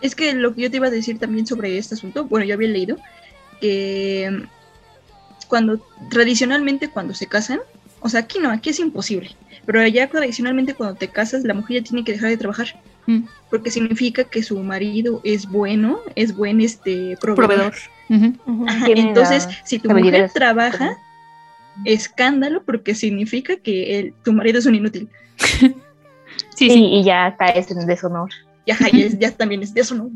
[0.02, 2.54] Es que lo que yo te iba a decir también sobre este asunto, bueno, yo
[2.56, 2.98] había leído
[3.60, 4.44] que
[5.48, 5.80] cuando
[6.10, 7.60] tradicionalmente cuando se casan,
[8.00, 9.32] o sea, aquí no, aquí es imposible,
[9.66, 12.68] pero allá tradicionalmente cuando te casas la mujer ya tiene que dejar de trabajar,
[13.08, 13.26] Mm.
[13.50, 17.74] porque significa que su marido es bueno, es buen este proveedor.
[18.08, 18.40] Proveedor.
[18.70, 20.96] Ajá, entonces, si tu mujer trabaja,
[21.86, 25.10] escándalo porque significa que el- tu marido es un inútil.
[26.56, 26.86] Sí, Sí, sí.
[26.86, 28.30] y ya caes en deshonor.
[28.70, 30.12] Y ajá, y es- ya también es deshonor,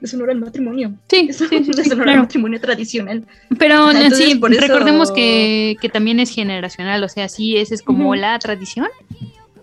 [0.00, 0.92] deshonor al matrimonio.
[1.08, 3.24] Sí, Eso sí, sí, al matrimonio tradicional.
[3.58, 7.56] Pero eh, entonces, sí, por eso- recordemos que, que también es generacional, o sea, sí,
[7.56, 8.86] esa es como la tradición,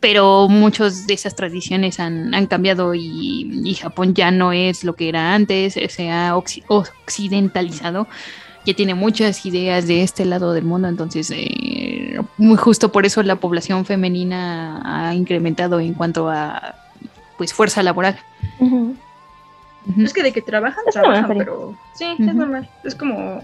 [0.01, 4.95] pero muchas de esas tradiciones han, han cambiado y, y, Japón ya no es lo
[4.95, 8.07] que era antes, se ha occ occidentalizado,
[8.65, 13.23] ya tiene muchas ideas de este lado del mundo, entonces eh, muy justo por eso
[13.23, 16.75] la población femenina ha incrementado en cuanto a
[17.37, 18.17] pues fuerza laboral.
[18.60, 18.95] Uh -huh.
[19.86, 20.06] Uh -huh.
[20.06, 22.30] Es que de que trabajan, es trabajan, pero sí, uh -huh.
[22.30, 22.70] es normal.
[22.84, 23.43] Es como,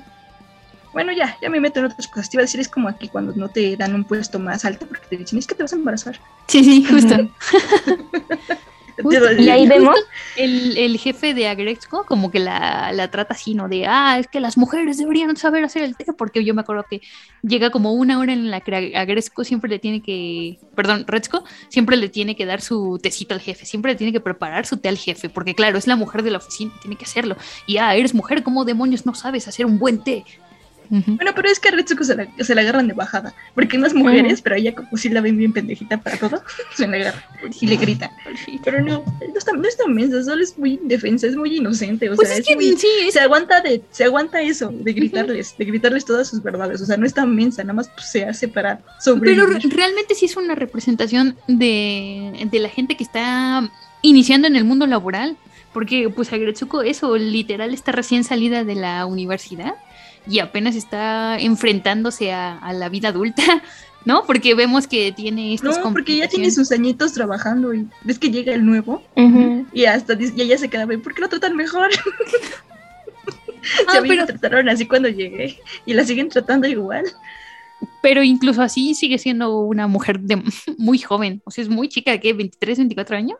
[0.93, 2.29] bueno, ya, ya me meto en otras cosas.
[2.29, 4.87] Te iba a decir, es como aquí cuando no te dan un puesto más alto
[4.87, 6.19] porque te dicen, es que te vas a embarazar.
[6.47, 7.15] Sí, sí, justo.
[9.01, 9.97] Justo, y ahí vemos
[10.35, 13.67] el, el, jefe de Agrexco como que la, la, trata así, ¿no?
[13.69, 16.85] De, ah, es que las mujeres deberían saber hacer el té, porque yo me acuerdo
[16.89, 17.01] que
[17.41, 21.97] llega como una hora en la que Agrexco siempre le tiene que, perdón, Redsco siempre
[21.97, 24.89] le tiene que dar su tecito al jefe, siempre le tiene que preparar su té
[24.89, 27.37] al jefe, porque claro, es la mujer de la oficina, tiene que hacerlo.
[27.65, 30.25] Y, ah, eres mujer, ¿cómo demonios no sabes hacer un buen té?
[30.91, 31.15] Uh -huh.
[31.17, 33.85] Bueno, pero es que a Retsuko se la, se la agarran de bajada, porque no
[33.85, 34.43] es mujeres, uh -huh.
[34.43, 36.41] pero ella como si la ven bien pendejita para todo,
[36.75, 37.23] se la agarra
[37.61, 38.11] y le grita.
[38.63, 42.15] Pero no, no está, no está mensa, solo es muy indefensa, es muy inocente, o
[42.15, 43.13] pues sea, es, es que muy, sí, es...
[43.13, 45.57] se aguanta de, se aguanta eso, de gritarles, uh -huh.
[45.57, 48.47] de gritarles todas sus verdades, o sea, no está mensa, nada más pues, se hace
[48.47, 49.45] para sobrevivir.
[49.61, 53.69] Pero realmente sí es una representación de, de la gente que está
[54.01, 55.37] iniciando en el mundo laboral,
[55.73, 59.75] porque pues Agretsuko eso, literal está recién salida de la universidad
[60.29, 63.43] y apenas está enfrentándose a, a, la vida adulta,
[64.05, 64.23] ¿no?
[64.25, 68.29] Porque vemos que tiene estas No, porque ya tiene sus añitos trabajando y ves que
[68.29, 69.65] llega el nuevo uh -huh.
[69.73, 71.89] y hasta y ella se queda, ¿por qué lo tratan mejor?
[73.87, 74.21] ah, a mí pero...
[74.21, 77.05] me trataron así cuando llegué y la siguen tratando igual.
[78.01, 80.41] Pero incluso así sigue siendo una mujer de,
[80.77, 82.35] muy joven, o sea, es muy chica, ¿qué?
[82.35, 83.37] ¿23, 24 años?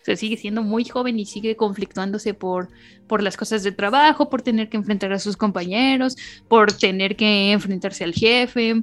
[0.00, 2.68] O sea, sigue siendo muy joven y sigue conflictuándose por,
[3.06, 6.16] por las cosas de trabajo, por tener que enfrentar a sus compañeros,
[6.48, 8.82] por tener que enfrentarse al jefe.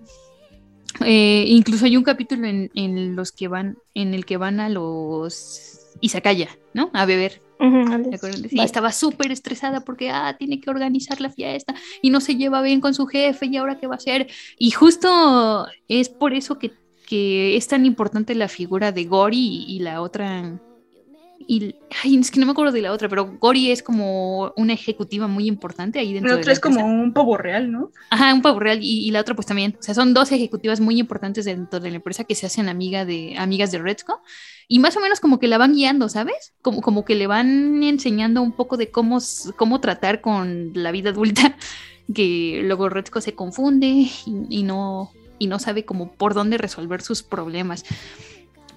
[1.05, 4.69] Eh, incluso hay un capítulo en, en, los que van, en el que van a
[4.69, 6.91] los Izakaya, ¿no?
[6.93, 7.41] A beber.
[7.59, 12.21] Uh -huh, sí, estaba súper estresada porque ah, tiene que organizar la fiesta y no
[12.21, 14.27] se lleva bien con su jefe y ahora qué va a hacer.
[14.59, 16.73] Y justo es por eso que,
[17.07, 20.59] que es tan importante la figura de Gori y, y la otra
[21.47, 24.73] y ay, es que no me acuerdo de la otra, pero Gori es como una
[24.73, 26.31] ejecutiva muy importante ahí dentro.
[26.31, 27.91] La otra de es como un pavo real, ¿no?
[28.09, 29.77] Ajá, un pavo real y, y, la otra pues también.
[29.79, 33.05] O sea, son dos ejecutivas muy importantes dentro de la empresa que se hacen amiga
[33.05, 34.21] de, amigas de Redsco
[34.67, 36.53] y más o menos como que la van guiando, ¿sabes?
[36.61, 39.19] Como, como que le van enseñando un poco de cómo,
[39.55, 41.55] cómo tratar con la vida adulta,
[42.13, 44.11] que luego Redsco se confunde y,
[44.49, 47.85] y no, y no sabe como por dónde resolver sus problemas.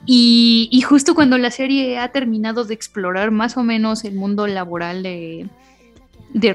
[0.07, 4.47] Y, y, justo cuando la serie ha terminado de explorar más o menos el mundo
[4.47, 5.47] laboral de,
[6.33, 6.53] de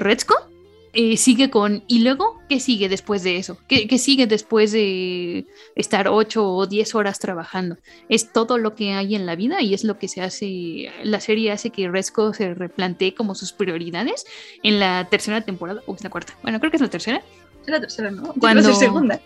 [0.98, 3.58] eh, sigue con, ¿y luego qué sigue después de eso?
[3.68, 5.44] ¿Qué, ¿Qué, sigue después de
[5.74, 7.76] estar 8 o 10 horas trabajando?
[8.08, 11.20] Es todo lo que hay en la vida y es lo que se hace, la
[11.20, 14.24] serie hace que Redsco se replantee como sus prioridades
[14.62, 17.22] en la tercera temporada, o es la cuarta, bueno, creo que es la tercera,
[17.62, 18.32] es la tercera, ¿no?
[18.40, 19.20] Cuando, segunda.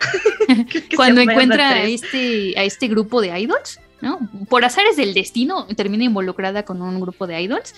[0.96, 4.18] cuando encuentra a este, a este grupo de idols, ¿no?
[4.48, 7.74] Por azares del destino, termina involucrada con un grupo de idols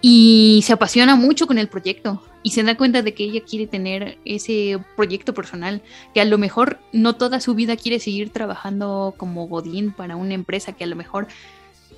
[0.00, 3.66] y se apasiona mucho con el proyecto y se da cuenta de que ella quiere
[3.66, 5.82] tener ese proyecto personal,
[6.14, 10.34] que a lo mejor no toda su vida quiere seguir trabajando como Godín para una
[10.34, 11.26] empresa, que a lo mejor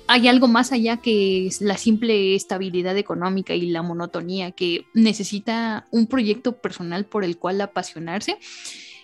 [0.07, 6.07] hay algo más allá que la simple estabilidad económica y la monotonía, que necesita un
[6.07, 8.37] proyecto personal por el cual apasionarse.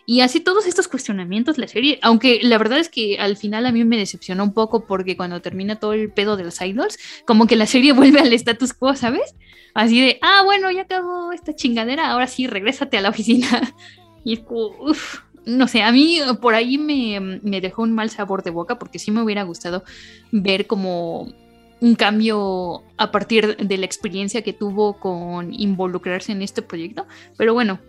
[0.10, 3.74] Y así todos estos cuestionamientos, la serie, aunque la verdad es que al final a
[3.74, 7.46] mí me decepcionó un poco porque cuando termina todo el pedo de los idols, como
[7.46, 9.36] que la serie vuelve al status quo, ¿sabes?
[9.74, 13.74] Así de, ah, bueno, ya acabó esta chingadera, ahora sí, regrésate a la oficina.
[14.24, 18.10] Y es como, uff, no sé, a mí por ahí me, me, dejó un mal
[18.10, 19.86] sabor de boca porque sí me hubiera gustado
[20.34, 21.34] ver como
[21.80, 27.08] un cambio a partir de la experiencia que tuvo con involucrarse en este proyecto.
[27.38, 27.80] Pero bueno,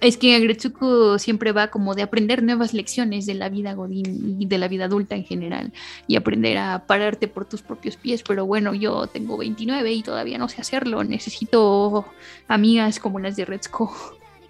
[0.00, 4.46] es que Agretsuko siempre va como de aprender nuevas lecciones de la vida godín y
[4.46, 5.72] de la vida adulta en general
[6.06, 10.38] y aprender a pararte por tus propios pies, pero bueno, yo tengo 29 y todavía
[10.38, 12.04] no sé hacerlo, necesito
[12.48, 13.94] amigas como las de Retsuko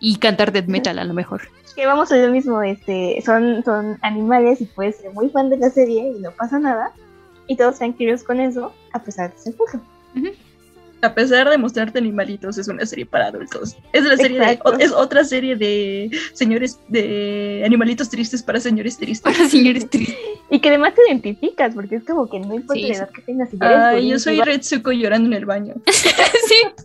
[0.00, 1.42] y cantar death metal a lo mejor.
[1.76, 5.58] Que vamos a lo mismo, este, son, son animales y puedes ser muy fan de
[5.58, 6.92] la serie y no pasa nada
[7.46, 9.78] y todos curiosos con eso a pesar de ser poco.
[10.14, 10.43] Uh -huh
[11.04, 13.76] a pesar de mostrarte animalitos, es una serie para adultos.
[13.92, 19.20] Es la serie de, es otra serie de señores de animalitos tristes para señores tristes.
[19.20, 20.16] Para señores tristes.
[20.50, 23.22] Y que además te identificas, porque es como que no importa sí, la edad que
[23.22, 23.50] tengas.
[23.50, 25.74] Si Ay, yo soy Retsuko llorando en el baño.
[25.86, 26.84] sí,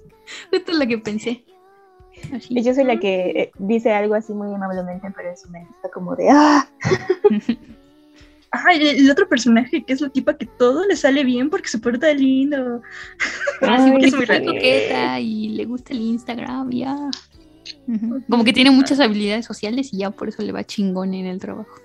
[0.52, 1.44] esto es lo que pensé.
[2.34, 2.48] Así.
[2.50, 5.90] Y yo soy la que eh, dice algo así muy amablemente, pero es una está
[5.90, 6.70] como de ¡ah!
[8.52, 11.78] Ay, el otro personaje que es la tipa que todo le sale bien porque se
[11.80, 12.82] porta lindo.
[13.62, 16.96] Ah, sí, porque es muy coqueta y le gusta el Instagram, ya.
[18.30, 21.40] Como que tiene muchas habilidades sociales y ya por eso le va chingón en el
[21.40, 21.76] trabajo.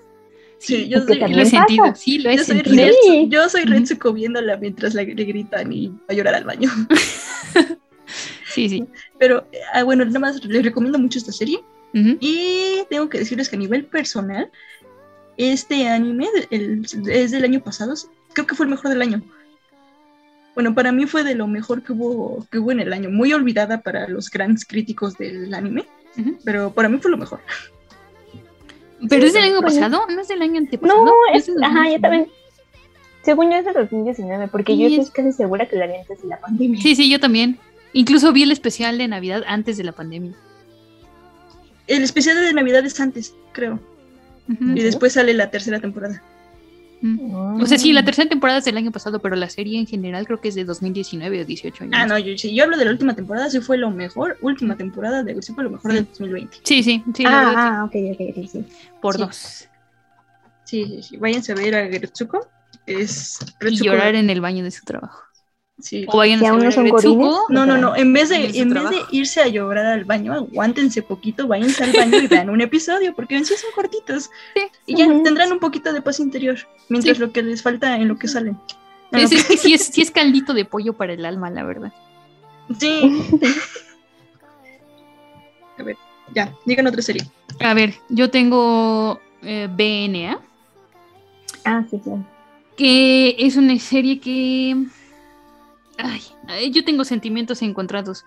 [0.57, 2.87] Sí, yo que soy, Lo he sentido, sí, lo he yo soy, sentido.
[2.87, 3.65] Retsu- yo soy.
[3.65, 6.69] Retsuko viéndola mientras le, le gritan y va a llorar al baño.
[8.53, 8.85] Sí, sí.
[9.19, 11.59] Pero ah, bueno, nada más les recomiendo mucho esta serie.
[11.93, 12.17] Ujú.
[12.21, 14.49] Y tengo que decirles que a nivel personal,
[15.37, 17.93] este anime el- es del año pasado,
[18.33, 19.21] creo que fue el mejor del año.
[20.53, 23.09] Bueno, para mí fue de lo mejor que hubo, que hubo en el año.
[23.09, 25.85] Muy olvidada para los grandes críticos del anime,
[26.45, 27.41] pero para mí fue lo mejor.
[29.09, 31.05] Pero es del año pasado, no es del año antepasado.
[31.05, 32.01] No, es, del ajá, yo 2019.
[32.01, 32.29] también.
[33.23, 35.95] Según yo es de 2019, porque Sí, yo es- estoy casi segura que la vi
[35.95, 36.81] antes de la pandemia.
[36.81, 37.59] Sí, sí, yo también.
[37.91, 40.33] Incluso vi el especial de Navidad antes de la pandemia.
[41.87, 43.79] El especial de Navidad es antes, creo.
[44.47, 46.21] Y después sale la tercera temporada.
[47.01, 47.61] Mm.
[47.61, 50.25] O sea, sí, la tercera temporada es del año pasado, pero la serie en general
[50.25, 51.93] creo que es de 2019 o 18 años.
[51.97, 54.37] Ah, no, yo, si yo hablo de la última temporada, sí fue lo mejor.
[54.41, 56.57] Última temporada, de, sí fue lo mejor del 2020.
[56.63, 58.47] Sí, sí, sí, la verdad, Ah, ah, ok, ok, ok, sí.
[58.47, 58.65] sí.
[59.01, 59.21] por sí.
[59.21, 59.67] dos.
[60.63, 61.17] Sí, sí, sí.
[61.17, 62.47] Váyanse a ver a Gretsuko.
[62.87, 65.21] Es Y Retsuko- llorar en el baño de su trabajo.
[65.79, 66.05] Sí.
[66.07, 66.87] O vayan Si a no son
[67.49, 67.95] No, no, no.
[67.95, 71.91] En vez de, En vez de irse a llorar al baño, aguántense poquito, váyanse al
[71.91, 74.29] baño y vean un episodio, porque en sí son cortitos.
[74.55, 74.61] Sí.
[74.85, 76.57] Y ya tendrán un poquito de paz interior,
[76.87, 77.21] mientras Sí.
[77.21, 78.57] lo que les falta en lo que salen.
[79.11, 81.91] Es, que sí es, sí es caldito de pollo para el alma, la verdad.
[82.79, 83.01] Sí.
[85.77, 85.97] A ver,
[86.33, 87.23] ya, digan otra serie.
[87.59, 90.39] A ver, yo tengo eh, BNA,
[91.65, 92.25] Ah, sí, claro.
[92.77, 94.75] que es una serie que...
[95.97, 98.23] Ay, yo tengo sentimientos encontrados.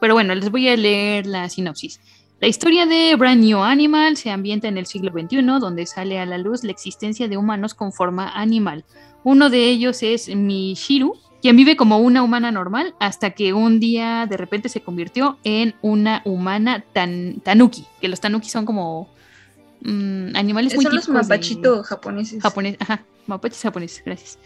[0.00, 2.00] Pero bueno, les voy a leer la sinopsis.
[2.40, 6.26] La historia de Brand New Animal se ambienta en el siglo XXI, donde sale a
[6.26, 8.84] la luz la existencia de humanos con forma animal.
[9.22, 14.26] Uno de ellos es Mishiru, quien vive como una humana normal hasta que un día
[14.28, 19.08] de repente se convirtió en una humana tan, tanuki, que los tanuki son como
[19.82, 22.42] mm, animales muy Son los de- mapachitos japoneses.
[22.42, 24.38] japonés, ajá, mapaches japoneses, gracias.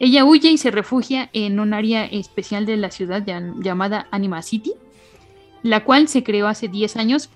[0.00, 4.42] Ella huye y se refugia en un área especial de la ciudad llam- llamada Anima
[4.42, 4.72] City,
[5.62, 7.28] la cual se creó hace 10 años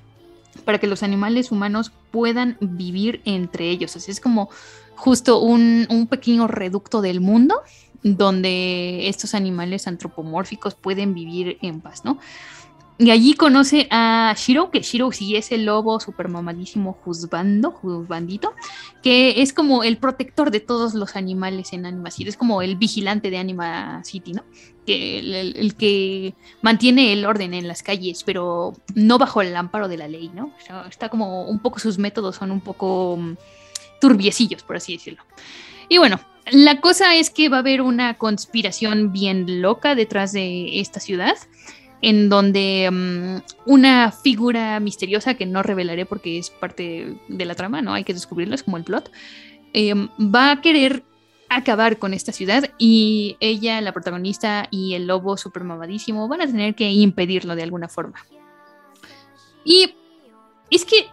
[0.65, 3.95] para que los animales humanos puedan vivir entre ellos.
[3.97, 4.49] Así es como
[4.97, 7.61] justo un, un pequeño reducto del mundo
[8.03, 12.19] donde estos animales antropomórficos pueden vivir en paz, ¿no?
[12.97, 18.55] Y allí conoce a Shiro, que Shiro sí es el lobo super mamadísimo juzbando, juzbandito,
[19.03, 22.77] que es como el protector de todos los animales en Anima City, es como el
[22.77, 24.45] vigilante de Anima City, ¿no?
[24.87, 29.97] Que el, que mantiene el orden en las calles, pero no bajo el amparo de
[29.97, 30.53] la ley, ¿no?
[30.89, 33.35] Está como un poco, sus métodos son un poco mm,
[34.01, 35.25] turbiecillos, por así decirlo.
[35.89, 36.21] Y bueno,
[36.53, 41.35] la cosa es que va a haber una conspiración bien loca detrás de esta ciudad,
[42.05, 47.81] en donde mm, una figura misteriosa, que no revelaré porque es parte de la trama,
[47.81, 47.95] ¿no?
[47.95, 49.11] Hay que descubrirlo, es como el plot,
[49.73, 51.03] eh, va a querer
[51.49, 56.47] acabar con esta ciudad y ella, la protagonista y el lobo super mamadísimo van a
[56.47, 58.23] tener que impedirlo de alguna forma.
[59.65, 59.95] Y
[60.71, 61.07] es que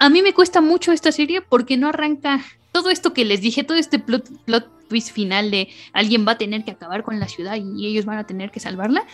[0.00, 2.40] a mí me cuesta mucho esta serie porque no arranca
[2.72, 6.38] todo esto que les dije, todo este plot, plot twist final de alguien va a
[6.38, 9.06] tener que acabar con la ciudad y ellos van a tener que salvarla,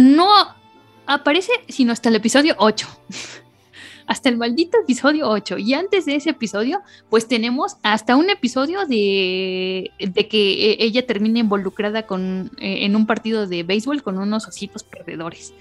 [0.00, 0.59] no
[1.14, 2.86] aparece sino hasta el episodio 8.
[4.10, 5.58] hasta el maldito episodio 8.
[5.58, 6.80] Y antes de ese episodio,
[7.10, 12.96] pues tenemos hasta un episodio de, de que eh, ella termina involucrada con, eh, en
[12.96, 15.54] un partido de béisbol con unos ositos perdedores.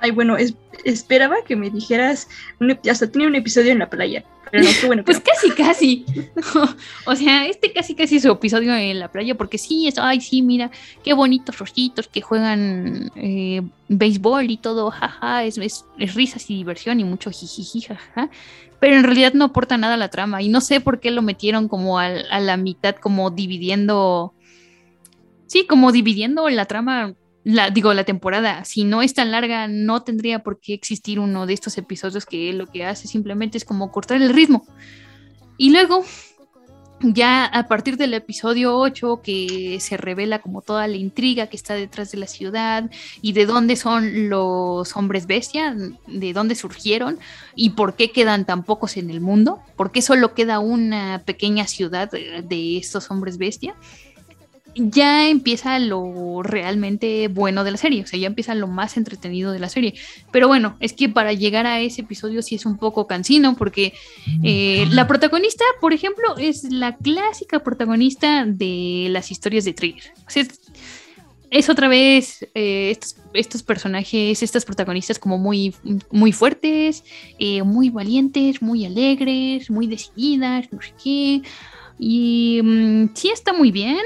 [0.00, 2.28] Ay, bueno, es- esperaba que me dijeras,
[2.60, 5.02] un hasta tiene un episodio en la playa, pero no, qué bueno.
[5.04, 6.04] Pues casi, casi.
[7.06, 10.42] o sea, este casi, casi su episodio en la playa, porque sí, es, ay, sí,
[10.42, 10.70] mira,
[11.02, 16.54] qué bonitos rositos que juegan eh, béisbol y todo, jaja, es, es, es risas y
[16.56, 18.28] diversión y mucho jijiji, jaja.
[18.78, 21.22] Pero en realidad no aporta nada a la trama y no sé por qué lo
[21.22, 24.34] metieron como al- a, la mitad, como dividiendo,
[25.46, 27.14] sí, como dividiendo la trama.
[27.48, 31.46] La, digo, la temporada, si no es tan larga, no tendría por qué existir uno
[31.46, 34.66] de estos episodios que lo que hace simplemente es como cortar el ritmo.
[35.56, 36.04] Y luego,
[37.00, 41.74] ya a partir del episodio 8, que se revela como toda la intriga que está
[41.74, 42.90] detrás de la ciudad
[43.22, 45.76] y de dónde son los hombres bestia,
[46.08, 47.20] de dónde surgieron
[47.54, 51.68] y por qué quedan tan pocos en el mundo, por qué solo queda una pequeña
[51.68, 53.76] ciudad de de estos hombres bestia.
[54.76, 59.52] Ya empieza lo realmente bueno de la serie, o sea, ya empieza lo más entretenido
[59.52, 59.94] de la serie.
[60.30, 63.94] Pero bueno, es que para llegar a ese episodio sí es un poco cansino, porque
[64.42, 70.12] eh, la protagonista, por ejemplo, es la clásica protagonista de las historias de Trigger.
[70.26, 70.44] O sea,
[71.50, 72.94] es, otra vez eh,
[73.32, 75.74] estos, personajes, estas protagonistas como muy,
[76.10, 77.02] muy fuertes,
[77.38, 81.42] eh, muy valientes, muy alegres, muy decididas, no sé qué.
[81.98, 83.96] Y mm, sí está muy bien,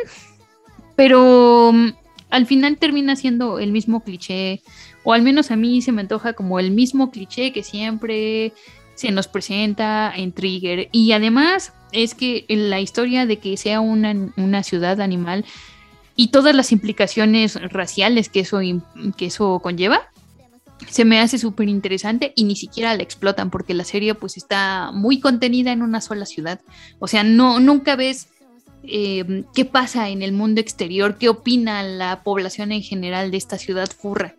[1.00, 1.92] pero mm,
[2.28, 4.60] al final termina siendo el mismo cliché,
[5.02, 8.52] o al menos a mí se me antoja como el mismo cliché que siempre
[8.96, 10.90] se nos presenta en Trigger.
[10.92, 15.46] Y además es que la historia de que sea una, una ciudad animal
[16.16, 18.60] y todas las implicaciones raciales que eso,
[19.16, 20.02] que eso conlleva,
[20.86, 24.90] se me hace súper interesante y ni siquiera la explotan porque la serie pues está
[24.92, 26.60] muy contenida en una sola ciudad.
[26.98, 28.28] O sea, no, nunca ves
[28.84, 33.58] eh, qué pasa en el mundo exterior, qué opina la población en general de esta
[33.58, 34.34] ciudad furra.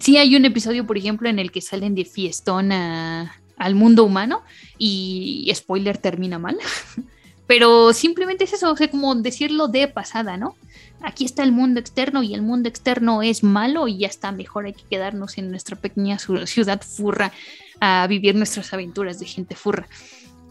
[0.00, 4.42] Sí hay un episodio, por ejemplo, en el que salen de fiestón al mundo humano
[4.76, 6.58] y spoiler termina mal.
[7.46, 10.54] Pero simplemente es eso, o sea, como decirlo de pasada, ¿no?
[11.02, 14.66] aquí está el mundo externo y el mundo externo es malo y ya está, mejor
[14.66, 17.32] hay que quedarnos en nuestra pequeña ciudad furra
[17.80, 19.86] a vivir nuestras aventuras de gente furra.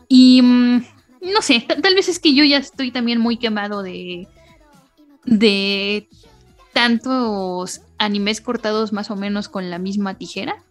[0.08, 0.86] Y mm,
[1.22, 4.28] no sé, tal vez es que yo ya estoy también muy quemado de,
[5.26, 6.08] de
[6.74, 10.64] tantos animes cortados más o menos con la misma tijera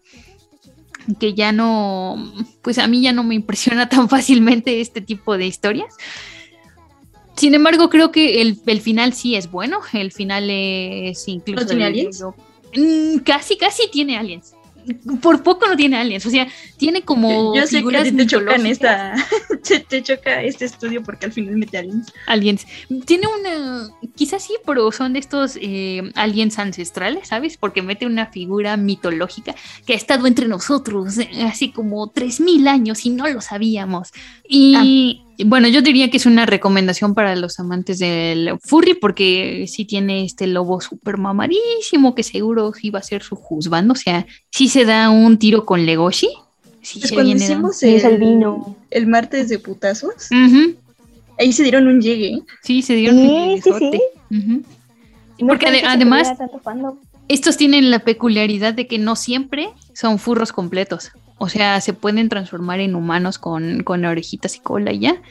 [1.19, 5.47] que ya no, pues a mí ya no me impresiona tan fácilmente este tipo de
[5.47, 5.95] historias.
[7.35, 9.79] Sin embargo, creo que el, final sí es bueno.
[9.93, 11.61] El final es incluso.
[11.61, 12.23] ¿No tiene aliens?
[12.75, 14.53] Mm, casi, casi tiene aliens.
[15.21, 17.55] Por poco no tiene aliens, o sea, tiene como.
[17.55, 19.15] Yo, sé que a ti te chocan esta.
[19.89, 22.13] te, choca este estudio porque al final mete aliens.
[22.25, 22.65] Aliens.
[23.05, 23.89] Tiene una.
[24.15, 27.57] Quizás sí, pero son de estos eh, aliens ancestrales, ¿sabes?
[27.57, 33.05] Porque mete una figura mitológica que ha estado entre nosotros eh, así como 3000 años
[33.05, 34.11] y no lo sabíamos.
[34.47, 35.17] Y.
[35.21, 39.85] Ah bueno, yo diría que es una recomendación para los amantes del furry porque sí
[39.85, 43.93] tiene este lobo súper mamadísimo que seguro iba a ser su juzgando.
[43.93, 46.29] O sea, sí se da un tiro con Legoshi.
[46.81, 48.45] Sí pues cuando hicimos el,
[48.91, 50.29] el, martes de putazos,
[51.37, 52.39] ahí se dieron un llegue.
[52.63, 54.01] Sí, se dieron un llegue.
[55.39, 56.33] Porque además,
[57.27, 61.11] estos tienen la peculiaridad de que no siempre son furros completos.
[61.37, 65.21] O sea, se pueden transformar en humanos con, orejitas y cola y ya.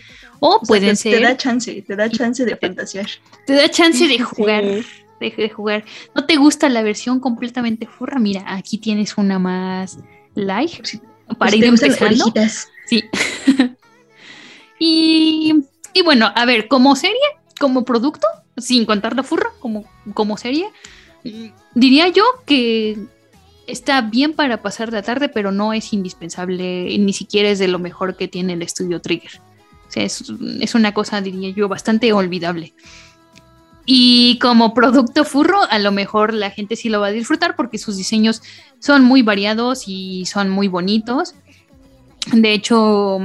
[0.40, 1.18] O, pueden ser.
[1.18, 3.06] Te da chance, te da chance de fantasear.
[3.46, 4.64] Te da chance de jugar.
[5.18, 5.84] De, jugar.
[6.14, 8.18] ¿No te gusta la versión completamente furra?
[8.18, 9.98] Mira, aquí tienes una más
[10.34, 10.86] light
[11.38, 12.32] para ir empezando.
[12.86, 13.02] Sí.
[14.78, 15.54] y,
[15.92, 17.16] y bueno, a ver, como serie,
[17.58, 18.26] como producto,
[18.56, 19.84] sin contar la furra, como,
[20.14, 20.68] como serie,
[21.24, 22.96] mm, diría yo que
[23.66, 27.78] está bien para pasar la tarde, pero no es indispensable, ni siquiera es de lo
[27.78, 29.40] mejor que tiene el estudio Trigger.
[29.88, 32.74] O sea, es, una cosa, diría yo, bastante olvidable.
[33.84, 37.78] Y como producto furro, a lo mejor la gente sí lo va a disfrutar porque
[37.78, 38.42] sus diseños
[38.80, 41.34] son muy variados y son muy bonitos.
[42.32, 43.20] De hecho,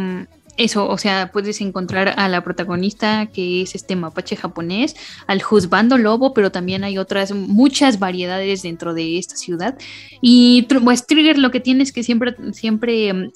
[0.64, 4.96] eso, o sea, puedes encontrar a la protagonista que es este mapache japonés,
[5.28, 9.78] al juzbando lobo, pero también hay otras muchas variedades dentro de esta ciudad.
[10.22, 13.32] Y pues Trigger lo que tiene es que siempre, siempre mm,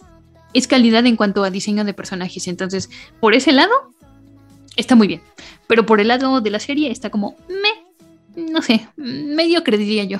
[0.54, 2.48] es calidad en cuanto a diseño de personajes.
[2.48, 3.72] Entonces, por ese lado,
[4.76, 5.22] está muy bien.
[5.68, 10.20] Pero por el lado de la serie está como, me, no sé, medio diría yo.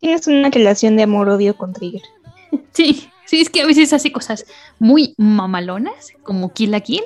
[0.00, 2.02] Tienes una relación de amor-odio con Trigger.
[2.72, 4.46] Sí, sí, es que a veces hace cosas
[4.78, 7.02] muy mamalonas, como Kill la Kill,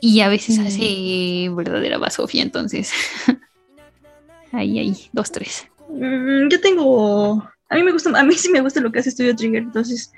[0.00, 0.66] y a veces mm.
[0.66, 2.92] hace verdadera basofia, entonces.
[4.52, 5.66] ahí, ahí, dos, tres.
[5.88, 7.48] Mm, yo tengo.
[7.68, 10.12] A mí me gusta, a mí sí me gusta lo que hace Studio Trigger, entonces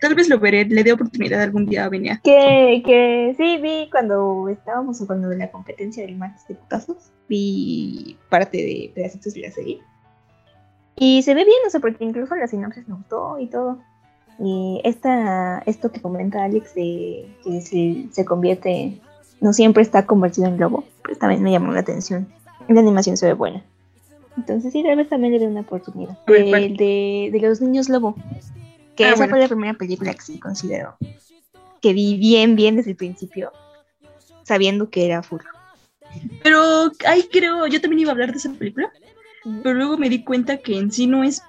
[0.00, 2.20] tal vez lo veré, le dé oportunidad algún día a venir.
[2.22, 8.16] Que, que sí, vi cuando estábamos cuando de la competencia del Max de putazos, vi
[8.28, 9.80] parte de pedacitos de la serie.
[10.96, 13.78] Y se ve bien, o sea, porque incluso la sinopsis me gustó y todo.
[14.38, 19.00] Y esta, esto que comenta Alex de que se, se convierte
[19.40, 22.26] no siempre está convertido en lobo, pero también me llamó la atención.
[22.68, 23.62] La animación se ve buena.
[24.36, 26.18] Entonces sí, tal vez también le dé una oportunidad.
[26.26, 26.76] A ver, De, ¿cuál?
[26.76, 28.14] de, de los niños lobo.
[28.96, 29.30] Que Ah, esa bueno.
[29.30, 30.96] fue la primera película que sí considero.
[31.80, 33.52] Que vi bien, bien desde el principio.
[34.44, 35.50] Sabiendo que era furro.
[36.42, 38.90] Pero ahí creo, yo también iba a hablar de esa película,
[39.62, 41.42] pero luego me di cuenta que en sí no es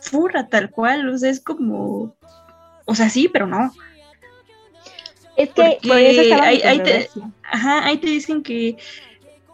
[0.00, 2.14] furra tal cual, o sea, es como,
[2.86, 3.72] o sea, sí, pero no.
[5.36, 7.10] Es que por eso ahí, te,
[7.42, 8.76] ajá, ahí te dicen que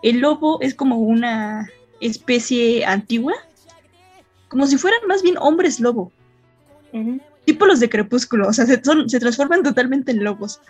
[0.02, 1.68] el lobo es como una
[2.00, 3.34] especie antigua,
[4.48, 6.12] como si fueran más bien hombres lobo,
[7.44, 10.60] Tipo los de Crepúsculo, o sea, se, son- se transforman totalmente en lobos,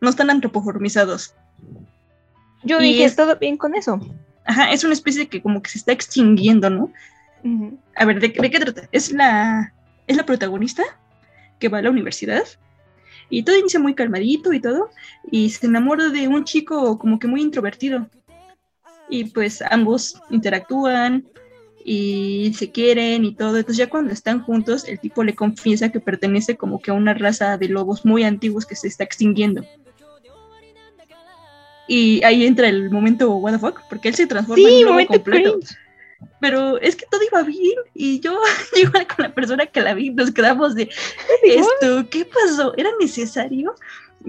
[0.00, 1.34] no están antropoformizados.
[2.64, 4.00] Yo Y dije, es- todo bien con eso.
[4.44, 6.92] Ajá, es una especie que como que se está extinguiendo, ¿no?
[7.94, 8.88] A ver, ¿de, de qué trata?
[8.90, 9.72] Es la,
[10.06, 10.82] es la protagonista
[11.60, 12.42] que va a la universidad
[13.30, 14.90] y todo inicia muy calmadito y todo
[15.30, 18.08] y se enamora de un chico como que muy introvertido
[19.10, 21.26] y pues ambos interactúan
[21.90, 23.56] y se quieren y todo.
[23.56, 27.14] Entonces ya cuando están juntos el tipo le confiesa que pertenece como que a una
[27.14, 29.64] raza de lobos muy antiguos que se está extinguiendo.
[31.86, 34.90] Y ahí entra el momento what the fuck, porque él se transforma en Sí, un
[34.96, 35.76] lobo completo cringe.
[36.42, 38.38] pero es que todo iba bien y yo
[38.76, 40.90] igual con la persona que la vi nos quedamos de
[41.42, 42.74] esto, ¿qué pasó?
[42.76, 43.74] ¿Era necesario?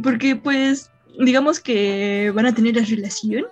[0.02, 3.46] Porque pues digamos que van a tener la relación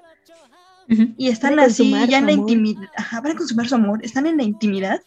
[1.17, 4.37] y están así ya en la intimidad, ajá, van a consumar su amor, están en
[4.37, 5.01] la intimidad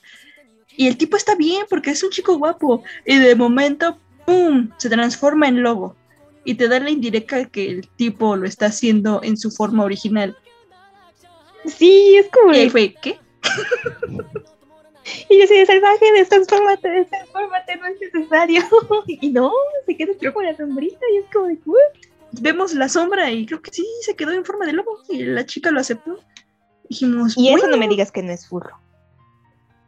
[0.77, 4.90] y el tipo está bien porque es un chico guapo y de momento, ¡pum!, se
[4.90, 5.97] transforma en lobo
[6.44, 10.36] y te da la indirecta que el tipo lo está haciendo en su forma original.
[11.66, 12.55] Sí, es como.
[12.55, 13.19] Y fue, ¿qué?
[15.28, 18.62] Y yo soy salvaje, destransfórmate, destransfórmate, no es necesario.
[19.07, 19.51] y no,
[19.86, 21.59] se queda con la sombrita y es como de.
[21.65, 22.10] "What?".
[22.32, 25.47] Vemos la sombra y creo que sí, se quedó en forma de lobo y la
[25.47, 26.19] chica lo aceptó.
[26.89, 28.81] Dijimos, Y eso bueno, no me digas que no es furro.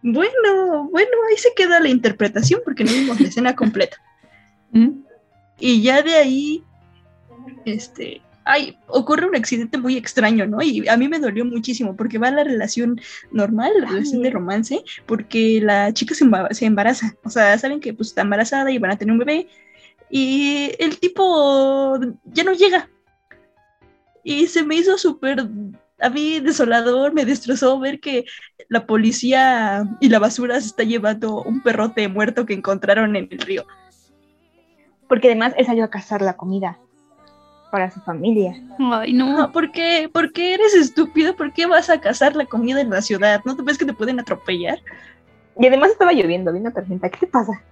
[0.03, 3.97] bueno, bueno, ahí se queda la interpretación porque no vimos la escena completa.
[5.59, 6.65] Y ya de ahí,
[7.65, 10.61] este, ay, ocurre un accidente muy extraño, ¿no?
[10.61, 13.01] Y a mí me dolió muchísimo porque va la relación
[13.31, 17.15] normal, la relación de romance, porque la chica se, se embaraza.
[17.23, 19.47] O sea, saben que pues está embarazada y van a tener un bebé.
[20.15, 22.91] Y el tipo ya no llega.
[24.23, 25.49] Y se me hizo súper,
[26.01, 28.27] a mí desolador, me destrozó ver que
[28.69, 33.39] la policía y la basura se está llevando un perrote muerto que encontraron en el
[33.39, 33.65] río.
[35.09, 36.77] Porque además él salió a cazar la comida
[37.71, 38.55] para su familia.
[38.79, 39.39] Ay, no.
[39.39, 40.11] No, ¿por qué?
[40.13, 41.35] ¿Por qué eres estúpido?
[41.35, 43.41] ¿Por qué vas a cazar la comida en la ciudad?
[43.47, 44.79] ¿No te ves que te pueden atropellar?
[45.59, 47.09] Y además estaba lloviendo, vino tormenta.
[47.09, 47.63] ¿Qué te pasa?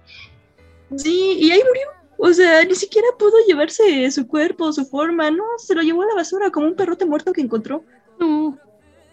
[0.95, 2.00] Sí, y ahí murió.
[2.23, 6.05] O sea, ni siquiera pudo llevarse su cuerpo, su forma, no, se lo llevó a
[6.05, 7.83] la basura como un perrote muerto que encontró.
[8.19, 8.57] No.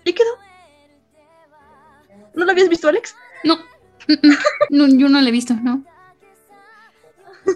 [0.04, 0.28] Y quedó.
[2.34, 3.14] ¿No lo habías visto, Alex?
[3.44, 3.56] No.
[4.70, 5.82] No, yo no la he visto, ¿no?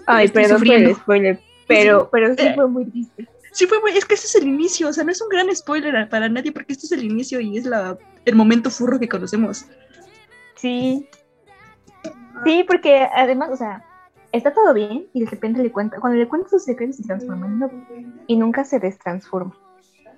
[0.07, 0.89] Ay, Estoy perdón por sufriendo.
[0.89, 1.39] el spoiler.
[1.67, 2.53] Pero, pero sí Eh.
[2.55, 3.27] fue muy triste.
[3.51, 5.55] Sí, fue, muy- es que ese es el inicio, o sea, no es un gran
[5.55, 9.07] spoiler para nadie porque este es el inicio y es la, el momento furro que
[9.07, 9.65] conocemos.
[10.55, 11.07] Sí.
[12.43, 13.85] Sí, porque además, o sea,
[14.33, 17.45] está todo bien y de repente le cuenta, cuando le cuenta sus secretos se transforma
[17.45, 17.73] en lobo
[18.27, 19.55] y nunca se destransforma.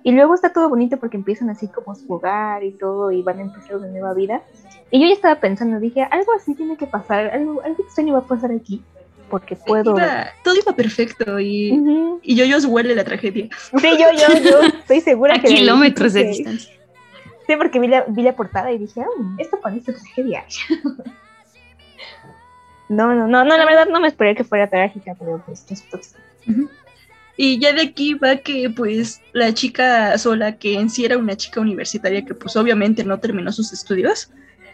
[0.02, 3.38] Y luego está todo bonito porque empiezan así como a jugar y todo y van
[3.38, 4.42] a empezar una nueva vida.
[4.90, 8.20] Y yo ya estaba pensando, dije, algo así tiene que pasar, algo, algo extraño va
[8.20, 8.82] a pasar aquí,
[9.28, 9.96] porque puedo...
[9.96, 12.20] Iba- todo iba perfecto y, Ujú.
[12.22, 13.48] y yo huele la tragedia.
[13.76, 15.48] Sí, yo, yo, yo estoy segura A que...
[15.48, 16.72] kilómetros de distancia.
[17.48, 20.44] Sí, porque vi la, vi la portada y dije, "Ah, esto parece tragedia.
[22.88, 25.98] no, no, no, no, la verdad no me esperé que fuera trágica, pero pues esto
[27.36, 31.36] Y ya de aquí va que pues la chica sola, que en sí era una
[31.36, 34.30] chica universitaria que pues obviamente no terminó sus estudios,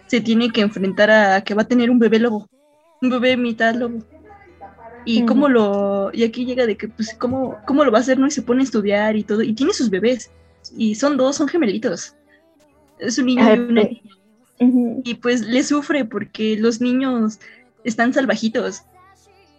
[0.07, 2.49] se tiene que enfrentar a que va a tener un bebé lobo,
[3.01, 3.99] un bebé mitad lobo.
[5.05, 5.27] Y Ujú.
[5.27, 8.29] cómo lo, y aquí llega de que pues cómo, cómo lo va a hacer, ¿no?
[8.29, 10.31] Y se pone a estudiar y todo, y tiene sus bebés,
[10.77, 12.15] y son dos, son gemelitos.
[13.01, 14.01] Es un niño y una Ay,
[14.61, 15.03] Ujú.
[15.05, 17.41] y pues le sufre porque los niños
[17.85, 18.83] están salvajitos,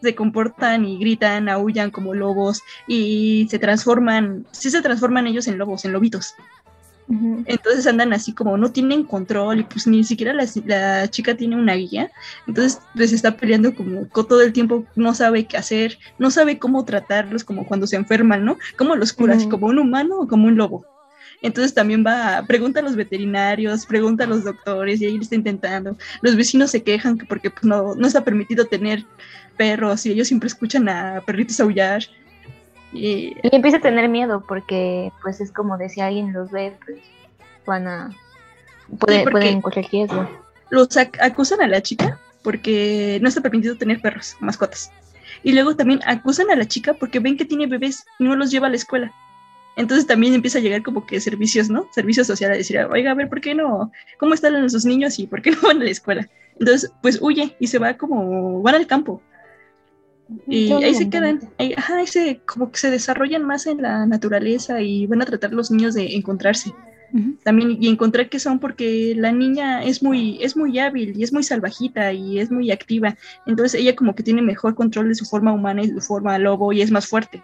[0.02, 5.58] se comportan y gritan, aullan como lobos y se transforman, sí se transforman ellos en
[5.58, 6.34] lobos, en lobitos.
[7.46, 11.58] Entonces andan así como no tienen control y pues ni siquiera la, la chica tiene
[11.58, 12.10] una guía.
[12.48, 16.60] Entonces les está peleando como co- todo el tiempo, no sabe qué hacer, no sabe
[16.60, 18.58] cómo tratarlos como cuando se enferman, ¿no?
[18.78, 19.46] ¿Cómo los curas?
[19.50, 20.86] ¿Como un humano o como un lobo?
[21.44, 25.36] Entonces también va, pregunta a los veterinarios, pregunta a los doctores y ahí le está
[25.36, 25.96] intentando.
[26.22, 29.04] Los vecinos se quejan que porque pues, no, no está permitido tener
[29.58, 32.02] perros y ellos siempre escuchan a perritos aullar.
[32.92, 36.78] Y, Y empieza a tener miedo porque, pues, es como de si alguien los ve,
[36.86, 37.00] pues,
[37.66, 38.10] van a...
[39.00, 40.28] puede- pueden correr riesgo.
[40.70, 44.92] los ac- acusan a la chica porque no está permitido tener perros, mascotas.
[45.44, 48.50] Y luego también acusan a la chica porque ven que tiene bebés y no los
[48.52, 49.12] lleva a la escuela.
[49.76, 51.88] Entonces también empieza a llegar como que servicios, ¿no?
[51.92, 53.92] Servicios sociales, a decir, oiga, a ver, ¿por qué no?
[54.20, 56.30] ¿Cómo están los niños y por qué no van a la escuela?
[56.60, 59.22] Entonces, pues huye y se va como, van al campo.
[60.48, 64.06] Y ahí se quedan, ahí, ajá, ahí se, como que se desarrollan más en la
[64.06, 66.74] naturaleza y van a tratar los niños de encontrarse
[67.44, 71.32] también y encontrar qué son porque la niña es muy es muy hábil y es
[71.32, 75.26] muy salvajita y es muy activa entonces ella como que tiene mejor control de su
[75.26, 77.44] forma humana y su forma lobo y es más fuerte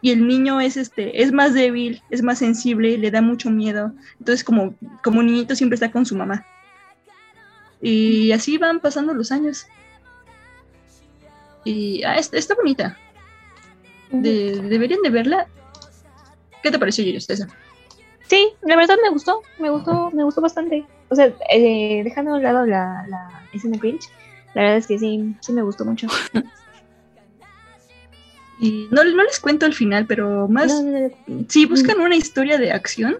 [0.00, 3.92] y el niño es este es más débil es más sensible le da mucho miedo
[4.18, 6.44] entonces como como niñito siempre está con su mamá
[7.80, 9.66] y así van pasando los años
[11.64, 12.96] y ah, está, está bonita
[14.10, 15.46] De- deberían de verla
[16.62, 17.48] ¿qué te pareció Yuri, esa?
[18.28, 20.84] Sí, la verdad me gustó, me gustó, me gustó bastante.
[21.08, 24.06] O sea, eh, dejando a un lado la, la escena cringe,
[24.54, 26.08] la verdad es que sí, sí me gustó mucho.
[28.60, 30.68] Y no, no les cuento el final, pero más.
[30.68, 31.44] No, no, no.
[31.48, 33.16] Si buscan una historia de acción,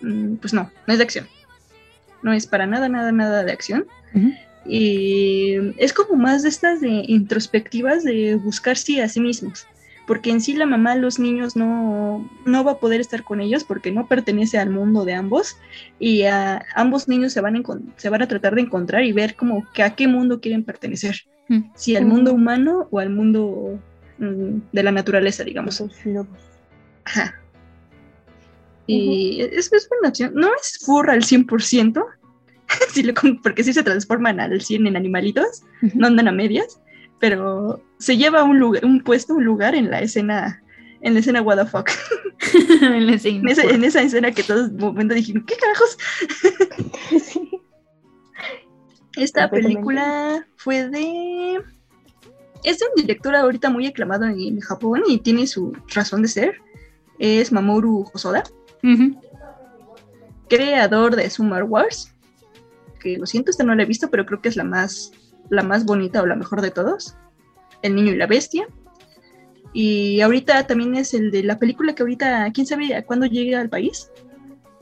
[0.00, 1.26] mm, pues no, no es de acción.
[2.22, 3.86] No es para nada, nada, nada de acción.
[4.66, 9.66] Y es como más de estas de introspectivas de buscarse a sí mismos.
[10.06, 13.62] Porque en sí la mamá, los niños no, no va a poder estar con ellos
[13.62, 15.56] porque no pertenece al mundo de ambos.
[15.98, 17.62] Y a ambos niños se van a,
[17.96, 21.22] se van a tratar de encontrar y ver como que a qué mundo quieren pertenecer.
[21.48, 21.70] Mm.
[21.74, 23.89] Si al mundo humano o al mundo mm,
[24.20, 25.82] de la naturaleza, digamos.
[27.04, 27.34] Ajá.
[28.86, 30.32] Y es, es buena opción.
[30.34, 32.04] No es furra al 100%,
[32.92, 35.62] sí lo porque sí se transforman al 100 en animalitos,
[35.94, 36.80] no andan a medias,
[37.18, 40.62] pero se lleva un, lugar, un puesto, un lugar en la escena,
[41.00, 41.90] en la escena what the fuck.
[42.82, 43.38] En la escena.
[43.38, 45.98] En esa, en esa escena que todos de momento dijeron, ¿qué carajos?
[49.16, 51.62] Esta película fue de...
[52.64, 56.54] Es un director ahorita muy aclamado en, Japón y tiene su razón de ser.
[57.18, 58.44] Es Mamoru Hosoda,
[60.48, 62.14] creador de Summer Wars.
[62.98, 65.12] Que lo siento, esta no la he visto, pero creo que es la más,
[65.48, 67.16] la más bonita o la mejor de todos.
[67.82, 68.66] El niño y la bestia.
[69.72, 73.56] Y ahorita también es el de la película que ahorita, quién sabe a cuándo llegue
[73.56, 74.10] al país.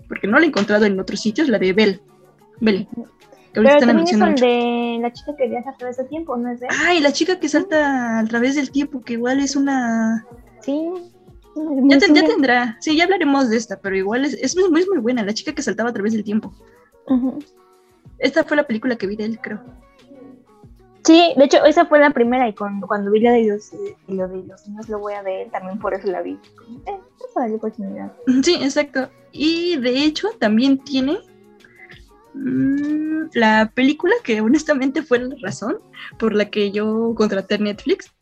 [0.09, 2.00] Porque no la he encontrado en otros sitios, la de Belle.
[2.60, 2.88] Belle.
[3.52, 4.44] Que ahorita Pero están es anunciando el mucho.
[4.46, 6.69] de la chica que viaja a través del tiempo, ¿no es de?
[6.85, 10.27] Ay, la chica que salta a través del tiempo, que igual es una.
[10.61, 10.91] Sí.
[11.85, 12.77] Ya, ya tendrá.
[12.81, 15.25] Sí, ya hablaremos de esta, pero igual es, es muy, muy, buena.
[15.25, 16.53] La chica que saltaba a través del tiempo.
[17.07, 17.39] Ujú.
[18.19, 19.61] Esta fue la película que vi de él, creo.
[21.05, 23.97] Sí, de hecho, esa fue la primera y cuando, cuando vi la de los, eh,
[24.09, 26.39] lo de los niños lo voy a ver, también por eso la vi.
[26.87, 27.01] Eh,
[27.35, 28.12] a darle oportunidad.
[28.43, 29.09] Sí, exacto.
[29.33, 31.19] Y de hecho también tiene
[33.35, 35.78] la película que honestamente fue la razón
[36.19, 38.12] por la que yo contraté Netflix.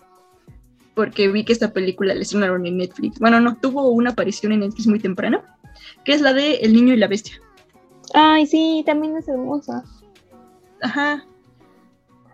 [0.94, 3.18] Porque vi que esta película la estrenaron en Netflix.
[3.18, 5.42] Bueno, no, tuvo una aparición en Netflix muy temprano,
[6.04, 7.38] que es la de El niño y la bestia.
[8.14, 9.84] Ay, sí, también es hermosa.
[10.80, 11.26] Ajá.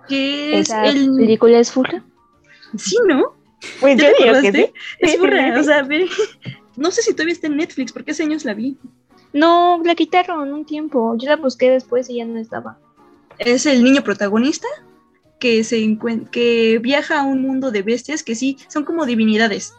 [0.08, 1.14] Es ¿Esa el...
[1.16, 2.04] película es furra?
[2.76, 3.34] Sí, ¿no?
[3.80, 4.66] Pues ¿Ya yo digo que acordaste?
[4.66, 4.72] sí.
[5.00, 6.08] Es sí, o sea, ve.
[6.76, 8.78] No sé si todavía está en Netflix, porque hace años la vi.
[9.32, 11.16] No, la quitaron un tiempo.
[11.16, 12.78] Yo la busqué después y ya no estaba.
[13.38, 14.68] es el niño protagonista
[15.38, 15.98] que se
[16.30, 19.74] que viaja a un mundo de bestias que sí son como divinidades.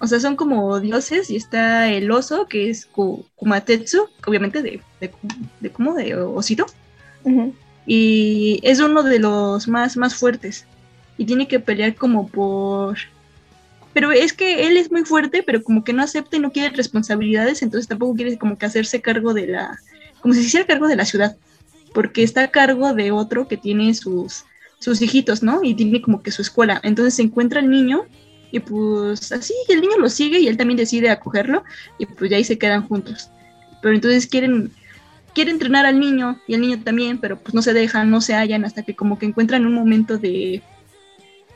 [0.00, 4.80] O sea, son como dioses y está el oso que es Ku- Kumatetsu, obviamente de,
[5.00, 5.12] de,
[5.60, 5.94] de ¿cómo?
[5.94, 6.66] De osito.
[7.86, 10.66] Y es uno de los más, más fuertes.
[11.16, 12.96] Y tiene que pelear como por...
[13.92, 16.74] Pero es que él es muy fuerte, pero como que no acepta y no quiere
[16.74, 19.78] responsabilidades, entonces tampoco quiere como que hacerse cargo de la...
[20.20, 21.36] Como si se hiciera cargo de la ciudad.
[21.92, 24.44] Porque está a cargo de otro que tiene sus,
[24.78, 25.62] sus hijitos, ¿no?
[25.62, 26.80] Y tiene como que su escuela.
[26.82, 28.04] Entonces se encuentra el niño
[28.50, 31.64] y pues así el niño lo sigue y él también decide acogerlo
[31.98, 33.30] y pues ya ahí se quedan juntos.
[33.80, 34.70] Pero entonces quieren
[35.34, 38.34] quiere entrenar al niño y el niño también, pero pues no se dejan, no se
[38.34, 40.62] hallan hasta que como que encuentran un momento de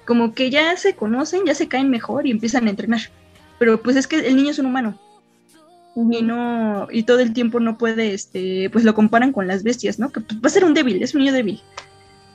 [0.06, 3.00] como que ya se conocen, ya se caen mejor y empiezan a entrenar.
[3.58, 4.98] Pero pues es que el niño es un humano
[5.96, 9.98] y no y todo el tiempo no puede este pues lo comparan con las bestias,
[9.98, 10.10] ¿no?
[10.10, 11.62] Que pues, va a ser un débil, es un niño débil.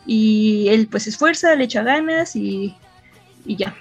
[0.05, 2.75] Y él pues esfuerza, le echa ganas y
[3.45, 3.75] y ya.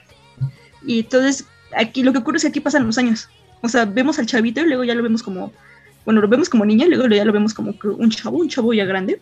[0.86, 1.46] Y entonces
[1.76, 3.28] aquí lo que ocurre es que aquí pasan los años.
[3.62, 5.52] O sea, vemos al chavito y luego ya lo vemos como
[6.04, 8.74] bueno, lo vemos como niño y luego ya lo vemos como un chavo, un chavo
[8.74, 9.20] ya grande.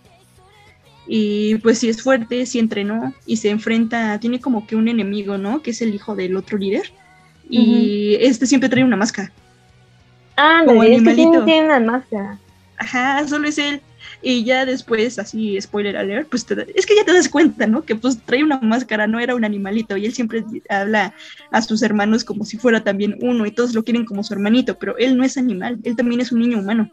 [1.09, 5.39] Y pues sí es fuerte, sí entrenó y se enfrenta, tiene como que un enemigo,
[5.39, 5.63] ¿no?
[5.63, 6.93] Que es el hijo del otro líder.
[7.51, 9.33] y este siempre trae una máscara.
[10.37, 12.39] Ah, Como no, es que tiene una máscara.
[12.77, 13.83] Ajá, solo es él.
[14.23, 17.67] Y ya después, así, spoiler alert, pues te da- es que ya te das cuenta,
[17.67, 17.85] ¿no?
[17.85, 19.97] Que pues trae una máscara, no era un animalito.
[19.97, 21.15] Y él siempre habla
[21.51, 24.79] a sus hermanos como si fuera también uno y todos lo quieren como su hermanito,
[24.79, 26.91] pero él no es animal, él también es un niño humano.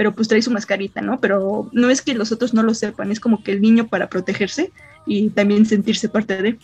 [0.00, 1.20] Pero pues trae su mascarita, ¿no?
[1.20, 4.08] Pero no es que los otros no lo sepan, es como que el niño para
[4.08, 4.72] protegerse
[5.04, 6.58] y también sentirse parte de.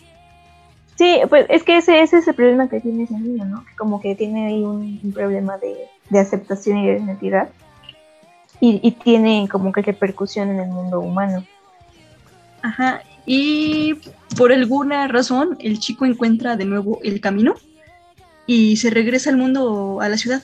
[0.95, 3.63] Sí, pues es que ese, ese es el problema que tiene ese niño, ¿no?
[3.77, 5.75] Como que tiene ahí un, un problema de,
[6.09, 7.49] de aceptación y de identidad.
[8.59, 11.45] Y, y tiene como que repercusión en el mundo humano.
[12.63, 13.99] Ajá, y
[14.35, 17.53] por alguna razón el chico encuentra de nuevo el camino
[18.47, 20.41] y se regresa al mundo, a la ciudad.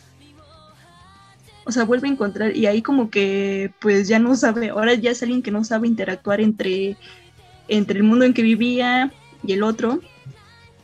[1.66, 5.12] O sea, vuelve a encontrar y ahí como que pues ya no sabe, ahora ya
[5.12, 6.98] es alguien que no sabe interactuar entre,
[7.68, 9.12] entre el mundo en que vivía
[9.46, 10.02] y el otro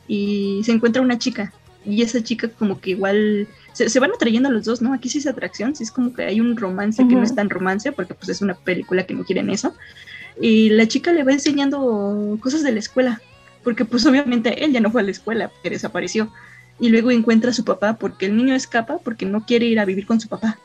[0.08, 1.54] y se encuentra una chica
[1.86, 4.94] y esa chica como que igual se, se van atrayendo los dos, ¿no?
[4.94, 7.50] Aquí sí es atracción, sí es como que hay un romance que no es tan
[7.50, 9.74] romance porque pues es una película que no quieren eso
[10.40, 13.22] y la chica le va enseñando cosas de la escuela,
[13.64, 16.32] porque pues obviamente él ya no fue a la escuela, porque desapareció,
[16.80, 19.86] y luego encuentra a su papá, porque el niño escapa, porque no quiere ir a
[19.86, 20.58] vivir con su papá.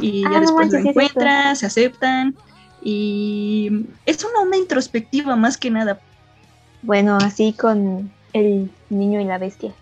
[0.00, 1.00] Y Ah, ya no después sí lo es cierto.
[1.00, 2.34] encuentra, se aceptan,
[2.82, 3.70] y
[4.06, 6.00] es una onda introspectiva más que nada.
[6.82, 9.72] Bueno, así con el niño y la bestia.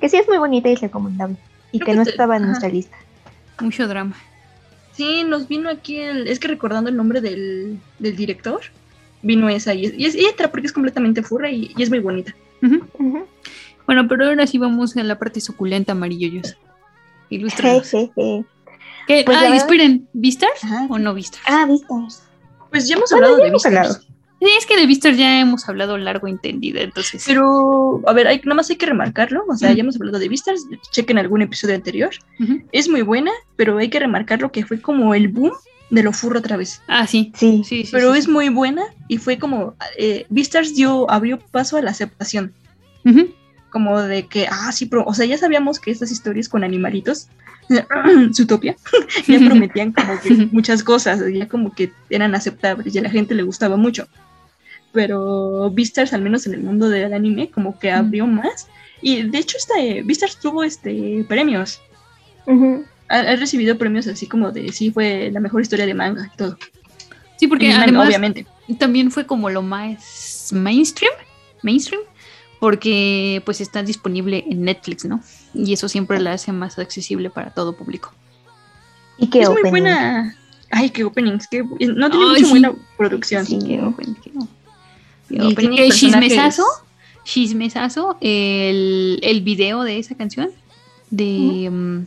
[0.00, 1.36] Que sí es muy bonita y recomendable.
[1.72, 2.50] Y Creo que que no te- estaba en ajá.
[2.50, 2.96] nuestra lista.
[3.60, 4.16] Mucho drama.
[4.92, 8.60] Sí, nos vino aquí, el, es que recordando el nombre del, del director,
[9.22, 11.90] vino esa, y, es, y, es- y entra porque es completamente furra y, y es
[11.90, 12.34] muy bonita.
[13.86, 16.56] Bueno, pero ahora sí vamos a la parte suculenta amarillosa.
[17.30, 17.90] Ilústranos.
[19.06, 19.22] ¿Qué?
[19.24, 21.44] Pues, ah, esperen, ¿Vistars o no Vistars?
[21.46, 22.24] Ah, vistas.
[22.70, 23.94] Pues ya hemos Bueno, hablado ya de hemos hablado.
[24.38, 27.24] Sí, es que de Vistars ya hemos hablado largo y entendido, entonces.
[27.26, 29.44] Pero, a ver, hay, nada más hay que remarcarlo.
[29.48, 30.60] O sea, ya hemos hablado de Vistas,
[30.92, 32.10] chequen algún episodio anterior.
[32.72, 35.52] Es muy buena, pero hay que remarcarlo que fue como el boom
[35.88, 36.82] de lo furro otra vez.
[36.86, 37.32] Ah, sí.
[37.34, 37.62] Sí.
[37.64, 37.90] Sí, sí.
[37.92, 38.30] Pero sí, es sí.
[38.30, 39.74] muy buena y fue como.
[39.96, 42.52] Eh, Vistas dio, abrió paso a la aceptación.
[43.70, 47.28] Como de que, ah, sí, pero, o sea, ya sabíamos que estas historias con animalitos,
[48.34, 48.76] Zootopia,
[49.26, 53.34] ya prometían como que muchas cosas, ya como que eran aceptables y a la gente
[53.34, 54.06] le gustaba mucho.
[54.92, 58.68] Pero Beastars, al menos en el mundo del anime, como que abrió más.
[59.02, 61.80] Y de hecho, este, Beastars tuvo este, premios.
[62.46, 62.84] Ujú.
[63.08, 66.36] Ha, ha recibido premios así como de, sí, fue la mejor historia de manga y
[66.36, 66.56] todo.
[67.38, 68.46] Sí, porque Y manga, además obviamente.
[68.78, 71.12] también fue como lo más mainstream,
[71.62, 72.00] mainstream,
[72.58, 75.20] porque pues está disponible en Netflix, ¿no?
[75.56, 78.12] Y eso siempre la hace más accesible para todo público.
[79.18, 79.70] Y qué es muy opening.
[79.70, 80.36] buena.
[80.70, 81.46] Ay, qué openings.
[81.48, 82.50] Qué, no tiene Ay, mucha sí.
[82.50, 83.46] buena producción.
[83.46, 83.58] Sí.
[83.66, 84.48] Qué open, qué open.
[85.28, 85.56] Qué Y open.
[85.56, 86.64] tiene Eh, personajes- Chismesazo,
[87.24, 90.50] chismesazo, el, el video de esa canción,
[91.10, 92.06] de, mm,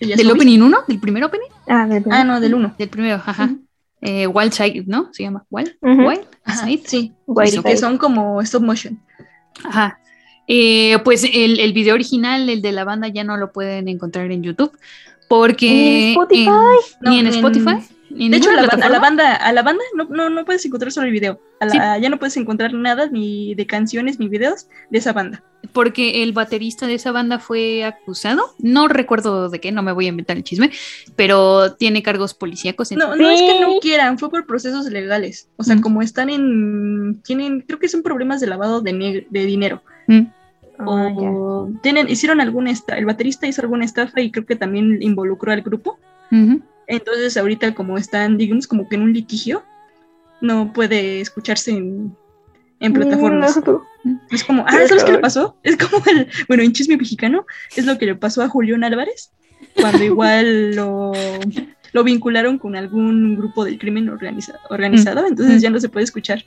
[0.00, 2.74] ¿El del opening 1, del primer opening, Ah, del Ah, no, del uno.
[2.78, 3.50] del primero, ajá.
[4.02, 5.08] Eh, Wild Side, ¿no?
[5.12, 6.08] Se llama Wild, Ujú.
[6.08, 7.12] Wild Ajá, sí.
[7.26, 9.00] Wild Eso, que son como stop motion.
[9.64, 9.98] Ajá.
[10.48, 14.30] Eh, pues el, el video original, el de la banda, ya no lo pueden encontrar
[14.30, 14.72] en YouTube.
[15.28, 15.66] Porque.
[15.68, 16.48] Ni en Spotify.
[17.04, 17.88] en- ni en No, en- Spotify.
[18.10, 20.30] ni en De hecho, ninguna la banda- a la banda, a la banda no, no,
[20.30, 21.40] no puedes encontrar solo el video.
[21.58, 21.78] A la- Sí.
[22.02, 25.42] Ya no puedes encontrar nada ni de canciones ni videos de esa banda.
[25.72, 28.54] Porque el baterista de esa banda fue acusado.
[28.60, 30.70] No recuerdo de qué, no me voy a inventar el chisme.
[31.16, 32.92] Pero tiene cargos policíacos.
[32.92, 35.48] en- No, no es que no quieran, fue por procesos legales.
[35.56, 35.80] O sea, Mm.
[35.80, 37.20] como están en.
[37.24, 39.82] Tienen, creo que son problemas de lavado de dinero.
[40.06, 40.26] Mm.
[40.78, 45.00] Ah, o tienen, hicieron alguna esta- el baterista hizo alguna estafa y creo que también
[45.02, 45.98] involucró al grupo.
[46.86, 49.62] Entonces ahorita como están, digamos, como que en un litigio,
[50.40, 52.14] no puede escucharse en,
[52.80, 53.58] en plataformas.
[53.64, 53.82] No.
[54.30, 55.56] Es como, ah, ¿sabes qué le pasó?
[55.62, 59.32] Es como el, bueno, en Chisme Mexicano, es lo que le pasó a Julián Álvarez,
[59.74, 61.12] cuando igual lo,
[61.92, 65.60] lo vincularon con algún grupo del crimen organiza- organizado, entonces Mm.
[65.60, 66.44] ya no se puede escuchar.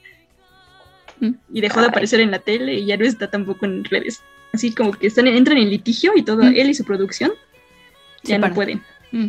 [1.53, 4.21] Y dejó de aparecer en la tele y ya no está tampoco en redes.
[4.53, 6.55] Así como que están, entran en litigio y todo, Mm.
[6.55, 7.31] él y su producción,
[8.23, 8.81] ya no pueden.
[9.11, 9.27] Mm.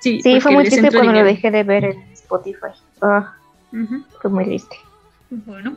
[0.00, 2.72] Sí, Sí, fue muy triste cuando lo dejé de ver en Spotify.
[3.02, 3.34] Ah,
[4.20, 4.76] fue muy triste.
[5.32, 5.76] Bueno,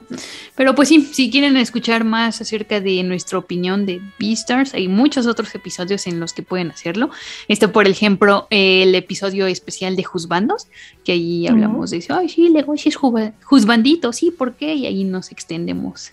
[0.55, 5.27] pero pues sí, si quieren escuchar más acerca de nuestra opinión de Beastars, hay muchos
[5.27, 7.11] otros episodios en los que pueden hacerlo.
[7.47, 10.67] Este, por ejemplo, el episodio especial de Juzbandos,
[11.05, 12.15] que ahí hablamos de eso.
[12.15, 14.73] Ay, sí, Legoshi es juzbandito, sí, ¿por qué?
[14.73, 16.11] Y ahí nos extendemos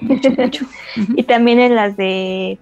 [0.00, 0.66] mucho.
[1.16, 2.58] Y también en las de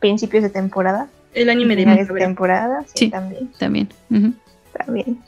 [0.00, 1.08] principios de temporada.
[1.32, 3.08] El anime de de temporada, sí, Sí.
[3.10, 3.50] también.
[3.58, 3.88] También.
[4.10, 4.34] ujú.
[4.84, 5.18] También.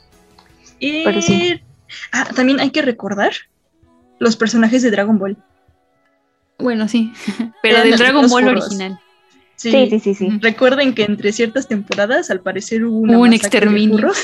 [0.79, 1.03] Y...
[1.21, 1.59] Sí.
[2.11, 3.31] Ah, también hay que recordar
[4.19, 5.37] los personajes de Dragon Ball.
[6.57, 7.11] Bueno, sí.
[7.63, 8.65] Pero del Dragon Ball furros.
[8.67, 8.99] original.
[9.55, 9.71] Sí.
[9.71, 10.29] Sí, sí, sí, sí.
[10.41, 13.97] Recuerden que entre ciertas temporadas, al parecer, hubo una un masacre de exterminio.
[13.97, 14.17] furros.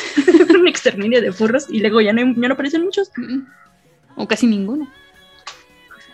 [0.59, 3.11] un exterminio de furros y luego ya no, ya no aparecen muchos.
[4.15, 4.89] O casi ninguno.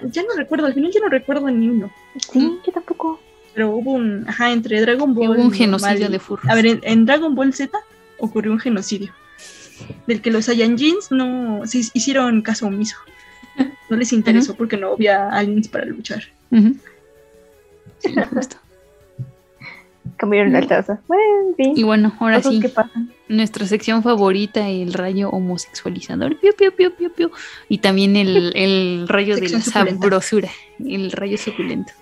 [0.03, 1.91] Ya no recuerdo, al final ya no recuerdo ni uno.
[2.33, 3.21] Sí, yo tampoco.
[3.53, 5.37] Pero hubo un, ajá, entre Dragon Ball.
[5.37, 6.49] Hubo un genocidio y- de furros.
[6.49, 7.77] A ver, en, en Dragon Ball Z
[8.17, 9.13] ocurrió un genocidio.
[10.07, 12.95] Del que los Saiyajins no se hicieron caso omiso.
[13.89, 16.23] No les interesó porque no había aliens para luchar.
[16.51, 16.75] Ujú.
[17.99, 18.57] Sí, justo.
[20.17, 21.01] Cambiaron la taza.
[21.07, 21.55] Bueno.
[21.57, 23.11] Y bueno, ahora sí, que pasan.
[23.27, 26.39] nuestra sección favorita, el rayo homosexualizador.
[26.39, 27.31] Piu, piu, piu, piu, piu.
[27.69, 30.01] Y también el, el rayo de la suculenta.
[30.01, 31.93] sabrosura, el rayo suculento.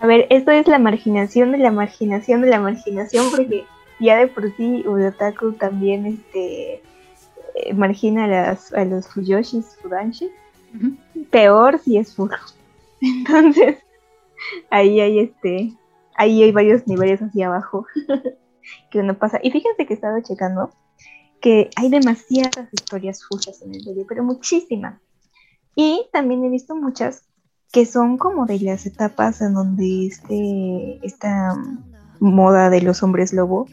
[0.00, 3.64] A ver, esto es la marginación de la marginación de la marginación, porque
[4.00, 6.82] ya de por sí Urotaku también este
[7.54, 10.30] eh, margina a, las, a los Fuyoshis, Fudanshis.
[11.30, 12.38] Peor si es furro.
[13.00, 13.78] Entonces,
[14.70, 15.72] ahí hay este,
[16.16, 17.86] ahí hay varios niveles hacia abajo
[18.90, 19.40] que uno pasa.
[19.42, 20.70] Y fíjense que he estado checando
[21.40, 25.00] que hay demasiadas historias furras en el video, pero muchísimas.
[25.74, 27.22] Y también he visto muchas
[27.72, 31.56] que son como de las etapas en donde este, esta
[32.18, 33.66] moda de los hombres lobo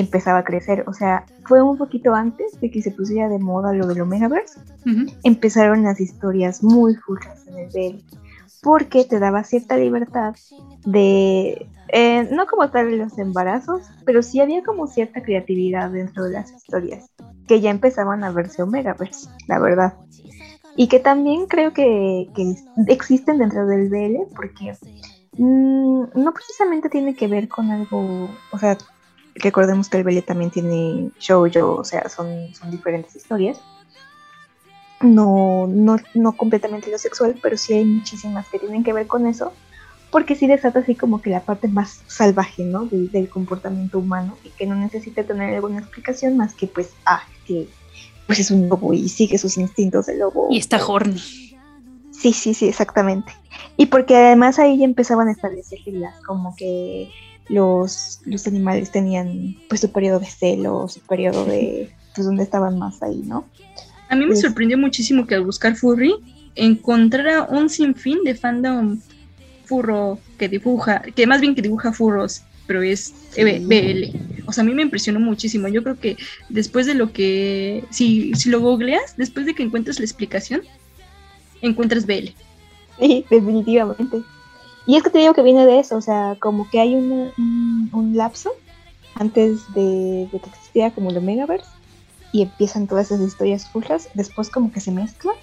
[0.00, 0.84] empezaba a crecer.
[0.86, 4.60] O sea, fue un poquito antes de que se pusiera de moda lo del Omegaverse.
[4.86, 5.06] Ujú.
[5.24, 8.02] Empezaron las historias muy furras en el BL.
[8.62, 10.34] Porque te daba cierta libertad
[10.84, 16.32] de, eh, no como tal los embarazos, pero sí había como cierta creatividad dentro de
[16.32, 17.08] las historias,
[17.46, 19.94] que ya empezaban a verse Omegaverse, la verdad
[20.78, 22.54] y que también creo que, que
[22.86, 24.76] existen dentro del BL porque
[25.36, 28.78] mm, no precisamente tiene que ver con algo, o sea,
[29.38, 33.60] recordemos que el BL también tiene shoujo, o sea, son, son diferentes historias.
[35.00, 39.26] No, no, no completamente lo sexual, pero sí hay muchísimas que tienen que ver con
[39.26, 39.52] eso,
[40.10, 42.86] porque sí desata así como que la parte más salvaje, ¿no?
[42.86, 47.22] Del, del comportamiento humano y que no necesita tener alguna explicación más que pues, ah,
[47.46, 47.68] que
[48.26, 50.48] pues es un lobo y sigue sus instintos de lobo.
[50.50, 51.18] Y está horny.
[52.10, 53.32] Sí, sí, sí, exactamente.
[53.76, 57.10] Y porque además ahí ya empezaban a establecer reglas, como que
[57.48, 62.78] los, los animales tenían pues su periodo de celo, su periodo de pues donde estaban
[62.78, 63.46] más ahí, ¿no?
[64.08, 66.14] A mí me sorprendió muchísimo que al buscar furry
[66.54, 69.00] encontrara un sinfín de fandom
[69.64, 74.44] furro que dibuja, que más bien que dibuja furros, pero es eh, BL.
[74.46, 75.68] O sea, a mí me impresionó muchísimo.
[75.68, 76.16] Yo creo que
[76.48, 80.62] después de lo que, si, si lo googleas, después de que encuentres la explicación,
[81.62, 82.30] encuentras BL.
[83.00, 84.22] Sí, definitivamente.
[84.88, 87.30] Y es que te digo que viene de eso, o sea, como que hay una-
[87.36, 88.50] un, un lapso
[89.14, 91.68] antes de, de que existiera como el Omegaverse
[92.32, 95.34] y empiezan todas esas historias furras, después como que se mezclan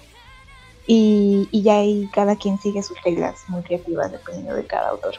[0.86, 5.14] y, y ya ahí cada quien sigue sus reglas muy creativas dependiendo de cada autor.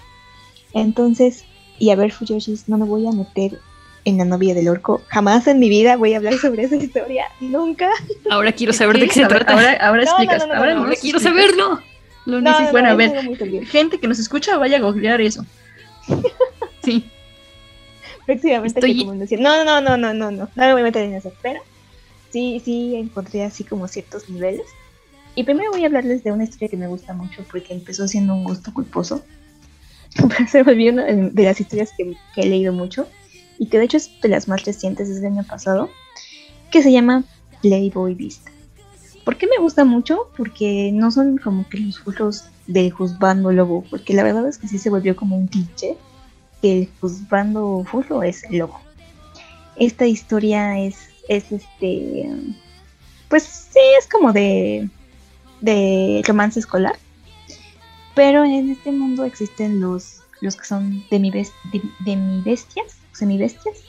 [0.74, 1.46] Entonces,
[1.80, 3.60] y a ver, Fuyoshis, no me voy a meter
[4.06, 7.26] en la novia del orco, jamás en mi vida voy a hablar sobre esa historia,
[7.42, 7.90] nunca.
[8.30, 9.54] Ahora quiero saber de qué se trata.
[9.54, 10.40] Ahora, ahora No, explicas.
[10.40, 11.22] no, no, no, ahora quiero explicas.
[11.24, 11.80] saberlo.
[12.28, 12.72] Lo No, no.
[12.72, 13.66] Bueno, a es ver.
[13.66, 15.46] Gente que nos escucha, vaya a googlear eso.
[16.84, 17.06] Sí.
[18.26, 19.42] próximamente Estoy- recomendación.
[19.42, 21.60] No, no, no, no, no, no, no me voy a meter en eso, pero
[22.32, 24.66] sí, sí encontré así como ciertos niveles.
[25.36, 28.34] Y primero voy a hablarles de una historia que me gusta mucho porque empezó siendo
[28.34, 29.24] un gusto culposo.
[30.16, 33.08] Pero se volvió una de las historias que, que he leído mucho
[33.60, 35.90] y que de hecho es de las más recientes desde el año pasado,
[36.72, 37.24] que se llama
[37.62, 38.48] Playboy Beast.
[39.28, 40.30] ¿Por qué me gusta mucho?
[40.38, 44.70] Porque no son como que los furros del juzgando lobo, porque la verdad es que
[44.70, 45.98] sí se volvió como un cliché
[46.62, 48.80] que el juzgando furro es lobo.
[49.76, 52.30] Esta historia es, es este,
[53.28, 54.88] pues sí, es como de,
[55.60, 56.96] de romance escolar,
[58.16, 63.80] pero en este mundo existen los, los que son demibes- de, demibestias, semibestias,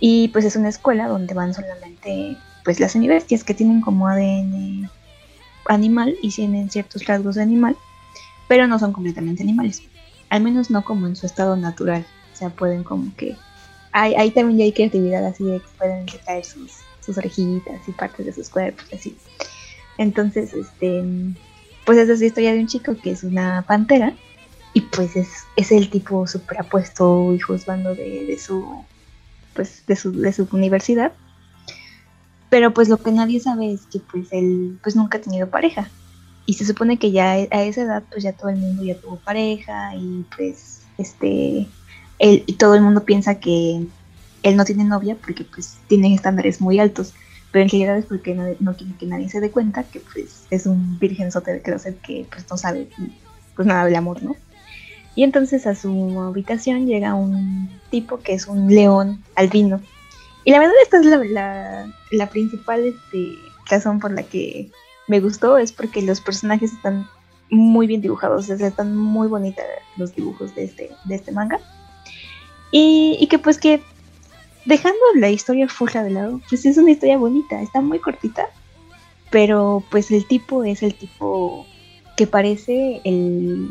[0.00, 4.90] y pues es una escuela donde van solamente pues las semibestias que tienen como ADN
[5.66, 7.76] animal y tienen ciertos rasgos de animal,
[8.48, 9.82] pero no son completamente animales
[10.30, 12.06] al menos no como en su estado natural.
[12.32, 13.36] O sea, pueden como que...
[13.92, 17.92] Hay, ahí también ya hay creatividad así de que pueden quitar sus, sus orejitas y
[17.92, 19.16] partes de sus cuerpos así.
[19.96, 21.04] Entonces, este...
[21.84, 24.12] Pues esa es la historia de un chico que es una pantera
[24.74, 28.84] y pues es, es el tipo súper apuesto y juzgando de, de su...
[29.54, 31.12] Pues de su, de su universidad.
[32.50, 35.88] Pero pues lo que nadie sabe es que pues él pues nunca ha tenido pareja.
[36.46, 39.16] Y se supone que ya a esa edad pues ya todo el mundo ya tuvo
[39.16, 41.66] pareja y pues este
[42.18, 43.86] él, y todo el mundo piensa que
[44.42, 47.12] él no tiene novia porque pues tienen estándares muy altos,
[47.52, 50.46] pero en realidad es porque no, no quiere que nadie se dé cuenta que pues
[50.50, 52.88] es un virgenzote de closet que pues no sabe
[53.54, 54.36] pues nada, el amor, ¿no?
[55.14, 59.80] Y entonces a su habitación llega un tipo que es un león albino.
[60.48, 64.70] Y la verdad esta es la, la, principal este, razón por la que
[65.06, 67.06] me gustó, es porque los personajes están
[67.50, 69.66] muy bien dibujados, o sea, están muy bonitas
[69.98, 71.60] los dibujos de este, de este manga.
[72.70, 73.82] Y, y que pues que
[74.64, 78.46] dejando la historia fuera de lado, pues es una historia bonita, está muy cortita,
[79.28, 81.66] pero pues el tipo es el tipo
[82.16, 83.68] que parece el,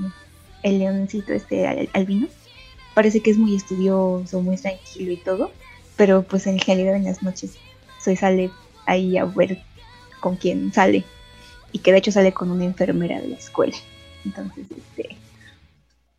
[0.62, 2.28] el leoncito este al- albino.
[2.94, 5.52] Parece que es muy estudioso, muy tranquilo y todo,
[5.98, 7.58] pero pues en realidad en las noches
[8.00, 8.52] se sale
[8.86, 9.62] ahí a ver
[10.22, 11.04] con quién sale
[11.72, 13.76] y que de hecho sale con una enfermera de la escuela.
[14.24, 15.18] Entonces, este,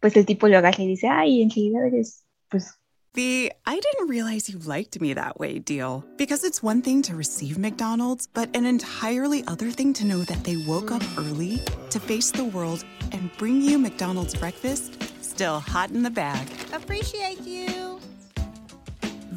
[0.00, 2.74] pues el tipo lo agarra y dice, ay, en realidad eres, pues,
[3.14, 6.04] The I didn't realize you liked me that way deal.
[6.18, 10.44] Because it's one thing to receive McDonald's, but an entirely other thing to know that
[10.44, 11.58] they woke up early
[11.90, 15.02] to face the world and bring you McDonald's breakfast
[15.38, 16.46] still hot in the bag.
[16.72, 17.87] Appreciate you.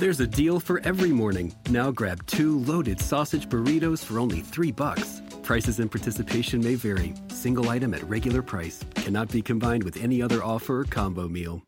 [0.01, 1.53] There's a deal for every morning.
[1.69, 5.21] Now grab two loaded sausage burritos for only three bucks.
[5.43, 7.13] Prices and participation may vary.
[7.27, 11.61] Single item at regular price cannot be combined with any other offer or combo meal.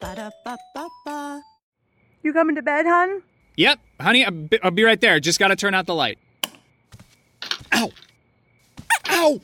[0.00, 1.40] Ba-da-ba-ba-ba.
[2.24, 3.22] You coming to bed, hon?
[3.56, 5.20] Yep, honey, I'll be, I'll be right there.
[5.20, 6.18] Just gotta turn out the light.
[7.72, 7.92] Ow!
[9.10, 9.40] Ow!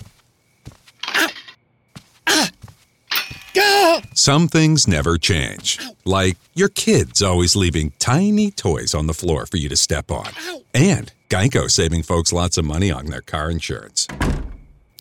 [4.14, 5.78] Some things never change.
[6.04, 10.30] Like your kids always leaving tiny toys on the floor for you to step on.
[10.74, 14.06] And Geico saving folks lots of money on their car insurance.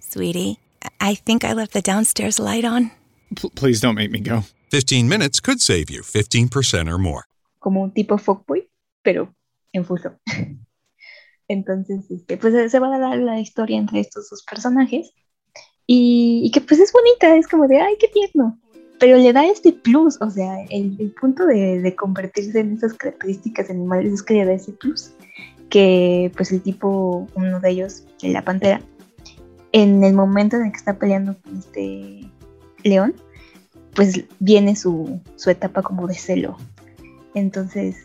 [0.02, 0.60] Sweetie,
[1.00, 2.92] I think I left the downstairs light on.
[3.36, 4.44] P- please don't make me go.
[4.70, 7.26] 15 minutes could save you 15% or more.
[7.60, 8.68] como un tipo fuckboy,
[9.04, 9.34] pero
[9.72, 10.20] en fuso.
[11.48, 15.12] Entonces, este, pues se va a dar la historia entre estos dos personajes
[15.94, 18.58] y, y que pues es bonita, es como de, ay, qué tierno,
[18.98, 22.94] pero le da este plus, o sea, el, el punto de, de convertirse en esas
[22.94, 25.12] características animales es que le da ese plus,
[25.70, 28.80] que pues el tipo, uno de ellos, la pantera,
[29.74, 32.22] en el momento en el que está peleando con este
[32.84, 33.14] león,
[33.94, 36.56] pues viene su, su etapa como de celo.
[37.36, 37.98] Entonces.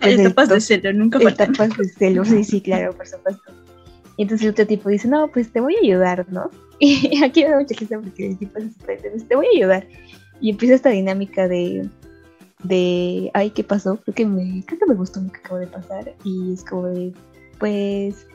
[0.00, 1.50] pues, Etapas de celo, nunca faltan.
[1.50, 3.52] Etapas de celo, sí, sí, claro, por supuesto.
[4.16, 6.50] Y entonces el otro tipo dice, no, pues te voy a ayudar, ¿no?
[7.12, 9.56] Y aquí me da mucha risa porque el tipo se sorprende, "Pues, te voy a
[9.56, 9.86] ayudar.
[10.40, 11.88] Y empieza esta dinámica de,
[12.64, 13.96] de, ay, ¿qué pasó?
[14.02, 16.14] Creo que me, creo que me gustó lo que acabo de pasar.
[16.24, 17.12] Y es como de,
[17.58, 18.26] pues,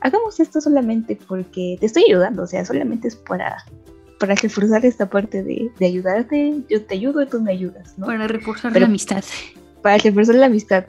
[0.00, 3.64] hagamos esto solamente porque te estoy ayudando, o sea, solamente es para,
[4.18, 8.06] para reforzar esta parte de, de ayudarte, yo te ayudo y tú me ayudas, ¿no?
[8.06, 9.22] Para reforzar Pero- la amistad.
[9.82, 10.84] para reforzar la amistad.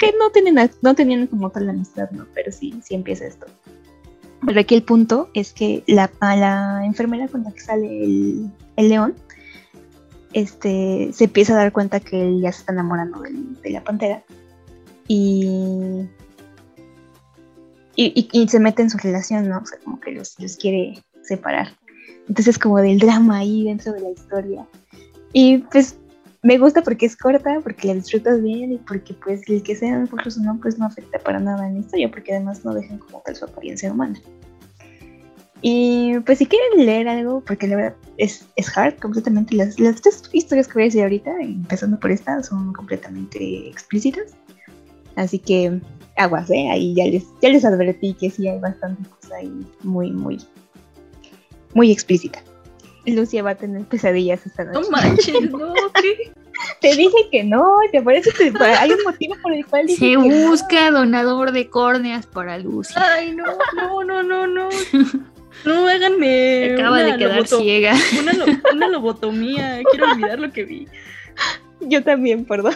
[0.00, 2.26] Que no tienen, no tenían como tal la amistad, ¿no?
[2.34, 3.46] Pero sí, sí empieza esto.
[4.46, 8.50] Pero aquí el punto es que la, a la enfermera con la que sale el,
[8.76, 9.14] el león,
[10.32, 14.22] este, se empieza a dar cuenta que él ya se está enamorando de, la pantera.
[15.08, 16.06] Y,
[17.96, 19.58] y, y- y se mete en su relación, ¿no?
[19.58, 21.76] O sea, como que los, los quiere separar.
[22.28, 24.66] Entonces como del drama ahí dentro de la historia.
[25.32, 25.96] Y pues
[26.42, 30.06] me gusta porque es corta, porque la disfrutas bien y porque pues el que sean
[30.10, 32.98] burros o no, pues no afecta para nada en la historia, porque además no dejan
[32.98, 34.18] como tal su apariencia humana.
[35.62, 40.22] Y pues si quieren leer algo, porque la verdad es, es hard completamente, las, tres
[40.32, 44.34] historias que voy a decir ahorita, empezando por esta, son completamente explícitas.
[45.16, 45.78] Así que
[46.16, 46.70] aguas, ¿eh?
[46.70, 49.52] Ahí ya les, ya les advertí que sí hay bastante cosa ahí
[49.82, 50.38] muy, muy,
[51.74, 52.42] muy explícita.
[53.14, 54.80] Lucia va a tener pesadillas esta noche.
[54.80, 56.32] No manches, no, ¿qué?
[56.80, 60.12] Te dije que no, te parece que hay un motivo por el cual dije Se
[60.12, 60.22] no.
[60.48, 62.92] busca donador de córneas para Lucy.
[62.96, 63.44] Ay, no,
[63.76, 64.68] no, no, no, no.
[65.64, 66.72] No, háganme.
[66.72, 67.94] Acaba de quedar loboto- ciega.
[68.18, 69.82] Una, lo- una lobotomía.
[69.90, 70.88] Quiero olvidar lo que vi.
[71.80, 72.74] Yo también, perdón.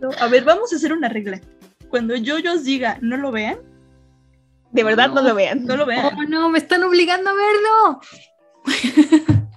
[0.00, 1.38] No, a ver, vamos a hacer una regla.
[1.90, 3.58] Cuando yo os diga no lo vean,
[4.72, 5.66] de verdad no, lo vean.
[5.66, 6.14] No lo vean.
[6.16, 8.00] Oh, no, me están obligando a verlo.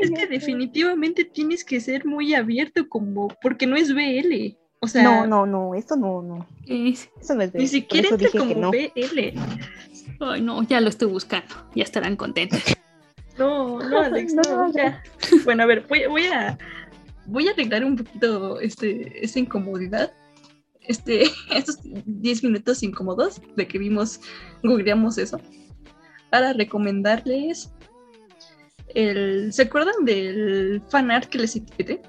[0.00, 4.56] Es que definitivamente tienes que ser muy abierto como porque no es BL.
[4.80, 6.46] O sea, no, no, no, esto no, no.
[6.66, 8.70] Es- Eso no es ni BL, siquiera por entra como no.
[8.72, 9.38] BL.
[10.20, 11.54] Ay, no, ya lo estoy buscando.
[11.76, 12.60] Ya estarán contentos.
[13.38, 15.02] No, no, Alex, no, No, ya.
[15.44, 16.58] Bueno, a ver, voy, voy a
[17.26, 20.12] voy a arreglar un poquito este, esta incomodidad.
[20.80, 21.24] Este,
[21.54, 24.20] estos 10 minutos incómodos de que vimos,
[24.64, 25.40] googleamos eso,
[26.32, 27.70] para recomendarles
[28.94, 29.52] el.
[29.52, 32.00] ¿Se acuerdan del fanart que les etiqueté?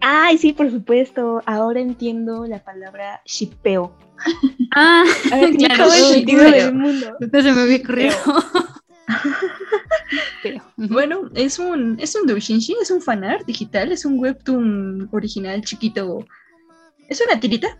[0.00, 1.40] Ay, sí, por supuesto.
[1.46, 3.96] Ahora entiendo la palabra shipeo.
[4.76, 7.16] Ah, Ahora claro, todo el sentido del mundo.
[7.20, 8.16] No se me había ocurrido.
[10.42, 15.62] Pero, Bueno, es un, es un doujinshi, es un fanart digital, es un webtoon original
[15.62, 16.26] chiquito.
[17.08, 17.78] Es una tirita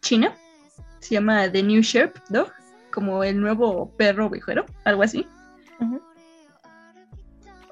[0.00, 0.34] china.
[1.00, 2.50] Se llama The New Sherp Dog,
[2.92, 5.26] como el nuevo perro ovejero, algo así.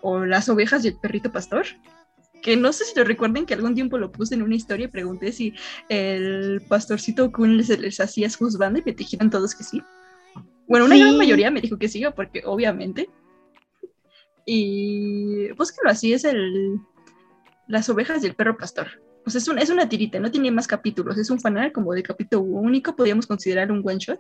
[0.01, 1.67] O las ovejas y el perrito pastor.
[2.43, 4.89] Que no sé si lo recuerden que algún tiempo lo puse en una historia y
[4.89, 5.55] pregunté si
[5.89, 9.83] el pastorcito Kun les, les hacía juzgando y me dijeron todos que sí.
[10.69, 11.01] Bueno, una Sí.
[11.01, 13.09] gran mayoría me dijo que sí, porque obviamente.
[14.47, 16.79] Y búsquenlo así, es el
[17.67, 18.87] Las ovejas y el perro pastor.
[19.27, 21.93] O sea, es, un- es una tirita, no tiene más capítulos, es un fanal como
[21.93, 24.19] de capítulo único, podríamos considerar un one shot,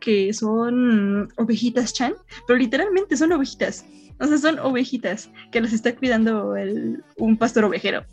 [0.00, 2.14] que son ovejitas chan,
[2.46, 3.84] pero literalmente son ovejitas.
[4.20, 8.04] O sea, son ovejitas que las está cuidando el- un pastor ovejero.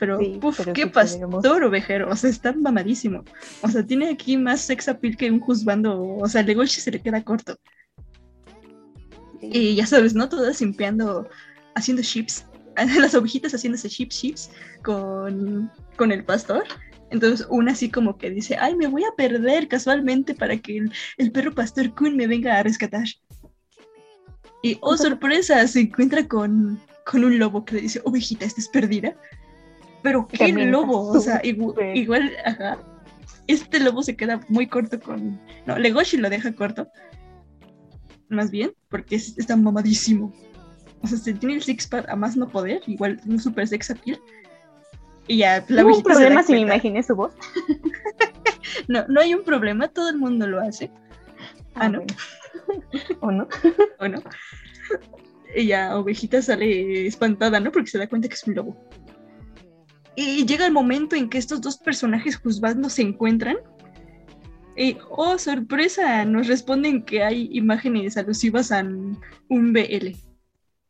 [0.00, 3.24] Pero, Sí, puf, pero qué sí tenemos- pastor ovejero, o sea, está mamadísimo.
[3.62, 7.00] O sea, tiene aquí más sex appeal que un juzgando, o sea, Golchi se le
[7.00, 7.56] queda corto.
[9.40, 10.28] Y ya sabes, ¿no?
[10.28, 11.28] Todas simpeando,
[11.74, 12.46] haciendo chips,
[13.10, 14.50] las ovejitas haciéndose chips, chips
[14.82, 16.64] con, con el pastor.
[17.10, 20.92] Entonces una así como que dice, ay, me voy a perder casualmente para que el,
[21.16, 23.06] el perro pastor Kun me venga a rescatar.
[24.62, 29.16] Y, oh, sorpresa, se encuentra con, con un lobo que le dice, ovejita, ¿estás perdida?
[30.02, 31.08] Pero, ¿qué También lobo?
[31.10, 32.78] O sea, igual, ajá,
[33.46, 35.40] este lobo se queda muy corto con...
[35.66, 36.88] No, Legoshi lo deja corto.
[38.28, 40.32] Más bien, porque es- está mamadísimo.
[41.00, 44.20] O sea, se tiene el six-pack a más no poder, igual un super sex appeal.
[45.28, 47.32] Y ya, la ¿Hubo un problema si me imaginé su voz?
[48.86, 50.90] No, no hay un problema, todo el mundo lo hace.
[51.74, 52.02] Ah, ¿no?
[53.20, 53.48] ¿O no?
[53.98, 54.22] ¿O no?
[55.54, 57.72] Y ya Ovejita sale espantada, ¿no?
[57.72, 58.90] Porque se da cuenta que es un lobo.
[60.16, 63.56] Y llega el momento en que estos dos personajes juzgando se encuentran.
[64.76, 70.16] Y, oh, sorpresa, nos responden que hay imágenes alusivas a un BL.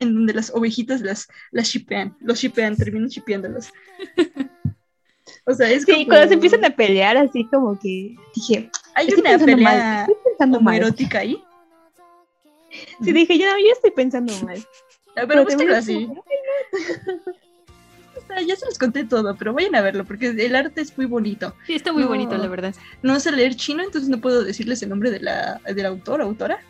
[0.00, 3.72] En donde las ovejitas las, las shipean, los shipean, terminan shipeándolos.
[5.46, 6.06] O sea, es Sí, como...
[6.06, 10.00] cuando se empiezan a pelear, así como que dije, Hay estoy una pensando mal, pelea
[10.00, 10.76] estoy pensando mal.
[10.78, 11.42] homoerótica ahí.
[13.02, 14.58] Sí, dije, yo, yo estoy pensando mal.
[15.16, 16.08] Ah, Pero búsquenlo así.
[18.16, 20.96] O sea, ya se los conté todo, pero vayan a verlo porque el arte es
[20.96, 21.54] muy bonito.
[21.66, 22.74] Sí, está muy No- bonito, la verdad.
[23.02, 26.24] No sé leer chino, entonces no puedo decirles el nombre de la, del autor o
[26.24, 26.60] autora.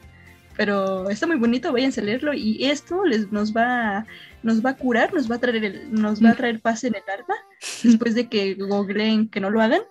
[0.56, 4.06] Pero está muy bonito, váyanse a leerlo y esto les nos va
[4.42, 6.94] nos va a curar, nos va a traer el- nos va a traer paz en
[6.94, 7.34] el alma
[7.82, 9.82] después de que googleen que no lo hagan.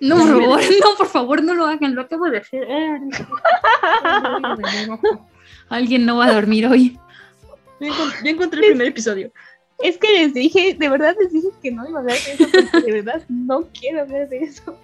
[0.00, 2.66] No, por favor, no, por favor, no lo hagan, lo acabo de hacer.
[5.68, 6.98] Alguien no va a dormir hoy.
[7.80, 9.32] Yo encont- yo encontré el primer episodio.
[9.82, 12.46] Es que les dije, de verdad les dije que no iba a hablar de eso,
[12.72, 14.78] porque de verdad no quiero hablar de eso.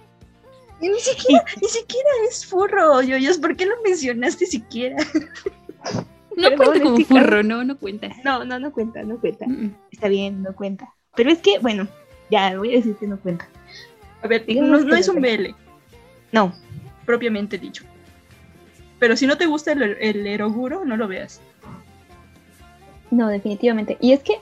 [0.81, 4.97] Y ni siquiera, ni siquiera es furro, yoyos, ¿por qué lo mencionaste siquiera?
[6.35, 8.09] No Perdón, cuenta como furro, no, no cuenta.
[8.23, 9.45] No, no, no cuenta, no cuenta.
[9.47, 9.75] Mm.
[9.91, 10.93] Está bien, no cuenta.
[11.15, 11.87] Pero es que, bueno,
[12.29, 13.47] ya voy a decir que no cuenta.
[14.23, 15.21] A ver, no, es un.
[15.21, 15.53] BL,
[16.31, 16.53] No,
[17.05, 17.83] propiamente dicho.
[18.97, 21.41] Pero si no te gusta el, el eroguro, no lo veas.
[23.09, 23.97] no, definitivamente.
[23.99, 24.35] Y es que,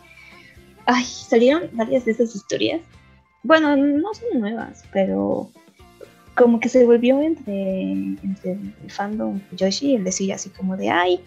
[0.86, 2.82] ay, salieron varias de esas historias.
[3.42, 5.50] Bueno, no son nuevas, pero
[6.40, 11.20] como que se volvió entre, entre el fandom Yoshi el decir así como de, ay,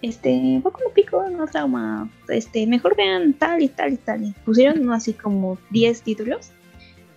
[0.00, 4.24] este, Boku no Pico no trauma, este, mejor vean tal y tal y tal.
[4.24, 4.94] Y pusieron ¿no?
[4.94, 6.52] así como 10 títulos,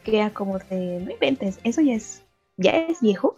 [0.04, 2.22] que era como de, no inventes, eso ya es,
[2.58, 3.38] ya es viejo,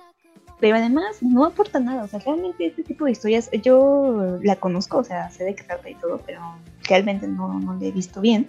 [0.59, 4.97] pero además no aporta nada, o sea, realmente este tipo de historias, yo la conozco,
[4.97, 6.41] o sea, sé de qué trata y todo, pero
[6.87, 8.47] realmente no, no la he visto bien.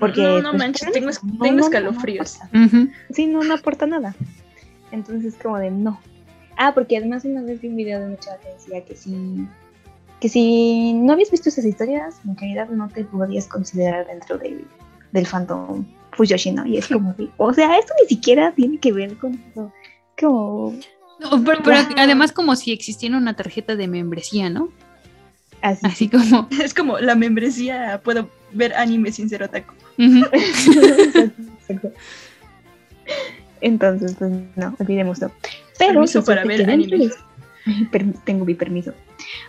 [0.00, 2.40] Porque, no, no pues, manches, tengo, no, escalofríos.
[3.12, 4.16] Sí, no, no aporta nada.
[4.94, 6.00] Entonces, como de no.
[6.56, 9.46] Ah, porque además una vez vi un video de una chava que decía que si,
[10.20, 14.64] que si no habías visto esas historias, en realidad no te podías considerar dentro del,
[15.12, 16.64] del fandom Fuyoshi, ¿no?
[16.64, 19.72] Y es como, de, o sea, esto ni siquiera tiene que ver con eso.
[20.18, 20.74] Como,
[21.18, 21.60] No, pero,
[21.96, 24.68] además como si existiera una tarjeta de membresía, ¿no?
[25.60, 25.86] así.
[25.86, 26.48] Así como...
[26.62, 29.74] Es como la membresía, puedo ver anime sin ser otaku.
[29.98, 31.92] Exacto, exacto.
[33.64, 35.20] Entonces, pues no, olvidemos
[35.78, 37.10] Pero Permiso para ver de-
[38.24, 38.92] tengo mi permiso.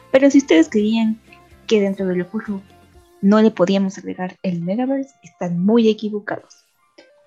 [0.10, 1.20] Pero si ustedes creían
[1.68, 2.62] que dentro del furro
[3.22, 6.64] no le podíamos agregar el Megaverse, están muy equivocados.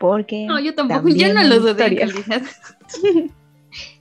[0.00, 0.46] Porque.
[0.46, 2.08] No, yo tampoco, yo no lo dudé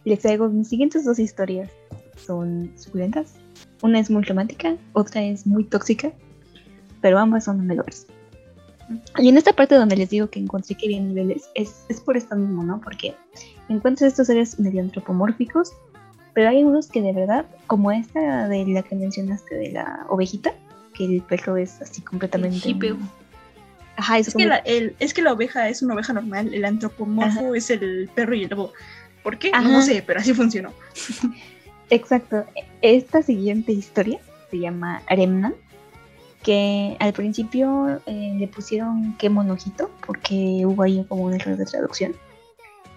[0.06, 1.70] Les traigo mis siguientes dos historias.
[2.26, 3.34] Son suculentas.
[3.82, 6.14] Una es muy romántica, otra es muy tóxica,
[7.02, 8.08] pero ambas son Megaverse.
[9.18, 12.16] Y en esta parte donde les digo que encontré que había niveles, es, es por
[12.16, 12.80] esto mismo, ¿no?
[12.82, 13.16] Porque
[13.70, 15.74] encuentras estos seres medio antropomórficos,
[16.34, 20.54] pero hay unos que de verdad, como esta de la que mencionaste de la ovejita,
[20.94, 22.76] que el perro es así completamente...
[24.00, 27.72] Ajá, es, que la, es que la oveja es una oveja normal, el antropomorfo es
[27.72, 28.72] el perro y el lobo.
[29.24, 29.52] ¿Por qué?
[29.52, 30.72] No sé, pero así funcionó.
[31.90, 32.46] Exacto.
[32.84, 34.20] Esta siguiente historia
[34.52, 35.56] se llama Remnant,
[36.48, 41.66] que al principio eh, le pusieron que monojito, porque hubo ahí como un error de
[41.66, 42.16] traducción,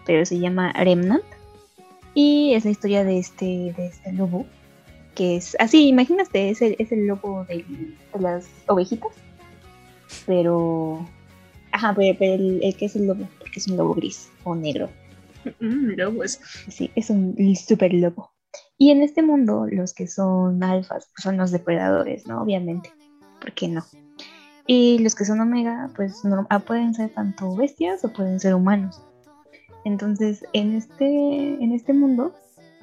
[0.07, 1.25] pero se llama Remnant.
[2.15, 4.47] Y es la historia de este, de este lobo,
[5.17, 7.65] que es así, imagínate, es el, es el lobo de
[8.19, 9.13] las ovejitas
[10.27, 11.07] pero.
[11.73, 14.89] Ajá, pero, el, que es el lobo, porque es un lobo gris o negro.
[15.61, 16.41] Mm, lobo es.
[16.69, 18.31] Sí, es un super lobo.
[18.77, 22.43] Y en este mundo, los que son alfas pues son los depredadores, ¿no?
[22.43, 22.91] Obviamente.
[23.41, 23.85] ¿Por qué no?
[24.67, 29.03] Y los que son omega, pues ah, pueden ser tanto bestias o pueden ser humanos.
[29.85, 32.35] Entonces, en este, en este mundo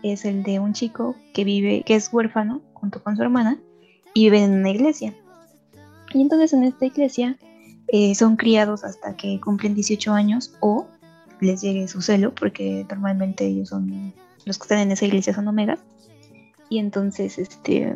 [0.03, 3.59] es el de un chico que vive, que es huérfano junto con su hermana
[4.13, 5.13] y vive en una iglesia.
[6.13, 7.37] Y entonces en esta iglesia
[7.87, 10.87] eh, son criados hasta que cumplen 18 años o
[11.39, 14.13] les llegue su celo, porque normalmente ellos son,
[14.45, 15.79] los que están en esa iglesia son omegas.
[16.69, 17.95] Y entonces, este,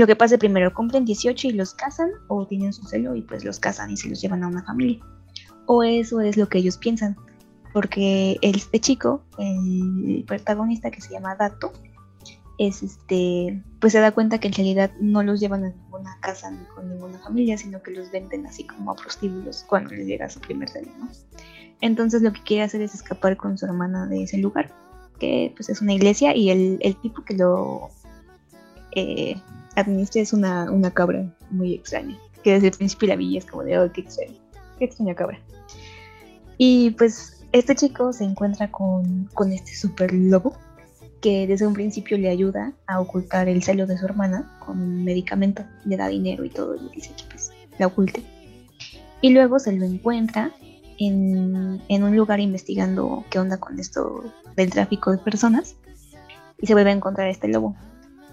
[0.00, 3.44] lo que pasa primero, cumplen 18 y los casan o tienen su celo y pues
[3.44, 5.00] los casan y se los llevan a una familia.
[5.66, 7.16] O eso es lo que ellos piensan,
[7.72, 11.72] porque este chico, el protagonista que se llama Dato,
[12.58, 16.50] es este, pues se da cuenta que en realidad no los llevan a ninguna casa
[16.50, 20.30] ni con ninguna familia, sino que los venden así como a prostíbulos cuando les llega
[20.30, 20.90] su primer celo,
[21.80, 24.72] Entonces lo que quiere hacer es escapar con su hermana de ese lugar,
[25.18, 27.90] que pues es una iglesia y el, tipo que lo
[28.94, 29.36] eh,
[29.76, 33.64] administra es una, una, cabra muy extraña, que desde el principio la vi es como
[33.64, 34.38] de, oh, qué extraña,
[34.78, 35.38] qué extraña cabra.
[36.58, 40.56] Y pues este chico se encuentra con, con este super lobo
[41.20, 45.04] que desde un principio le ayuda a ocultar el celo de su hermana con un
[45.04, 48.22] medicamento, le da dinero y todo, y dice que pues la oculte.
[49.22, 50.52] Y luego se lo encuentra
[50.98, 55.76] en, un lugar investigando qué onda con esto del tráfico de personas
[56.60, 57.74] y se vuelve a encontrar este lobo.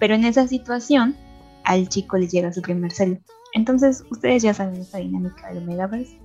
[0.02, 1.16] Pero en esa situación,
[1.64, 3.20] al chico le llega su primer celo.
[3.54, 6.18] Entonces, ustedes ya saben esta dinámica del Megaverse.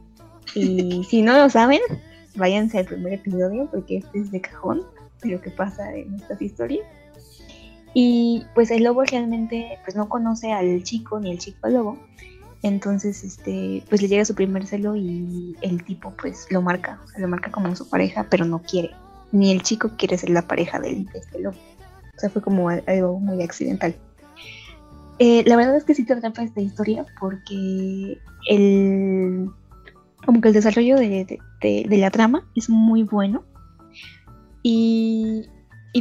[0.55, 1.81] Y si no lo saben,
[2.37, 4.81] váyanse al primer episodio porque este es de cajón
[5.25, 6.87] lo que pasa en estas historias.
[7.93, 11.99] Y pues el lobo realmente pues no conoce al chico ni el chico al lobo.
[12.63, 17.29] Entonces, este, pues le llega su primer celo y el tipo pues lo marca, lo
[17.29, 18.93] marca como su pareja, pero no quiere.
[19.33, 21.59] Ni el chico quiere ser la pareja del, de este lobo.
[22.17, 23.95] O sea, fue como algo muy accidental.
[25.19, 28.19] Eh, la verdad es que sí te atrapa esta historia porque
[28.49, 29.49] el
[30.25, 33.45] como que el desarrollo de, de la trama es muy bueno
[34.69, 35.49] y,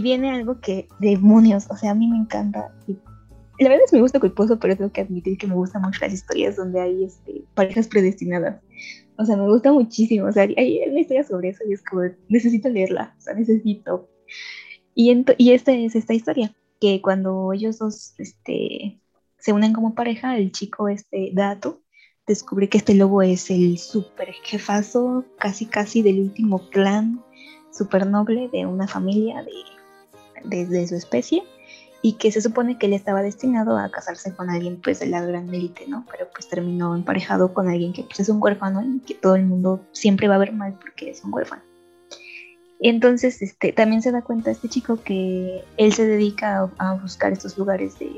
[0.02, 2.74] viene algo que, demonios, o sea, a mí me encanta.
[2.88, 5.84] Y la verdad es que me gusta culposo, pero tengo que admitir que me gustan
[5.84, 8.60] mucho las historias donde hay este, parejas predestinadas.
[9.18, 10.26] O sea, me gusta muchísimo.
[10.26, 14.10] O sea, hay una historia sobre eso y es como, necesito leerla, o sea, necesito.
[14.96, 19.00] Y, y esta es esta historia, que cuando ellos dos este,
[19.38, 21.82] se unen como pareja, el chico, este dato,
[22.26, 27.24] descubre que este lobo es el super jefazo, casi casi del último clan
[27.72, 29.46] súper noble de una familia
[30.44, 31.44] de, de, su especie
[32.02, 35.22] y que se supone que él estaba destinado a casarse con alguien pues de la
[35.26, 36.06] gran élite, ¿no?
[36.10, 39.46] Pero pues terminó emparejado con alguien que pues, es un huérfano y que todo el
[39.46, 41.64] mundo siempre va a ver mal porque es un huérfano.
[42.88, 47.57] Entonces este, también se da cuenta este chico que él se dedica a, buscar estos
[47.57, 48.12] lugares de,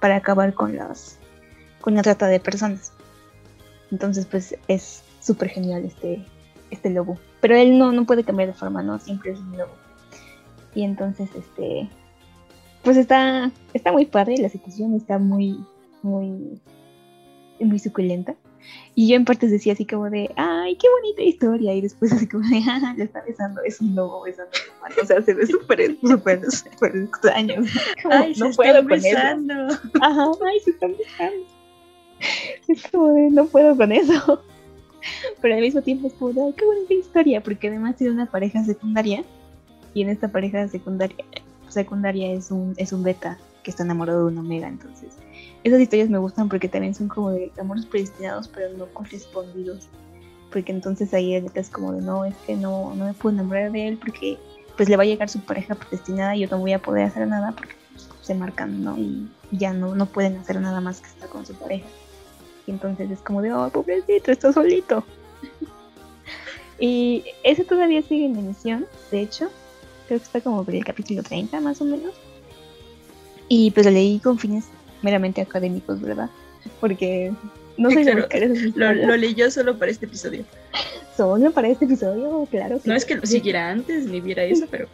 [0.00, 1.18] para acabar con, las,
[1.80, 2.92] con la trata de personas.
[3.90, 6.24] Entonces pues es súper genial este,
[6.70, 7.18] este lobo.
[7.40, 9.00] Pero él no, no puede cambiar de forma, ¿no?
[9.00, 9.72] Siempre es un lobo.
[10.76, 11.88] Y entonces, este,
[12.84, 15.58] pues está, está muy padre, la situación está muy,
[16.00, 16.60] muy,
[17.58, 18.36] muy suculenta.
[18.94, 21.74] Y yo en partes decía así como de, ay, qué bonita historia.
[21.74, 24.50] Y después así como de, ah, le está besando, es un lobo besando
[24.82, 27.64] a O sea, se ve súper, súper, súper extraño.
[28.10, 29.54] ay, no se puedo están besando.
[30.00, 31.46] Ajá, ay, se están besando.
[32.68, 34.42] Es como de, no puedo con eso.
[35.40, 39.24] Pero al mismo tiempo es como, qué bonita historia, porque además tiene una pareja secundaria
[39.92, 41.24] y en esta pareja secundaria
[41.74, 45.16] secundaria es un, es un beta que está enamorado de un omega, entonces
[45.64, 49.88] esas historias me gustan porque también son como de amores predestinados pero no correspondidos,
[50.52, 53.88] porque entonces ahí es como de no, es que no, no me puedo enamorar de
[53.88, 54.38] él porque
[54.76, 57.26] pues le va a llegar su pareja predestinada y yo no voy a poder hacer
[57.26, 57.74] nada porque
[58.22, 58.96] se marcan, ¿no?
[58.98, 61.86] Y ya no, no pueden hacer nada más que estar con su pareja.
[62.66, 65.04] Y entonces es como de, oh, pobrecito, está solito.
[66.78, 69.50] y ese todavía sigue en emisión, de hecho.
[70.06, 72.12] Creo que está como por el capítulo 30 más o menos.
[73.48, 74.64] Y pues lo leí con fines
[75.04, 76.30] meramente académicos, ¿verdad?
[76.80, 77.32] Porque
[77.76, 78.26] no sé claro,
[78.74, 80.44] lo, lo leyó solo para este episodio.
[81.16, 82.80] Solo para este episodio, claro.
[82.84, 84.88] No es que lo siguiera antes ni viera eso, pero...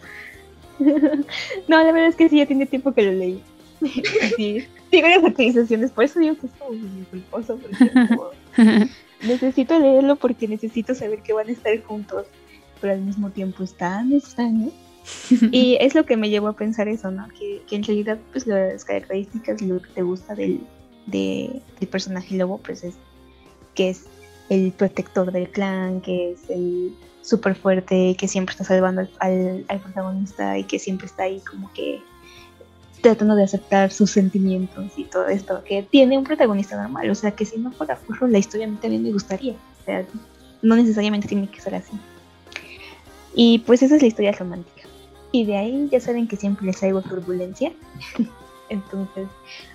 [1.69, 3.43] no, la verdad es que sí, ya tiene tiempo que lo leí.
[4.37, 7.59] sí, las actualizaciones, por eso digo que es como muy culposo.
[9.23, 12.27] necesito leerlo porque necesito saber que van a estar juntos,
[12.81, 14.73] pero al mismo tiempo están extraños.
[15.53, 17.29] y es lo que me llevó a pensar eso, ¿no?
[17.29, 20.61] Que, en realidad, pues las características, lo que te gusta del,
[21.07, 22.95] de, del personaje lobo, pues es
[23.75, 24.07] que es
[24.49, 29.81] el protector del clan, que es el súper fuerte, que siempre está salvando al, al,
[29.81, 32.01] protagonista y que siempre está ahí como que
[33.01, 37.31] tratando de aceptar sus sentimientos y todo esto, que tiene un protagonista normal, o sea
[37.31, 40.05] que si no fuera Furro la historia a mí también me gustaría, o sea,
[40.63, 41.93] no necesariamente tiene que ser así.
[43.35, 44.80] Y pues esa es la historia romántica.
[45.33, 47.73] Y de ahí ya saben que siempre les traigo turbulencia.
[48.69, 49.29] Entonces,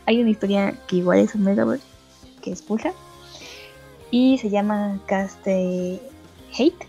[0.05, 1.85] hay una historia que igual es un Megaverse,
[2.41, 2.93] que es Pulsa,
[4.09, 6.87] y se llama Cast Hate,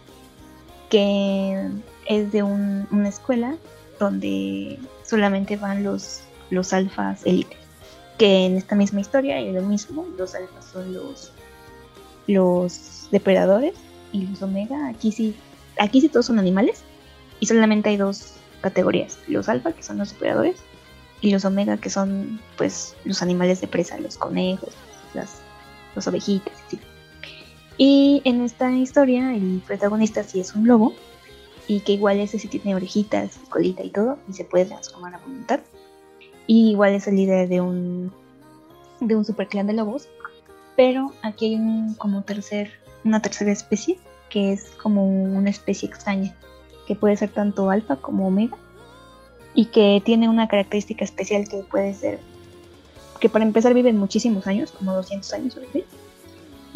[0.90, 1.68] que
[2.06, 3.56] es de una escuela
[3.98, 6.20] donde solamente van los,
[6.50, 7.58] los alfas élites.
[8.18, 11.32] Que en esta misma historia es lo mismo, los alfas son los,
[12.26, 13.74] los depredadores
[14.12, 15.34] y los omega, aquí sí,
[15.78, 16.82] aquí sí todos son animales
[17.40, 18.35] y solamente hay dos
[18.66, 20.56] categorías, los alfa que son los depredadores
[21.20, 24.70] y los omega que son pues los animales de presa, los conejos,
[25.14, 25.40] las,
[25.94, 26.82] las ovejitas, etc.
[27.78, 30.94] Y en esta historia el protagonista sí es un lobo
[31.68, 35.18] y que igual ese sí tiene orejitas, colita y todo y se puede transformar a
[35.18, 35.60] voluntad.
[36.48, 38.12] Y igual es el líder de un
[39.00, 40.08] de un super clan de lobos,
[40.74, 42.72] pero aquí hay un como tercer
[43.04, 43.98] una tercera especie
[44.28, 46.34] que es como una especie extraña
[46.86, 48.56] que puede ser tanto alfa como omega
[49.54, 52.20] y que tiene una característica especial que puede ser
[53.20, 55.84] que para empezar viven muchísimos años, como 200 años o así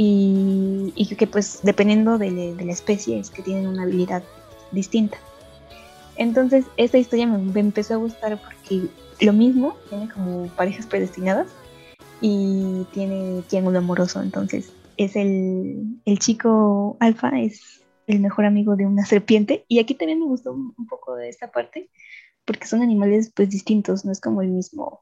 [0.02, 4.22] y, que pues dependiendo de, la especie es que tienen una habilidad
[4.72, 5.18] distinta.
[6.16, 8.86] Entonces esta historia me, empezó a gustar porque
[9.20, 11.48] lo mismo, tiene como parejas predestinadas
[12.22, 17.79] y tiene triángulo amoroso, entonces es el, el chico alfa, es
[18.10, 21.50] el mejor amigo de una serpiente y aquí también me gustó un, poco de esta
[21.50, 21.90] parte
[22.44, 25.00] porque son animales pues distintos, no es como el mismo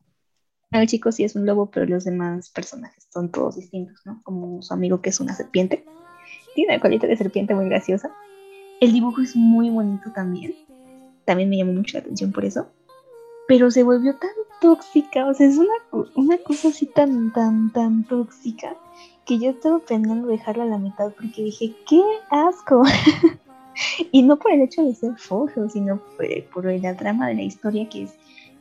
[0.70, 4.20] el chico sí es un lobo, pero los demás personajes son todos distintos, ¿no?
[4.22, 5.86] Como su amigo que es una serpiente.
[6.54, 8.10] Tiene una colita de serpiente muy graciosa.
[8.78, 10.54] El dibujo es muy bonito también.
[11.24, 12.68] También me llamó mucho la atención por eso.
[13.46, 14.28] Pero se volvió tan
[14.60, 15.72] tóxica, o sea, es una,
[16.16, 18.76] una cosa así tan, tan, tan tóxica
[19.28, 22.82] que yo estaba planeando dejarla a la mitad porque dije, ¡qué asco!
[24.10, 26.00] y no por el hecho de ser fojo, sino
[26.52, 28.14] por, la trama de la historia que es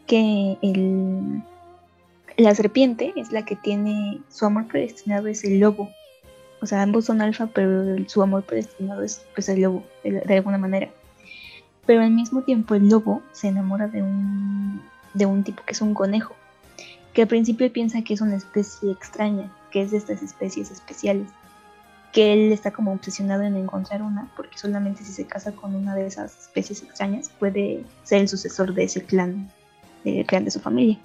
[0.05, 1.41] que el
[2.35, 5.89] la serpiente es la que tiene su amor predestinado es el lobo.
[6.61, 10.57] O sea, ambos son alfa, pero su amor predestinado es pues el lobo, de, alguna
[10.57, 10.89] manera.
[11.85, 14.81] Pero al mismo tiempo el lobo se enamora de un,
[15.13, 16.35] de un tipo que es un conejo,
[17.13, 21.27] que al principio piensa que es una especie extraña, que es de estas especies especiales,
[22.13, 25.95] que él está como obsesionado en encontrar una, porque solamente si se casa con una
[25.95, 29.49] de esas especies extrañas puede ser el sucesor de ese clan,
[30.03, 30.97] del clan de su familia.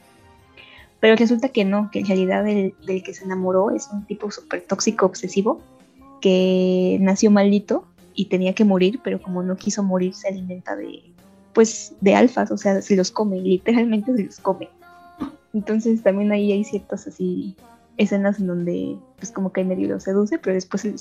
[1.01, 4.30] Pero resulta que no, que en realidad el, del que se enamoró es un tipo
[4.30, 5.60] súper tóxico, obsesivo,
[6.20, 7.84] que nació maldito
[8.14, 11.02] y tenía que morir, pero como no quiso morir, se alimenta de,
[11.52, 14.68] pues, de alfas, o sea, se los come, literalmente se los come.
[15.52, 17.56] Entonces también ahí hay ciertas así
[18.03, 20.95] escenas en donde, pues, como que medio lo seduce, pero después se.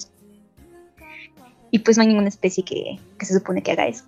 [1.71, 4.03] Y pues no hay ninguna especie que, que se supone que haga eso.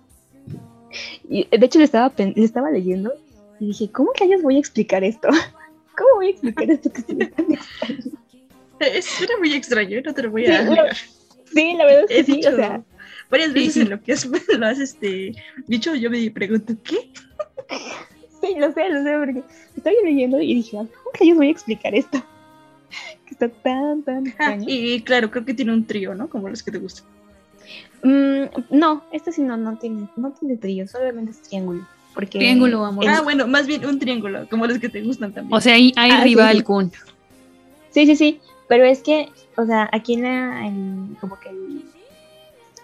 [1.28, 3.12] Y de hecho le estaba, le estaba leyendo
[3.58, 5.28] y dije, ¿cómo que ellos voy a explicar esto?
[5.96, 8.12] ¿Cómo voy a explicar esto que se me tan extraño?
[8.80, 10.94] Era muy extraño, no te lo voy a
[11.52, 12.82] Sí, la verdad es que sí, o sea.
[13.30, 14.26] Varias veces en lo que has,
[14.58, 15.32] lo has este,
[15.66, 17.10] dicho, yo me pregunto, ¿qué?
[18.40, 19.42] Sí, lo sé, lo sé, porque
[19.76, 22.22] estaba leyendo y dije, ah, ¿cómo que yo voy a explicar esto?
[23.34, 24.64] Está tan, tan extraño.
[24.68, 26.28] y claro, creo que tiene un trío, ¿no?
[26.28, 27.04] Como los que te gustan.
[28.04, 31.86] Mm, no, este sí no, no tiene, no tiene trío, solamente es triángulo.
[32.14, 33.12] Porque Triángulo amoroso.
[33.12, 35.52] Ah, bueno, más bien un triángulo, como los que te gustan también.
[35.56, 36.64] O sea, hay, hay Ah, rival sí.
[37.90, 41.82] Sí, sí, sí, pero es que, o sea, aquí en la, en- como que el,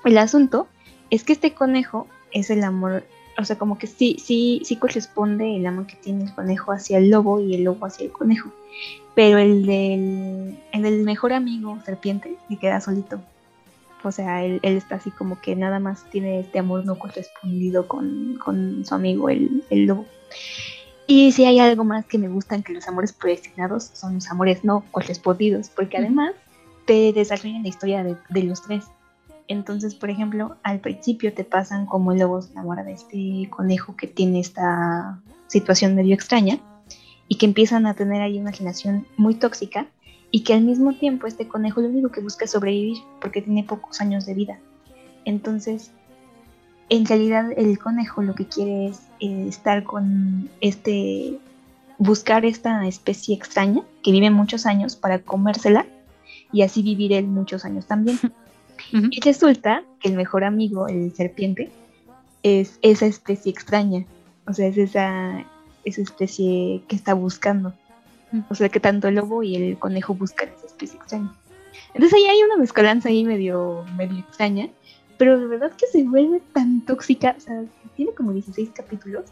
[0.05, 0.67] el asunto
[1.11, 3.05] es que este conejo es el amor,
[3.41, 6.99] o sea, como que sí, sí, sí corresponde el amor que tiene el conejo hacia
[6.99, 8.51] el lobo y el lobo hacia el conejo,
[9.15, 13.21] pero el del, el del mejor amigo serpiente se queda solito.
[14.03, 17.87] O sea, él, él está así como que nada más tiene este amor no correspondido
[17.87, 20.07] con, con su amigo el, el lobo.
[21.07, 24.65] Y si hay algo más que me gustan que los amores predestinados son los amores
[24.65, 26.33] no correspondidos, porque además
[26.87, 28.85] te desarrollan la historia de, de los tres.
[29.51, 33.97] Entonces, por ejemplo, al principio te pasan como el lobo se enamora de este conejo
[33.97, 36.61] que tiene esta situación medio extraña
[37.27, 39.89] y que empiezan a tener ahí una relación muy tóxica
[40.31, 43.65] y que al mismo tiempo este conejo lo único que busca es sobrevivir porque tiene
[43.65, 44.61] pocos años de vida.
[45.25, 45.91] Entonces,
[46.89, 51.41] en realidad el conejo lo que quiere es eh, estar con este,
[51.99, 55.87] buscar esta especie extraña que vive muchos años para comérsela
[56.53, 58.17] y así vivir él muchos años también.
[58.93, 61.71] Y resulta que el mejor amigo, el serpiente,
[62.43, 64.05] es esa especie extraña,
[64.47, 65.45] o sea, es esa,
[65.85, 67.73] esa especie que está buscando.
[68.49, 71.35] O sea, que tanto el lobo y el conejo buscan esa especie extraña.
[71.95, 74.69] Entonces ahí hay una mezcolanza ahí medio, medio extraña,
[75.19, 77.65] pero de verdad que se vuelve tan tóxica, o sea,
[77.97, 79.25] tiene como 16 capítulos,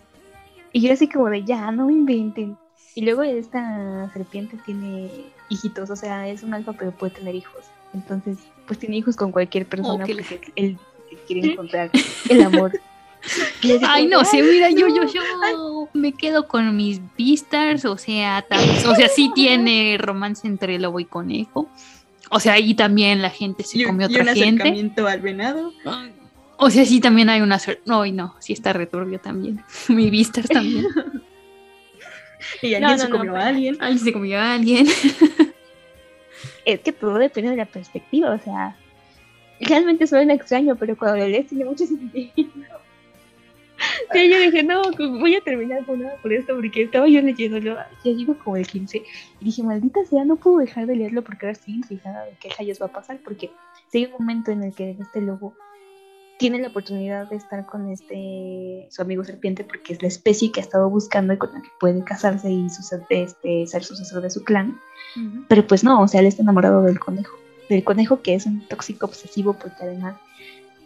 [0.72, 2.56] y yo así como de, ya, no me inventen.
[2.94, 5.10] Y luego esta serpiente tiene
[5.48, 7.64] hijitos, o sea, es un alfa, pero puede tener hijos.
[7.94, 10.78] Entonces, pues tiene hijos con cualquier persona que le- porque él
[11.26, 11.90] quiere encontrar
[12.28, 12.78] el amor.
[13.88, 15.12] Ay, no sé, "Ay, mira, yo, yo, no".
[15.12, 20.78] yo me quedo con mis Beastars, o sea, tam- o sea, sí tiene romance entre
[20.78, 21.68] lobo y conejo.
[22.30, 24.30] O sea, ahí también la gente se y otra un gente.
[24.30, 25.72] acercamiento al venado.
[26.58, 27.82] O sea, sí también hay una suerte.
[27.86, 29.64] No, no, sí está returbio también.
[29.88, 30.86] Mi Beastars también.
[32.62, 33.76] Y alguien No, se comió a alguien.
[33.80, 34.86] Alguien se comió a alguien.
[36.68, 38.76] Es que todo depende de la perspectiva, o sea,
[39.58, 42.30] realmente suena extraño, pero cuando lo lees tiene mucho sentido.
[44.12, 44.82] Sí, yo dije, no,
[45.18, 48.66] voy a terminar con nada por esto, porque estaba yo leyéndolo, ya llego como el
[48.66, 52.32] 15, y dije, maldita sea, no puedo dejar de leerlo porque ahora estoy intrigada de
[52.38, 53.50] qué rayos va a pasar, porque
[53.90, 55.54] si hay un momento en el que este lobo
[56.38, 60.60] tiene la oportunidad de estar con este su amigo serpiente porque es la especie que
[60.60, 64.30] ha estado buscando y con la que puede casarse y suce- este, ser sucesor de
[64.30, 64.78] su clan.
[65.48, 67.36] Pero pues no, o sea, él está enamorado del conejo.
[67.68, 70.14] Del conejo que es un tóxico obsesivo porque además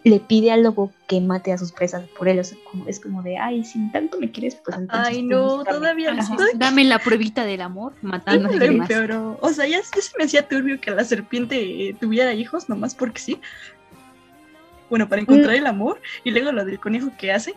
[0.05, 2.39] le pide al lobo que mate a sus presas por él.
[2.39, 5.07] O sea, como- es como de, ay, si tanto me quieres, pues entonces...
[5.07, 5.77] Ay, no, búscame".
[5.77, 8.89] todavía estoy- Dame la pruebita del amor, matando a demás.
[8.89, 9.37] empeoró.
[9.41, 12.95] O sea, ya, ya se me hacía turbio que la serpiente eh, tuviera hijos, nomás
[12.95, 13.39] porque sí.
[14.93, 15.99] Bueno, para encontrar el amor.
[16.23, 17.55] Y luego lo del conejo que hace.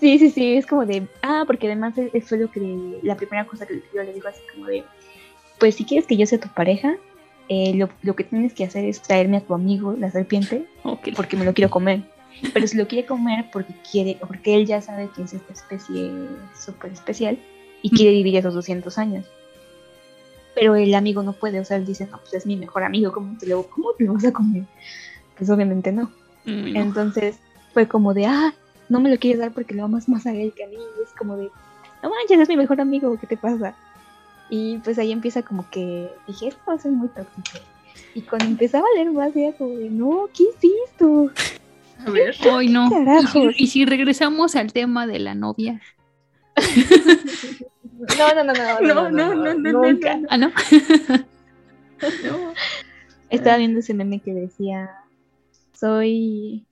[0.00, 3.46] Sí, sí, sí, es como de, ah, porque además eso fue lo que, la primera
[3.46, 4.82] cosa que yo le digo así como de,
[5.60, 6.96] pues si quieres que yo sea tu pareja,
[7.48, 10.66] eh, lo, lo que tienes que hacer es traerme a tu amigo, la serpiente,
[11.14, 12.00] porque me lo quiero comer.
[12.52, 16.10] Pero si lo quiere comer porque quiere, porque él ya sabe que es esta especie
[16.58, 17.38] súper especial
[17.80, 19.24] y quiere vivir esos 200 años.
[20.56, 23.12] Pero el amigo no puede, o sea, él dice, no, pues es mi mejor amigo,
[23.12, 24.64] ¿cómo te lo, cómo te lo vas a comer?
[25.38, 26.10] Pues obviamente no.
[26.44, 26.80] Mm, no.
[26.80, 27.38] Entonces
[27.72, 28.54] fue como de, ah,
[28.88, 30.76] no me lo quieres dar porque lo amas más a él que a mí.
[30.76, 31.50] Y es como de,
[32.02, 33.74] no manches, es mi mejor amigo, ¿qué te pasa?
[34.48, 37.64] Y pues ahí empieza como que dije, esto va a ser muy tóxico.
[38.14, 40.56] Y cuando empezaba a leer más, era como de, no, ¿qué es
[40.90, 41.30] esto?
[42.04, 42.34] A ver.
[42.50, 42.88] Ay, no.
[43.22, 45.80] ¿Y si, y si regresamos al tema de la novia.
[48.18, 50.16] No, no, no, no, No, no, no, no, no, nunca.
[50.16, 50.26] no.
[50.30, 50.50] Ah, ¿no?
[53.28, 54.90] Estaba viendo ese meme que decía,
[55.80, 56.66] soy,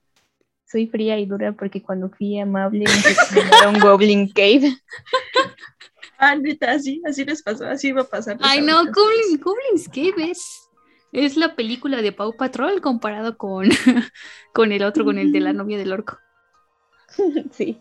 [0.65, 4.77] soy fría y dura porque cuando fui amable me a un Goblin Cave.
[6.17, 8.37] Ah, neta, así, así les pasó, así va a pasar.
[8.41, 10.69] Ay, no, Goblin, Goblin's Cave es,
[11.11, 13.69] es la película de Pau Patrol comparado con,
[14.53, 16.17] con el otro, con el de la novia del orco.
[17.51, 17.79] sí.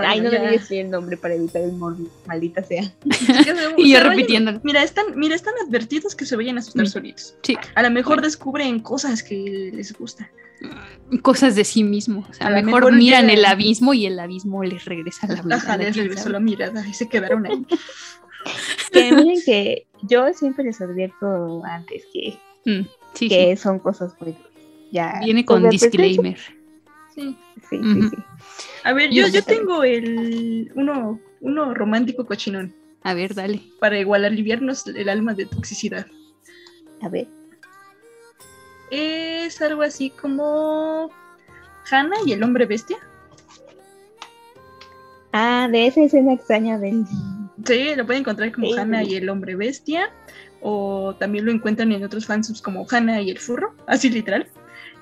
[0.00, 0.40] Ay, Ay, no ya.
[0.42, 2.82] me digas el nombre para evitar el morbo, maldita sea.
[3.76, 4.60] Y yo vayan- repitiéndolo.
[4.64, 7.34] Mira, están, mira, están advertidos que se vayan a asustar solitos.
[7.42, 7.56] Sí.
[7.74, 10.28] A lo mejor descubren cosas que les gustan.
[11.22, 12.26] Cosas de sí mismo.
[12.28, 15.40] O sea, A lo mejor, mejor miran el abismo y el abismo les regresa la
[15.42, 15.54] vida.
[15.56, 17.64] Ajá, les regresó la mirada y se quedaron ahí.
[18.92, 24.34] Que miren que yo siempre les advierto antes que, Mm, sí, que son cosas muy
[24.90, 26.38] ya Viene con sobre disclaimer.
[27.14, 27.36] Sí.
[27.68, 28.16] Sí, sí, sí.
[28.84, 33.62] A ver, Yo yo, tengo el uno, uno romántico cochinón A ver, dale.
[33.80, 36.06] para igual aliviarnos el alma de toxicidad.
[37.02, 37.28] A ver.
[38.90, 41.10] Es algo así como
[41.90, 42.96] Hannah y el hombre bestia.
[45.32, 47.04] Ah, de esa escena extraña del...
[47.66, 48.78] Sí, lo pueden encontrar como Sí.
[48.78, 50.10] Hannah y el hombre bestia.
[50.60, 54.48] O también lo encuentran en otros fansubs como Hannah y el furro, así literal.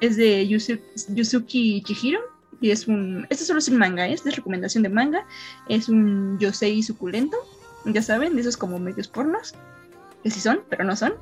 [0.01, 0.81] Es de Yusu-
[1.15, 2.20] Yuzuki Chihiro.
[2.61, 3.27] Y es un.
[3.31, 4.12] Este solo es un manga, ¿eh?
[4.12, 5.27] Esta es recomendación de manga.
[5.69, 7.37] Es un yosei suculento.
[7.85, 9.55] Ya saben, de esos como medios pornos.
[10.23, 11.15] Que sí son, pero no son.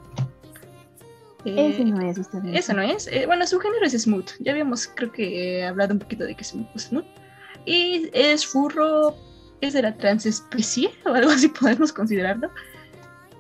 [1.44, 2.44] Eh, Ese no es usted.
[2.46, 3.06] eso no es.
[3.08, 4.30] Eh, bueno, su género es smooth.
[4.40, 7.04] Ya habíamos, creo que, eh, hablado un poquito de que es smooth.
[7.66, 9.14] Y es furro,
[9.60, 12.50] es de la transespecie o algo así podemos considerarlo.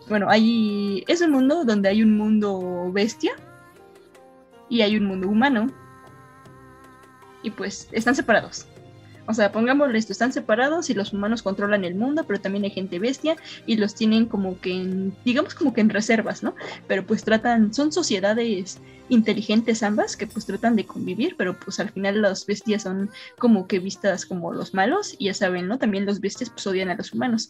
[0.08, 3.32] Bueno, hay, es un mundo donde hay un mundo bestia
[4.68, 5.68] y hay un mundo humano.
[7.44, 8.66] Y pues están separados.
[9.26, 12.70] O sea, pongámosle esto, están separados y los humanos controlan el mundo, pero también hay
[12.70, 16.54] gente bestia y los tienen como que en, digamos como que en reservas, ¿no?
[16.88, 21.90] Pero pues tratan, son sociedades inteligentes ambas que pues tratan de convivir, pero pues al
[21.90, 25.78] final las bestias son como que vistas como los malos y ya saben, ¿no?
[25.78, 27.48] También los bestias pues odian a los humanos.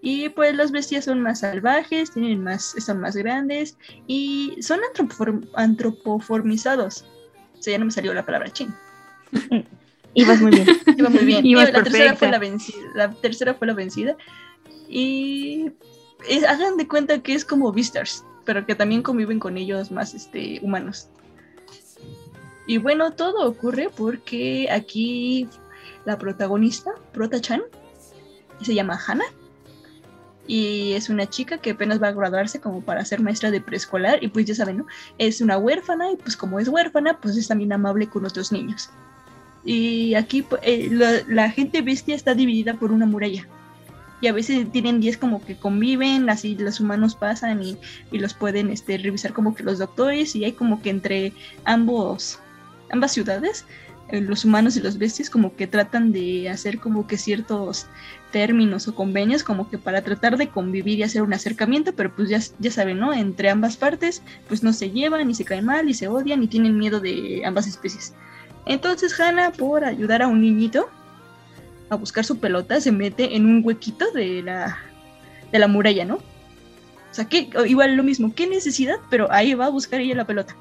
[0.00, 3.76] Y pues las bestias son más salvajes, tienen más, son más grandes
[4.06, 7.04] y son antropoform- antropoformizados.
[7.62, 8.74] O sea, ya no me salió la palabra chin.
[10.14, 10.66] Ibas muy bien.
[10.98, 11.46] Iba muy bien.
[11.46, 12.78] Ibas Y la tercera fue la vencida.
[12.96, 14.16] La tercera fue la vencida.
[14.88, 15.70] Y
[16.28, 20.12] es- hagan de cuenta que es como Beastars, pero que también conviven con ellos más
[20.12, 21.06] este, humanos.
[22.66, 25.48] Y bueno, todo ocurre porque aquí
[26.04, 27.62] la protagonista, Prota-chan,
[28.60, 29.32] se llama Hannah.
[30.46, 34.22] Y es una chica que apenas va a graduarse como para ser maestra de preescolar.
[34.22, 34.86] Y pues ya saben, ¿no?
[35.18, 38.90] Es una huérfana y pues como es huérfana, pues es también amable con otros niños.
[39.64, 43.46] Y aquí pu- eh, la, la gente bestia está dividida por una muralla.
[44.20, 47.76] Y a veces tienen 10 como que conviven, así los humanos pasan y,
[48.12, 50.34] y los pueden este, revisar como que los doctores.
[50.36, 51.32] Y hay como que entre
[51.64, 52.38] ambos,
[52.90, 53.64] ambas ciudades,
[54.08, 57.86] eh, los humanos y los bestias como que tratan de hacer como que ciertos
[58.32, 62.28] términos o convenios como que para tratar de convivir y hacer un acercamiento, pero pues
[62.28, 63.12] ya, ya saben, ¿no?
[63.12, 66.48] Entre ambas partes pues no se llevan y se caen mal y se odian y
[66.48, 68.14] tienen miedo de ambas especies.
[68.66, 70.88] Entonces Hannah, por ayudar a un niñito
[71.90, 74.78] a buscar su pelota, se mete en un huequito de la,
[75.52, 76.14] de la muralla, ¿no?
[76.16, 80.26] O sea, que igual lo mismo, qué necesidad, pero ahí va a buscar ella la
[80.26, 80.56] pelota.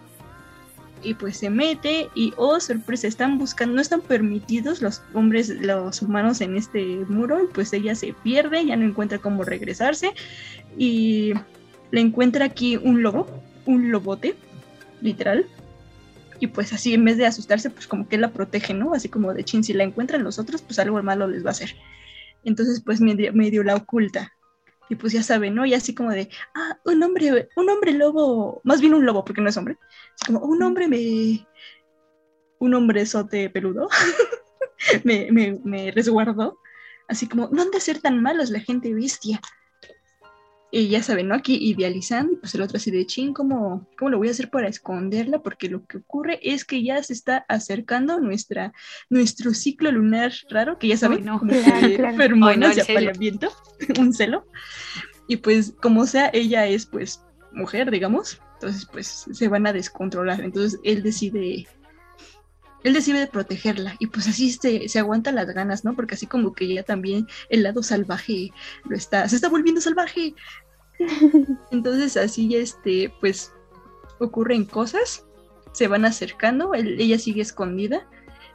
[1.03, 6.01] Y pues se mete y, oh, sorpresa, están buscando, no están permitidos los hombres, los
[6.01, 10.13] humanos en este muro y pues ella se pierde, ya no encuentra cómo regresarse
[10.77, 11.33] y
[11.91, 13.27] le encuentra aquí un lobo,
[13.65, 14.35] un lobote,
[15.01, 15.45] literal.
[16.39, 18.93] Y pues así, en vez de asustarse, pues como que la protege, ¿no?
[18.93, 21.51] Así como de chin, si la encuentran los otros, pues algo malo les va a
[21.51, 21.75] hacer.
[22.43, 24.33] Entonces, pues medio, medio la oculta.
[24.91, 25.65] Y pues ya saben, ¿no?
[25.65, 29.39] Y así como de, ah, un hombre, un hombre lobo, más bien un lobo, porque
[29.39, 29.77] no es hombre.
[30.19, 31.47] Así como, un hombre me.
[32.59, 33.87] Un hombre sote peludo
[35.05, 36.59] me, me, me resguardó.
[37.07, 39.39] Así como, no han de ser tan malos la gente bestia.
[40.73, 41.35] Y ya saben, ¿no?
[41.35, 44.49] Aquí idealizando, y pues el otro así de chin, ¿cómo, ¿cómo lo voy a hacer
[44.49, 45.43] para esconderla?
[45.43, 48.71] Porque lo que ocurre es que ya se está acercando nuestra,
[49.09, 51.39] nuestro ciclo lunar raro, que ya saben, Ay, no.
[51.39, 53.51] como Claro, que Ay, no, apareamiento,
[53.99, 54.45] un celo.
[55.27, 57.21] Y pues, como sea, ella es pues
[57.51, 60.41] mujer, digamos, entonces pues se van a descontrolar.
[60.41, 61.67] Entonces él decide
[62.83, 65.95] él decide protegerla y pues así se, se aguanta las ganas, ¿no?
[65.95, 68.51] Porque así como que ya también el lado salvaje
[68.89, 70.33] lo está, se está volviendo salvaje.
[71.71, 73.53] Entonces así este, pues
[74.19, 75.25] ocurren cosas,
[75.73, 78.07] se van acercando, él- ella sigue escondida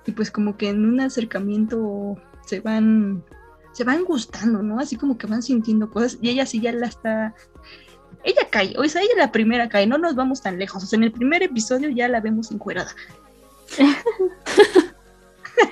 [0.07, 2.16] y pues como que en un acercamiento
[2.47, 3.24] se van,
[3.73, 4.78] se van gustando, ¿no?
[4.78, 7.35] Así como que van sintiendo cosas y ella sí ya la está...
[8.24, 10.97] Ella cae, o sea, ella la primera cae, no nos vamos tan lejos, o sea,
[10.97, 12.93] en el primer episodio ya la vemos encuerada.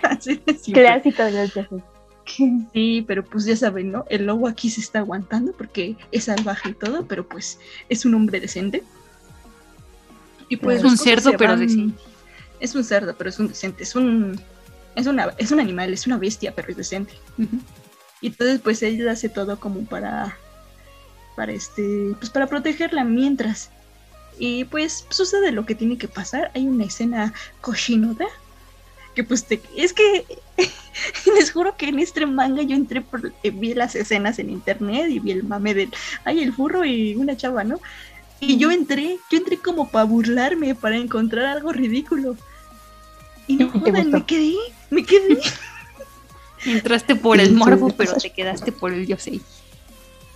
[0.03, 0.83] Así de simple.
[0.83, 1.83] Clásico de los.
[2.73, 4.07] Sí, pero pues ya saben, ¿no?
[4.09, 7.59] El lobo aquí se está aguantando porque es salvaje y todo, pero pues
[7.89, 8.83] es un hombre decente.
[10.49, 12.01] Y pues Es un cerdo, pero van- decente.
[12.61, 13.83] Es un cerdo, pero es un decente.
[13.83, 14.41] Es un,
[14.95, 17.13] es una, es un animal, es una bestia, pero es decente.
[18.23, 20.35] Y entonces pues él hace todo como para,
[21.37, 23.71] para este, pues para protegerla mientras.
[24.39, 26.51] Y pues sucede lo que tiene que pasar.
[26.55, 28.27] Hay una escena cochinoda
[29.15, 30.25] que pues te, es que
[31.37, 35.07] les juro que en este manga yo entré por, eh, vi las escenas en internet
[35.11, 35.91] y vi el mame del,
[36.25, 37.81] ay, el furro y una chava, ¿no?
[38.41, 42.37] Y yo entré, yo entré como para burlarme, para encontrar algo ridículo.
[43.47, 44.55] Y no ¿Te jodan, me quedé,
[44.91, 45.41] me quedé.
[46.67, 49.41] Entraste por el morbo, pero te quedaste por el yo sé.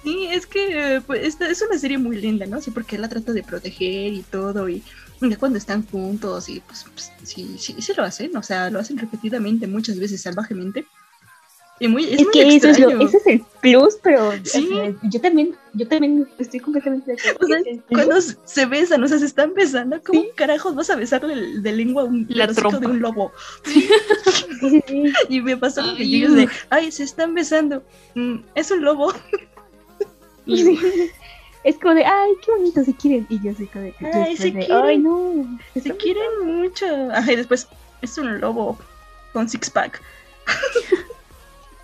[0.03, 2.61] Sí, es que pues, esta es una serie muy linda, ¿no?
[2.61, 4.83] Sí, porque él la trata de proteger y todo, y
[5.21, 8.79] ya cuando están juntos, y pues, pues, sí, sí, sí lo hacen, o sea, lo
[8.79, 10.87] hacen repetidamente, muchas veces salvajemente.
[11.81, 14.69] Y muy, es, Es, muy que eso es lo, ese es el plus, pero Sí.
[14.69, 17.39] o sea, yo también, yo también estoy completamente de acuerdo.
[17.41, 21.35] O sea, cuando se besan, o sea, se están besando, ¿cómo carajos vas a besarle
[21.35, 22.89] el- de lengua a un La hocico de trompa.
[22.91, 23.33] un lobo?
[23.65, 23.89] Sí,
[24.61, 25.03] sí, sí.
[25.29, 27.85] Y me pasó lo que yo de, ay, se están besando.
[28.17, 29.13] Mm, es un lobo.
[30.57, 30.79] Sí.
[31.65, 33.27] Es como de, ay, qué bonito, se quieren.
[33.29, 34.77] Y yo soy como de, Ay, se de, quieren.
[34.77, 35.59] ay, no.
[35.75, 36.87] Se quieren mucho.
[37.13, 37.69] Ajá, y después
[38.01, 38.79] es un lobo
[39.33, 40.01] con six pack.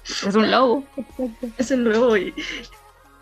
[0.05, 0.85] Es un lobo.
[0.97, 1.49] Exacto.
[1.59, 2.35] Es un lobo y.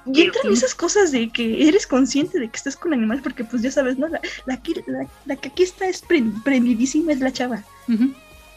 [0.04, 3.62] Y entran esas cosas de que eres consciente de que estás con animales porque pues
[3.62, 4.08] ya sabes, ¿no?
[4.08, 7.62] La, la, que- la- la que aquí está es pren- prendidísima es la chava.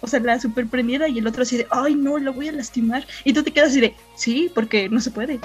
[0.01, 2.51] O sea, la super prendida y el otro así de, ay no, la voy a
[2.51, 3.05] lastimar.
[3.25, 5.39] Y tú te quedas así de, sí, porque no se puede.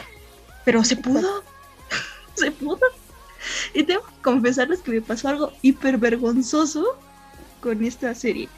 [0.65, 1.43] Pero se pudo.
[2.35, 2.81] se pudo.
[3.75, 6.99] Y tengo que confesarles que me pasó algo hiper vergonzoso
[7.61, 8.49] con esta serie.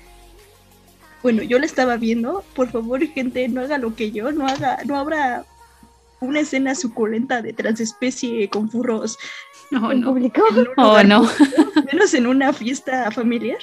[1.23, 2.45] Bueno, yo la estaba viendo.
[2.55, 5.45] Por favor, gente, no haga lo que yo, no haga, no habrá
[6.21, 9.19] una escena suculenta de transespecie con furros
[9.71, 10.09] No, no.
[10.13, 10.43] público.
[10.77, 11.23] Oh, no.
[11.25, 13.59] público, menos en una fiesta familiar.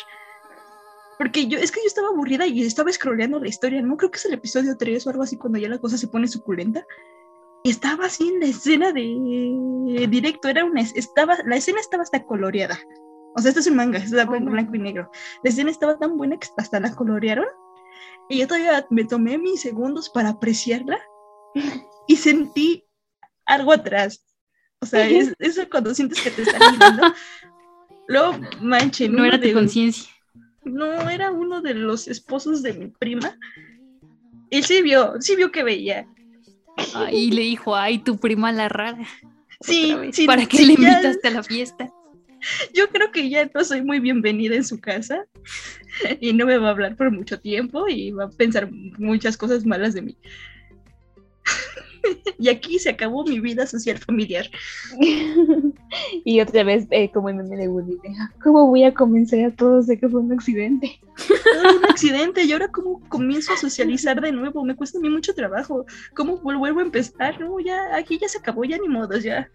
[1.18, 4.18] Porque yo, es que yo estaba aburrida y estaba scrolleando la historia, no creo que
[4.18, 6.86] es el episodio 3 o algo así, cuando ya la cosa se pone suculenta.
[7.64, 12.04] Y estaba así en la escena de directo, era una, es- estaba, la escena estaba
[12.04, 12.80] hasta coloreada.
[13.36, 15.12] O sea, esto es un manga, esto está en blanco y negro.
[15.44, 17.46] La escena estaba tan buena que hasta la colorearon.
[18.30, 21.00] Y yo todavía me tomé mis segundos para apreciarla
[22.08, 22.86] y sentí
[23.46, 24.26] algo atrás.
[24.82, 27.14] O sea, es, eso cuando sientes que te están mirando.
[28.08, 30.10] Luego, manchen, No era tu de- conciencia.
[30.64, 33.38] no, era uno de los esposos de mi prima.
[34.50, 36.08] Él sí vio, sí vio que veía.
[36.96, 38.98] Ay, le dijo, ay, tu prima la rara.
[39.62, 41.90] Sí, sí, ¿Para qué sí, le ya- invitaste a la fiesta?
[42.74, 45.26] Yo creo que ya no soy muy bienvenida en su casa
[46.22, 49.66] y no me va a hablar por mucho tiempo y va a pensar muchas cosas
[49.66, 50.18] malas de mí.
[52.40, 54.46] y aquí se acabó mi vida social familiar.
[56.26, 59.56] y otra vez, eh, como el meme de Woody, "Ah, ¿cómo voy a convencer a
[59.56, 61.00] todos de que fue un accidente?
[61.28, 65.10] Todo un accidente y ahora cómo comienzo a socializar de nuevo, me cuesta a mí
[65.10, 65.86] mucho trabajo.
[66.16, 67.40] ¿Cómo vuelvo a empezar?
[67.40, 69.50] No, ya aquí ya se acabó, ya ni modos, ya.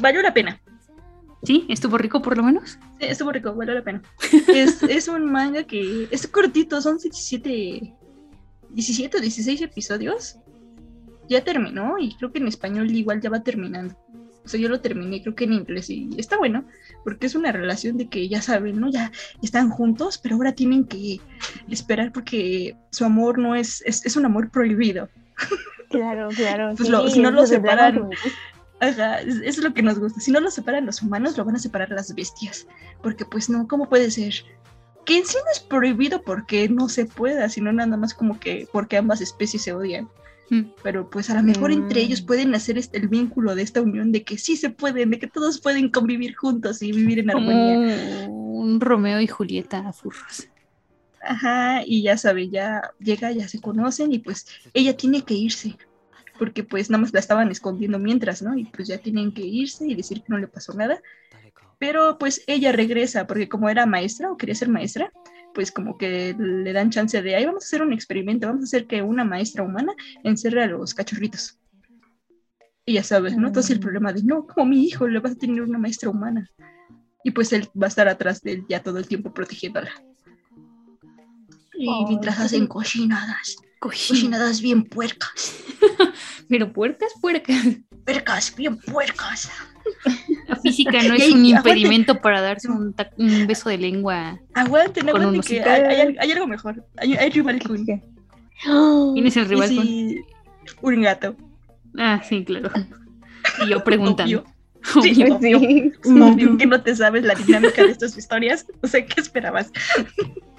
[0.00, 0.60] Valió la pena.
[1.44, 1.66] ¿Sí?
[1.68, 2.78] ¿Estuvo rico por lo menos?
[2.98, 4.02] Sí, estuvo rico, valió la pena.
[4.48, 7.94] Es, es un manga que es cortito, son 17,
[8.70, 10.38] 17 o 16 episodios.
[11.28, 13.94] Ya terminó y creo que en español igual ya va terminando.
[14.44, 16.66] O sea, yo lo terminé creo que en inglés y está bueno,
[17.02, 18.90] porque es una relación de que ya saben, ¿no?
[18.90, 19.10] Ya
[19.42, 21.18] están juntos, pero ahora tienen que
[21.70, 25.08] esperar porque su amor no es, es, es un amor prohibido.
[25.90, 26.74] Claro, claro.
[26.76, 28.10] Pues sí, lo- si no lo separan.
[28.80, 30.20] Ajá, es, es lo que nos gusta.
[30.20, 32.66] Si no lo separan los humanos, lo van a separar las bestias.
[33.02, 34.34] Porque pues no, ¿cómo puede ser?
[35.06, 38.66] Que en sí no es prohibido porque no se pueda, sino nada más como que
[38.72, 40.08] porque ambas especies se odian.
[40.50, 40.62] Mm.
[40.82, 42.04] Pero pues a lo mejor entre Mm.
[42.04, 45.18] ellos pueden hacer este, el vínculo de esta unión de que sí se pueden, de
[45.18, 48.26] que todos pueden convivir juntos y vivir en armonía.
[48.26, 50.48] Como un Romeo y Julieta a furros.
[51.26, 55.74] Ajá, y ya sabe, ya llega, ya se conocen y pues ella tiene que irse,
[56.38, 58.56] porque pues nada más la estaban escondiendo mientras, ¿no?
[58.58, 61.00] Y pues ya tienen que irse y decir que no le pasó nada.
[61.78, 65.10] Pero pues ella regresa, porque como era maestra o quería ser maestra,
[65.54, 68.64] pues como que le dan chance de, ahí vamos a hacer un experimento, vamos a
[68.64, 69.94] hacer que una maestra humana
[70.24, 71.58] encierre a los cachorritos.
[72.84, 73.46] Y ya sabes, ¿no?
[73.46, 76.50] Entonces el problema de, no, como mi hijo le vas a tener una maestra humana.
[77.22, 79.90] Y pues él va a estar atrás de él ya todo el tiempo protegiéndola.
[81.72, 83.56] Y mientras hacen cochinadas.
[83.84, 84.16] Cochina.
[84.18, 85.56] Cochinadas bien puercas.
[86.48, 87.62] Pero puercas, puercas.
[88.06, 89.50] Puercas, bien puercas.
[90.48, 91.48] La física no es un aguante.
[91.48, 94.38] impedimento para darse un, un beso de lengua.
[94.54, 96.82] Aguanten, Con aguanten un que hay, hay- hay algo mejor.
[96.96, 97.84] Hay, hay rival Kun.
[99.14, 99.70] ¿Quién es el rival?
[99.70, 100.22] Y
[100.80, 101.36] con- un gato.
[101.98, 102.70] Ah, sí, claro.
[103.64, 104.40] Y yo preguntando.
[104.40, 104.54] Obvio.
[105.02, 105.60] Sí, Obvio.
[105.60, 105.92] Sí.
[106.10, 108.66] Obvio que no te sabes la dinámica de estas historias.
[108.82, 109.70] O sea, ¿qué esperabas?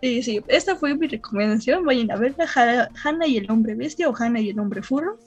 [0.00, 1.84] Y sí, esta fue mi recomendación.
[1.84, 5.18] Vayan a verla, Ha- Hannah y el hombre bestia o Hannah y el hombre furro.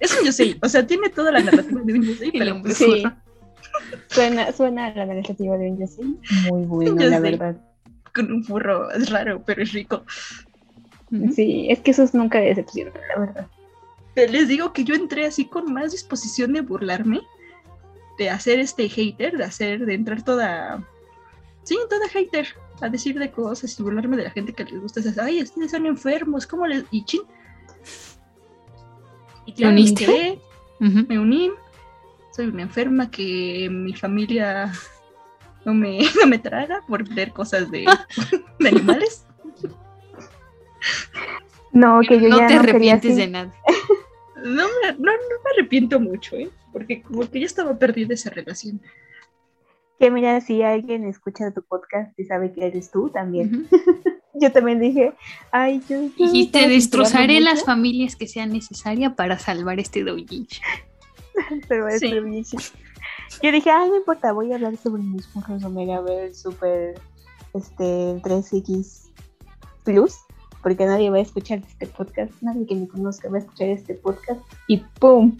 [0.00, 2.74] Es un yosei, o sea, tiene toda la narrativa de un yosei, El pero hombre
[2.74, 3.02] Sí.
[4.08, 6.04] Suena, suena a la narrativa de un Yosei
[6.50, 7.56] muy bueno, la verdad.
[8.14, 10.04] con un furro es raro, pero es rico.
[11.34, 13.46] Sí, es que esos nunca decepcionan, la verdad.
[14.14, 17.20] Les digo que yo entré así con más disposición de burlarme,
[18.18, 20.86] de hacer este hater, de hacer, de entrar toda,
[21.62, 22.48] sí, toda hater,
[22.82, 25.70] a decir de cosas y burlarme de la gente que les gusta esas, ay, ustedes
[25.70, 26.84] son enfermos, ¿cómo les...?
[26.90, 27.22] Y chin.
[29.46, 30.04] Y claro, me uniste?
[30.04, 30.40] enteré,
[30.80, 31.06] Ujú.
[31.08, 31.50] me uní,
[32.34, 34.72] soy una enferma que mi familia
[35.64, 37.86] no me, no me traga por ver cosas de,
[38.58, 39.26] de animales.
[41.72, 43.54] No, que yo no ya te no arrepientes de nada.
[44.36, 45.12] No me, no, no
[45.44, 46.50] me arrepiento mucho, ¿eh?
[46.72, 48.80] Porque como que ya estaba perdida esa relación.
[50.02, 53.68] Que mira, si alguien escucha tu podcast y sabe que eres tú también.
[54.34, 55.12] yo también dije,
[55.52, 56.00] ay, yo.
[56.00, 60.60] Dijiste, estaba destrozaré las mucho, familias que sean necesarias para salvar este doujinshi.
[61.68, 62.56] doujinshi.
[63.44, 67.00] Yo dije, ay, no importa, voy a hablar sobre mis puntos Omega ver super
[67.54, 69.12] este 3X
[69.84, 70.16] Plus,
[70.64, 73.94] porque nadie va a escuchar este podcast, nadie que me conozca va a escuchar este
[73.94, 75.38] podcast, y ¡pum!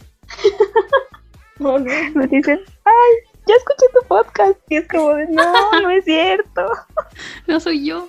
[2.30, 6.66] Dicen, ay, ya escuché tu podcast, y es como de, no, no es cierto,
[7.47, 8.09] No soy yo.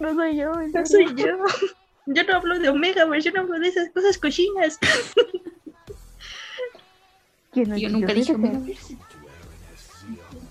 [0.00, 1.08] no soy yo, No serio".
[1.08, 1.26] soy yo.
[2.06, 3.20] Yo no hablo de Omega, güey.
[3.20, 4.76] Yo no hablo de esas cosas cochinas.
[7.52, 8.58] ¿Quién no Yo nunca dije Omega.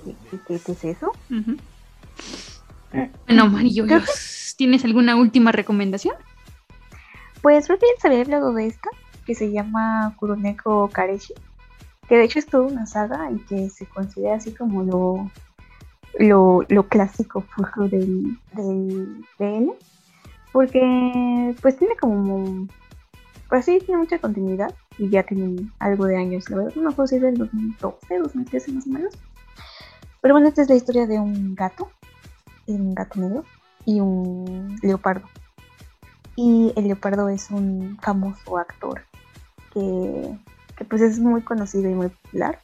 [0.05, 0.15] ¿Qué,
[0.47, 1.11] qué- qué es eso?
[3.27, 4.01] Bueno, Marillo, Creo
[4.57, 6.15] ¿tienes alguna última recomendación?
[7.41, 8.89] Pues más bien había hablado de esta,
[9.25, 11.33] que se llama Kuroneko Kareshi,
[12.11, 15.31] que de hecho es toda una saga y que se considera así como lo,
[16.67, 19.71] lo, clásico furro del, del DL,
[20.51, 22.67] porque pues tiene como,
[23.47, 26.89] pues sí, tiene mucha continuidad y ya tiene algo de años, la verdad, no me
[26.89, 29.17] acuerdo si es del 2012, 2013 más o menos.
[30.19, 31.91] Pero bueno, esta es la historia de un gato,
[32.67, 33.45] un gato negro
[33.85, 35.29] y un leopardo.
[36.35, 39.01] Y el leopardo es un famoso actor
[39.73, 40.37] que,
[40.81, 42.59] que, pues es muy conocido y muy popular.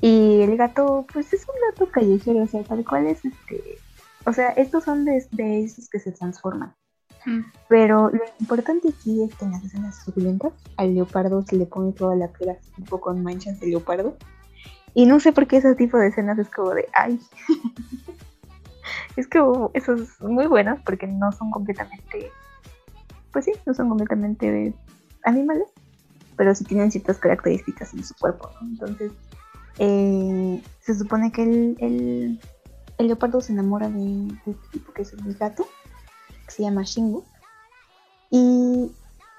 [0.00, 3.78] Y el gato, pues es un gato callejero, o sea, tal cual es este.
[4.26, 6.74] O sea, estos son de, de esos que se transforman.
[7.68, 11.92] Pero lo importante aquí es que en las escenas suculentas al leopardo se le pone
[11.92, 14.16] toda la piel así, tipo con manchas de leopardo.
[14.92, 17.18] Y no sé por qué ese tipo de escenas es como de, ay.
[19.16, 22.30] es como, esos muy buenos porque no son completamente,
[23.32, 24.74] pues sí, no son completamente
[25.24, 25.68] animales,
[26.36, 28.68] pero sí tienen ciertas características en su cuerpo, ¿no?
[28.68, 29.12] Entonces,
[29.78, 32.40] eh, se supone que el, el,
[32.98, 35.66] el leopardo se enamora de, de este tipo que es el gato,
[36.46, 37.24] que se llama Shingo.
[38.30, 38.90] Y,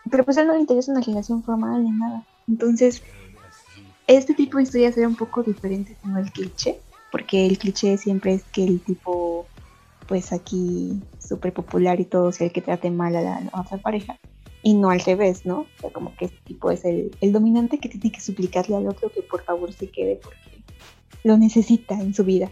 [0.10, 2.26] pero pues a él no le interesa una relación formal ni nada.
[2.48, 3.02] Entonces,
[4.08, 6.80] este tipo de historias era un poco diferente como el cliché,
[7.12, 9.48] porque el cliché siempre es que el tipo,
[10.08, 14.20] pues aquí súper popular y todo, sea el que trate mal a la otra pareja,
[14.66, 15.60] y no al revés, ¿no?
[15.60, 19.12] O sea, como que este tipo es el, dominante que tiene que suplicarle al otro
[19.12, 20.64] que por favor se quede porque
[21.24, 22.50] lo necesita en su vida.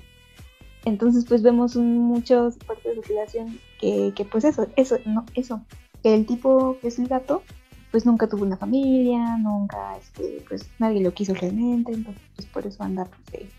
[0.86, 5.64] Entonces, pues vemos un, muchos partes de relación que, que, pues eso, eso, no, eso,
[6.04, 7.42] que el tipo que es el gato,
[7.90, 12.68] pues nunca tuvo una familia, nunca, este, pues nadie lo quiso realmente, entonces pues por
[12.68, 13.50] eso anda pues, de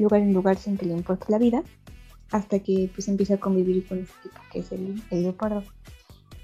[0.00, 1.64] lugar en lugar sin que le importe la vida,
[2.30, 5.64] hasta que pues empieza a convivir con este tipo que es el, el leopardo.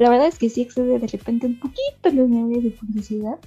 [0.02, 3.38] La verdad es que sí excede de repente un poquito los niveles de publicidad.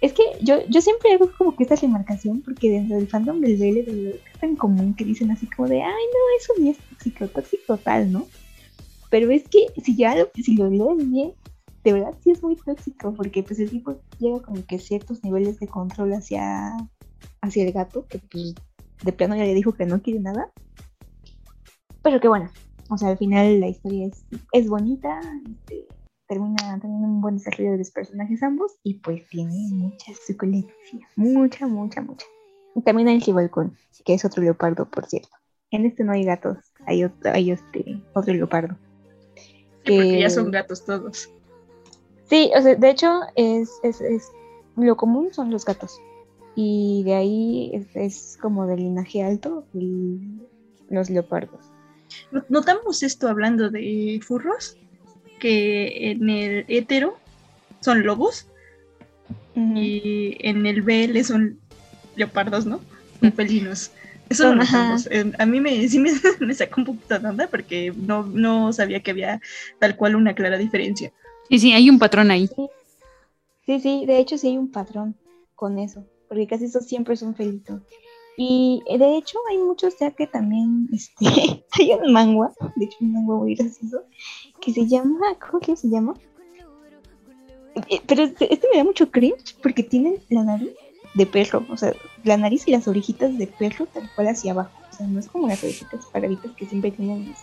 [0.00, 3.58] Es que yo, yo siempre hago como que esta remarcación, porque dentro del fandom del
[3.58, 7.28] BL es tan común que dicen así como de, ay no, eso ni es tóxico,
[7.28, 8.26] tóxico tal, ¿no?
[9.10, 11.34] Pero es que si ya lo, si lo lees bien,
[11.84, 15.60] de verdad sí es muy tóxico, porque pues el tipo llega como que ciertos niveles
[15.60, 16.74] de control hacia,
[17.42, 18.54] hacia el gato, que pues
[19.02, 20.50] de plano ya le dijo que no quiere nada.
[22.00, 22.50] Pero que bueno,
[22.90, 25.86] o sea, al final la historia es, es bonita, este,
[26.26, 31.66] termina teniendo un buen desarrollo de los personajes ambos y pues tiene mucha suculencia, mucha,
[31.66, 32.26] mucha, mucha.
[32.74, 35.30] Y también hay el Chivalcón, que es otro leopardo, por cierto.
[35.70, 38.76] En este no hay gatos, hay otro, hay este, otro leopardo.
[39.84, 41.30] Sí, porque ya son gatos todos.
[42.24, 44.30] Sí, o sea, de hecho, es, es, es
[44.76, 46.00] lo común son los gatos.
[46.56, 49.64] Y de ahí es, es como de linaje alto
[50.88, 51.70] los leopardos.
[52.48, 54.76] Notamos esto hablando de furros,
[55.40, 57.18] que en el hetero
[57.80, 58.46] son lobos
[59.54, 61.58] y en el BL son
[62.16, 62.80] leopardos, ¿no?
[63.20, 63.90] Son felinos.
[64.28, 64.78] Eso Son- lo ajá.
[64.84, 65.08] notamos.
[65.10, 66.10] Eh, A mí me, sí me,
[66.40, 69.40] me sacó un poquito de onda porque no, no sabía que había
[69.78, 71.12] tal cual una clara diferencia.
[71.48, 72.48] Sí, sí, hay un patrón ahí.
[73.66, 75.14] Sí, sí, de hecho sí hay un patrón
[75.54, 77.82] con eso, porque casi esos siempre son felitos.
[78.36, 81.26] Y eh, de hecho hay muchos ya que también, este,
[81.72, 84.02] hay un manga, de hecho un manga muy gracioso,
[84.60, 86.14] que se llama, ¿cómo que se llama?
[87.88, 90.70] Eh, Pero este este me da mucho cringe porque tienen la nariz
[91.14, 91.92] de perro, o sea,
[92.24, 95.28] la nariz y las orejitas de perro tal cual hacia abajo, o sea, no es
[95.28, 97.34] como las orejitas paraditas que siempre tienen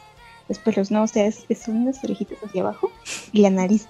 [0.48, 2.92] los, perros, no, o sea, es, son unas orejitas hacia abajo
[3.32, 3.88] y la nariz.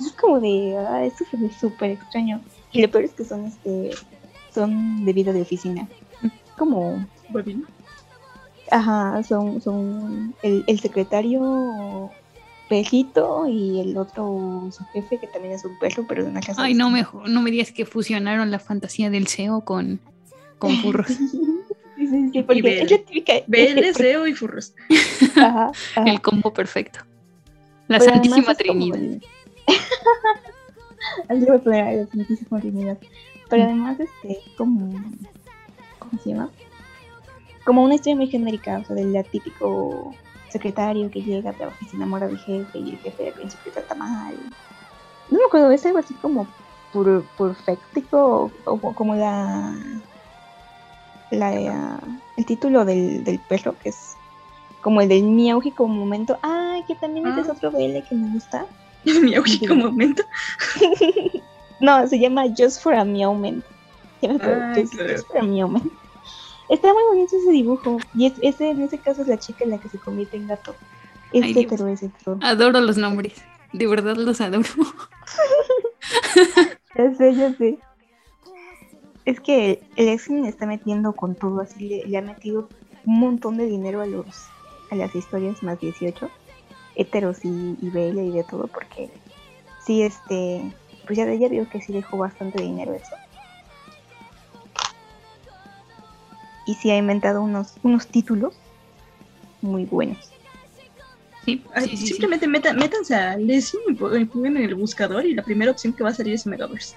[0.00, 2.40] Es como de, ah, esto se ve súper extraño.
[2.72, 3.90] Y lo peor es que son, este,
[4.52, 5.88] son de vida de oficina.
[6.60, 7.06] Como,
[8.70, 12.10] ajá, son, son el, el secretario
[12.68, 16.62] perrito y el otro su jefe que también es un perro, pero de una casa.
[16.62, 20.00] Ay, no me, no me digas que fusionaron la fantasía del SEO con,
[20.58, 21.06] con furros.
[21.06, 21.16] Sí,
[21.96, 22.84] sí, sí, Y porque Bel.
[22.84, 23.32] es la típica.
[23.46, 24.74] Bel, deseo y furros.
[25.36, 26.10] Ajá, ajá.
[26.10, 27.00] El combo perfecto.
[27.88, 28.98] La Pero Santísima Trinidad.
[31.26, 32.98] Así voy a poner la Santísima Trinidad.
[33.48, 34.92] Pero además, este, como.
[36.10, 36.48] ¿Cómo se llama?
[37.64, 40.14] Como una historia muy genérica, o sea, del típico
[40.48, 43.94] secretario que llega, trabaja y se enamora del jefe y el jefe al principio trata
[43.94, 44.34] mal.
[45.30, 46.46] No me acuerdo, es algo así como
[46.92, 49.72] pur- perfectico o, o como la.
[51.30, 52.00] la
[52.36, 54.14] el título del, del perro, que es
[54.82, 56.38] como el del miaujico momento.
[56.42, 57.52] Ay, que también es Ah.
[57.52, 58.66] otro BL que me gusta.
[59.36, 60.22] Aujico momento.
[61.80, 63.64] no, se llama Just for a Meowment.
[64.20, 65.12] Ya me acuerdo, Ay, Just, claro.
[65.12, 65.92] Just for a Meowment.
[66.70, 67.98] Está muy bonito ese dibujo.
[68.14, 70.46] Y es, ese, en ese caso es la chica en la que se convierte en
[70.46, 70.74] gato.
[71.32, 72.38] Es Ay, es hetero.
[72.40, 73.34] Adoro los nombres.
[73.72, 74.68] De verdad los adoro.
[76.96, 77.78] Ya sé, ya sé.
[79.24, 82.68] Es que el X-Men está metiendo con todo, así le, le ha metido
[83.06, 84.26] un montón de dinero a los
[84.90, 86.28] a las historias más 18,
[86.96, 89.08] heteros y, y BL y de todo, porque
[89.84, 90.62] sí, este,
[91.06, 93.14] pues ya, ya vio que sí dejó bastante dinero eso.
[96.70, 98.54] Y sí ha inventado unos, unos títulos
[99.60, 100.18] muy buenos.
[101.44, 102.06] Sí, Ay, sí, sí, sí.
[102.08, 105.70] simplemente meta- métanse a Leslie y po- y pongan en el buscador y la primera
[105.72, 106.96] opción que va a salir es Megaverse.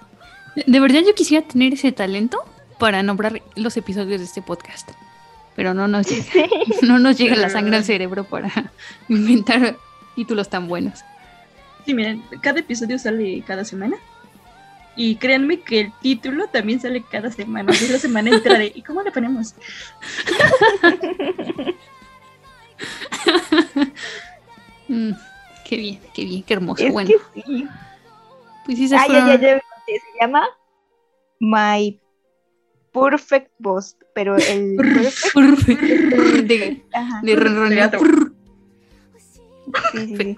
[0.55, 2.37] De- De verdad yo quisiera tener ese talento
[2.77, 4.89] para nombrar los episodios de este podcast.
[5.55, 6.47] Pero no nos llega.
[6.83, 8.51] No nos llega la sangre al cerebro para
[9.09, 9.77] inventar
[10.15, 10.99] títulos tan buenos.
[11.85, 13.95] Sí, miren, cada episodio sale cada semana.
[14.95, 17.71] Y créanme que el título también sale cada semana.
[17.71, 19.55] Es la semana entera de, ¿y cómo le ponemos?
[24.87, 25.11] Mm,
[25.65, 26.83] qué bien, qué bien, qué hermoso.
[26.83, 27.67] Es bueno, que sí.
[28.65, 30.45] pues esas Ah, ya, ya, se llama
[31.39, 31.99] My
[32.91, 34.75] Perfect Boss, pero el
[35.33, 35.81] perfect Perfect.
[36.47, 37.21] de, Ajá.
[39.93, 40.37] Sí, sí, sí.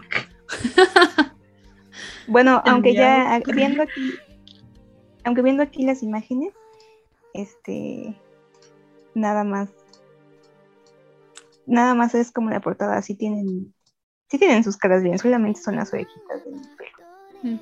[2.28, 4.14] Bueno, aunque ya viendo aquí,
[5.26, 6.54] aunque viendo aquí las imágenes,
[7.34, 8.16] este,
[9.16, 9.70] nada más,
[11.66, 13.74] nada más es como la portada, sí tienen,
[14.30, 17.08] sí tienen sus caras bien, solamente son las orejitas del pelo.
[17.44, 17.60] Mm.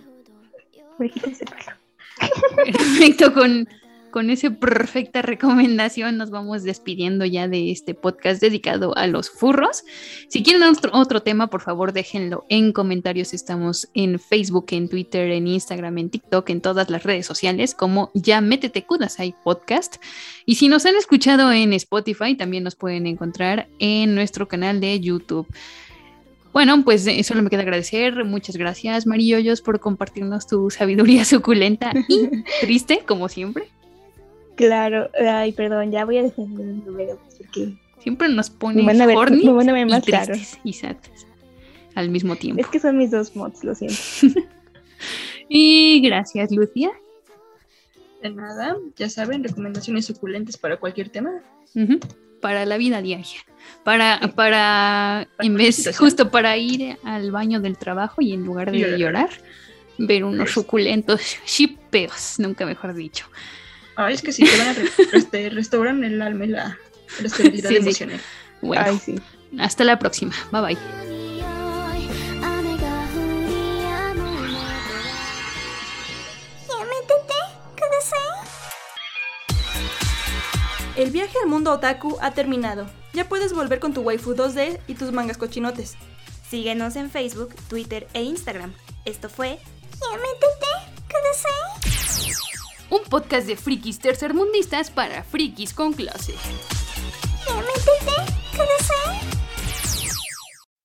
[1.00, 1.78] Orejitas de pelo.
[2.78, 3.68] Perfecto, con,
[4.14, 9.84] con esa perfecta recomendación nos vamos despidiendo ya de este podcast dedicado a los furros.
[10.28, 13.34] Si quieren otro, otro tema, por favor déjenlo en comentarios.
[13.34, 18.12] Estamos en Facebook, en Twitter, en Instagram, en TikTok, en todas las redes sociales como
[18.14, 19.96] ya métete Kudasai Podcast.
[20.46, 25.00] Y si nos han escuchado en Spotify, también nos pueden encontrar en nuestro canal de
[25.00, 25.48] YouTube.
[26.54, 28.24] Bueno, pues eh, solo me queda agradecer.
[28.26, 32.30] Muchas gracias, Mariollos, por compartirnos tu sabiduría suculenta y
[32.62, 33.72] triste, como siempre.
[34.56, 39.02] Claro, ay, perdón, ya voy a dejar de número porque Siempre nos pones Me van
[39.02, 40.58] a ver- horny me van a ver y tristes
[41.96, 42.62] al mismo tiempo.
[42.62, 43.96] es que son mis dos mods, lo siento.
[45.50, 46.92] Y gracias, Lucia.
[48.22, 51.32] De nada, ya saben, recomendaciones suculentes para cualquier tema.
[52.42, 53.40] Para la vida diaria.
[53.84, 58.80] Para, para, en vez, justo para ir al baño del trabajo y en lugar de
[58.80, 58.98] Llorar.
[59.00, 59.30] llorar,
[59.98, 63.26] ver unos suculentos shipeos, nunca mejor dicho.
[63.96, 66.78] Ay, es que sí, te van a re- este, restauran el alma y la,
[67.20, 67.82] la estabilidad Sí, sí.
[67.82, 68.22] emocional.
[68.62, 69.16] Bueno, Ay, sí.
[69.60, 70.34] hasta la próxima.
[70.52, 70.78] Bye bye.
[80.96, 82.88] El viaje al mundo otaku ha terminado.
[83.14, 85.96] Ya puedes volver con tu waifu 2D y tus mangas cochinotes.
[86.50, 88.74] Síguenos en Facebook, Twitter e Instagram.
[89.06, 89.60] Esto fue
[92.92, 96.34] Un podcast de frikis tercermundistas para frikis con clase.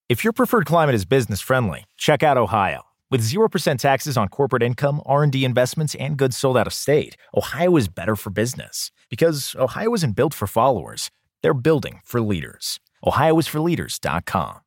[0.09, 2.83] If your preferred climate is business friendly, check out Ohio.
[3.11, 7.77] With 0% taxes on corporate income, R&D investments, and goods sold out of state, Ohio
[7.77, 8.91] is better for business.
[9.11, 11.11] Because Ohio isn't built for followers,
[11.43, 12.81] they're building for leaders.
[13.05, 14.59] OhioIsForLeaders.com.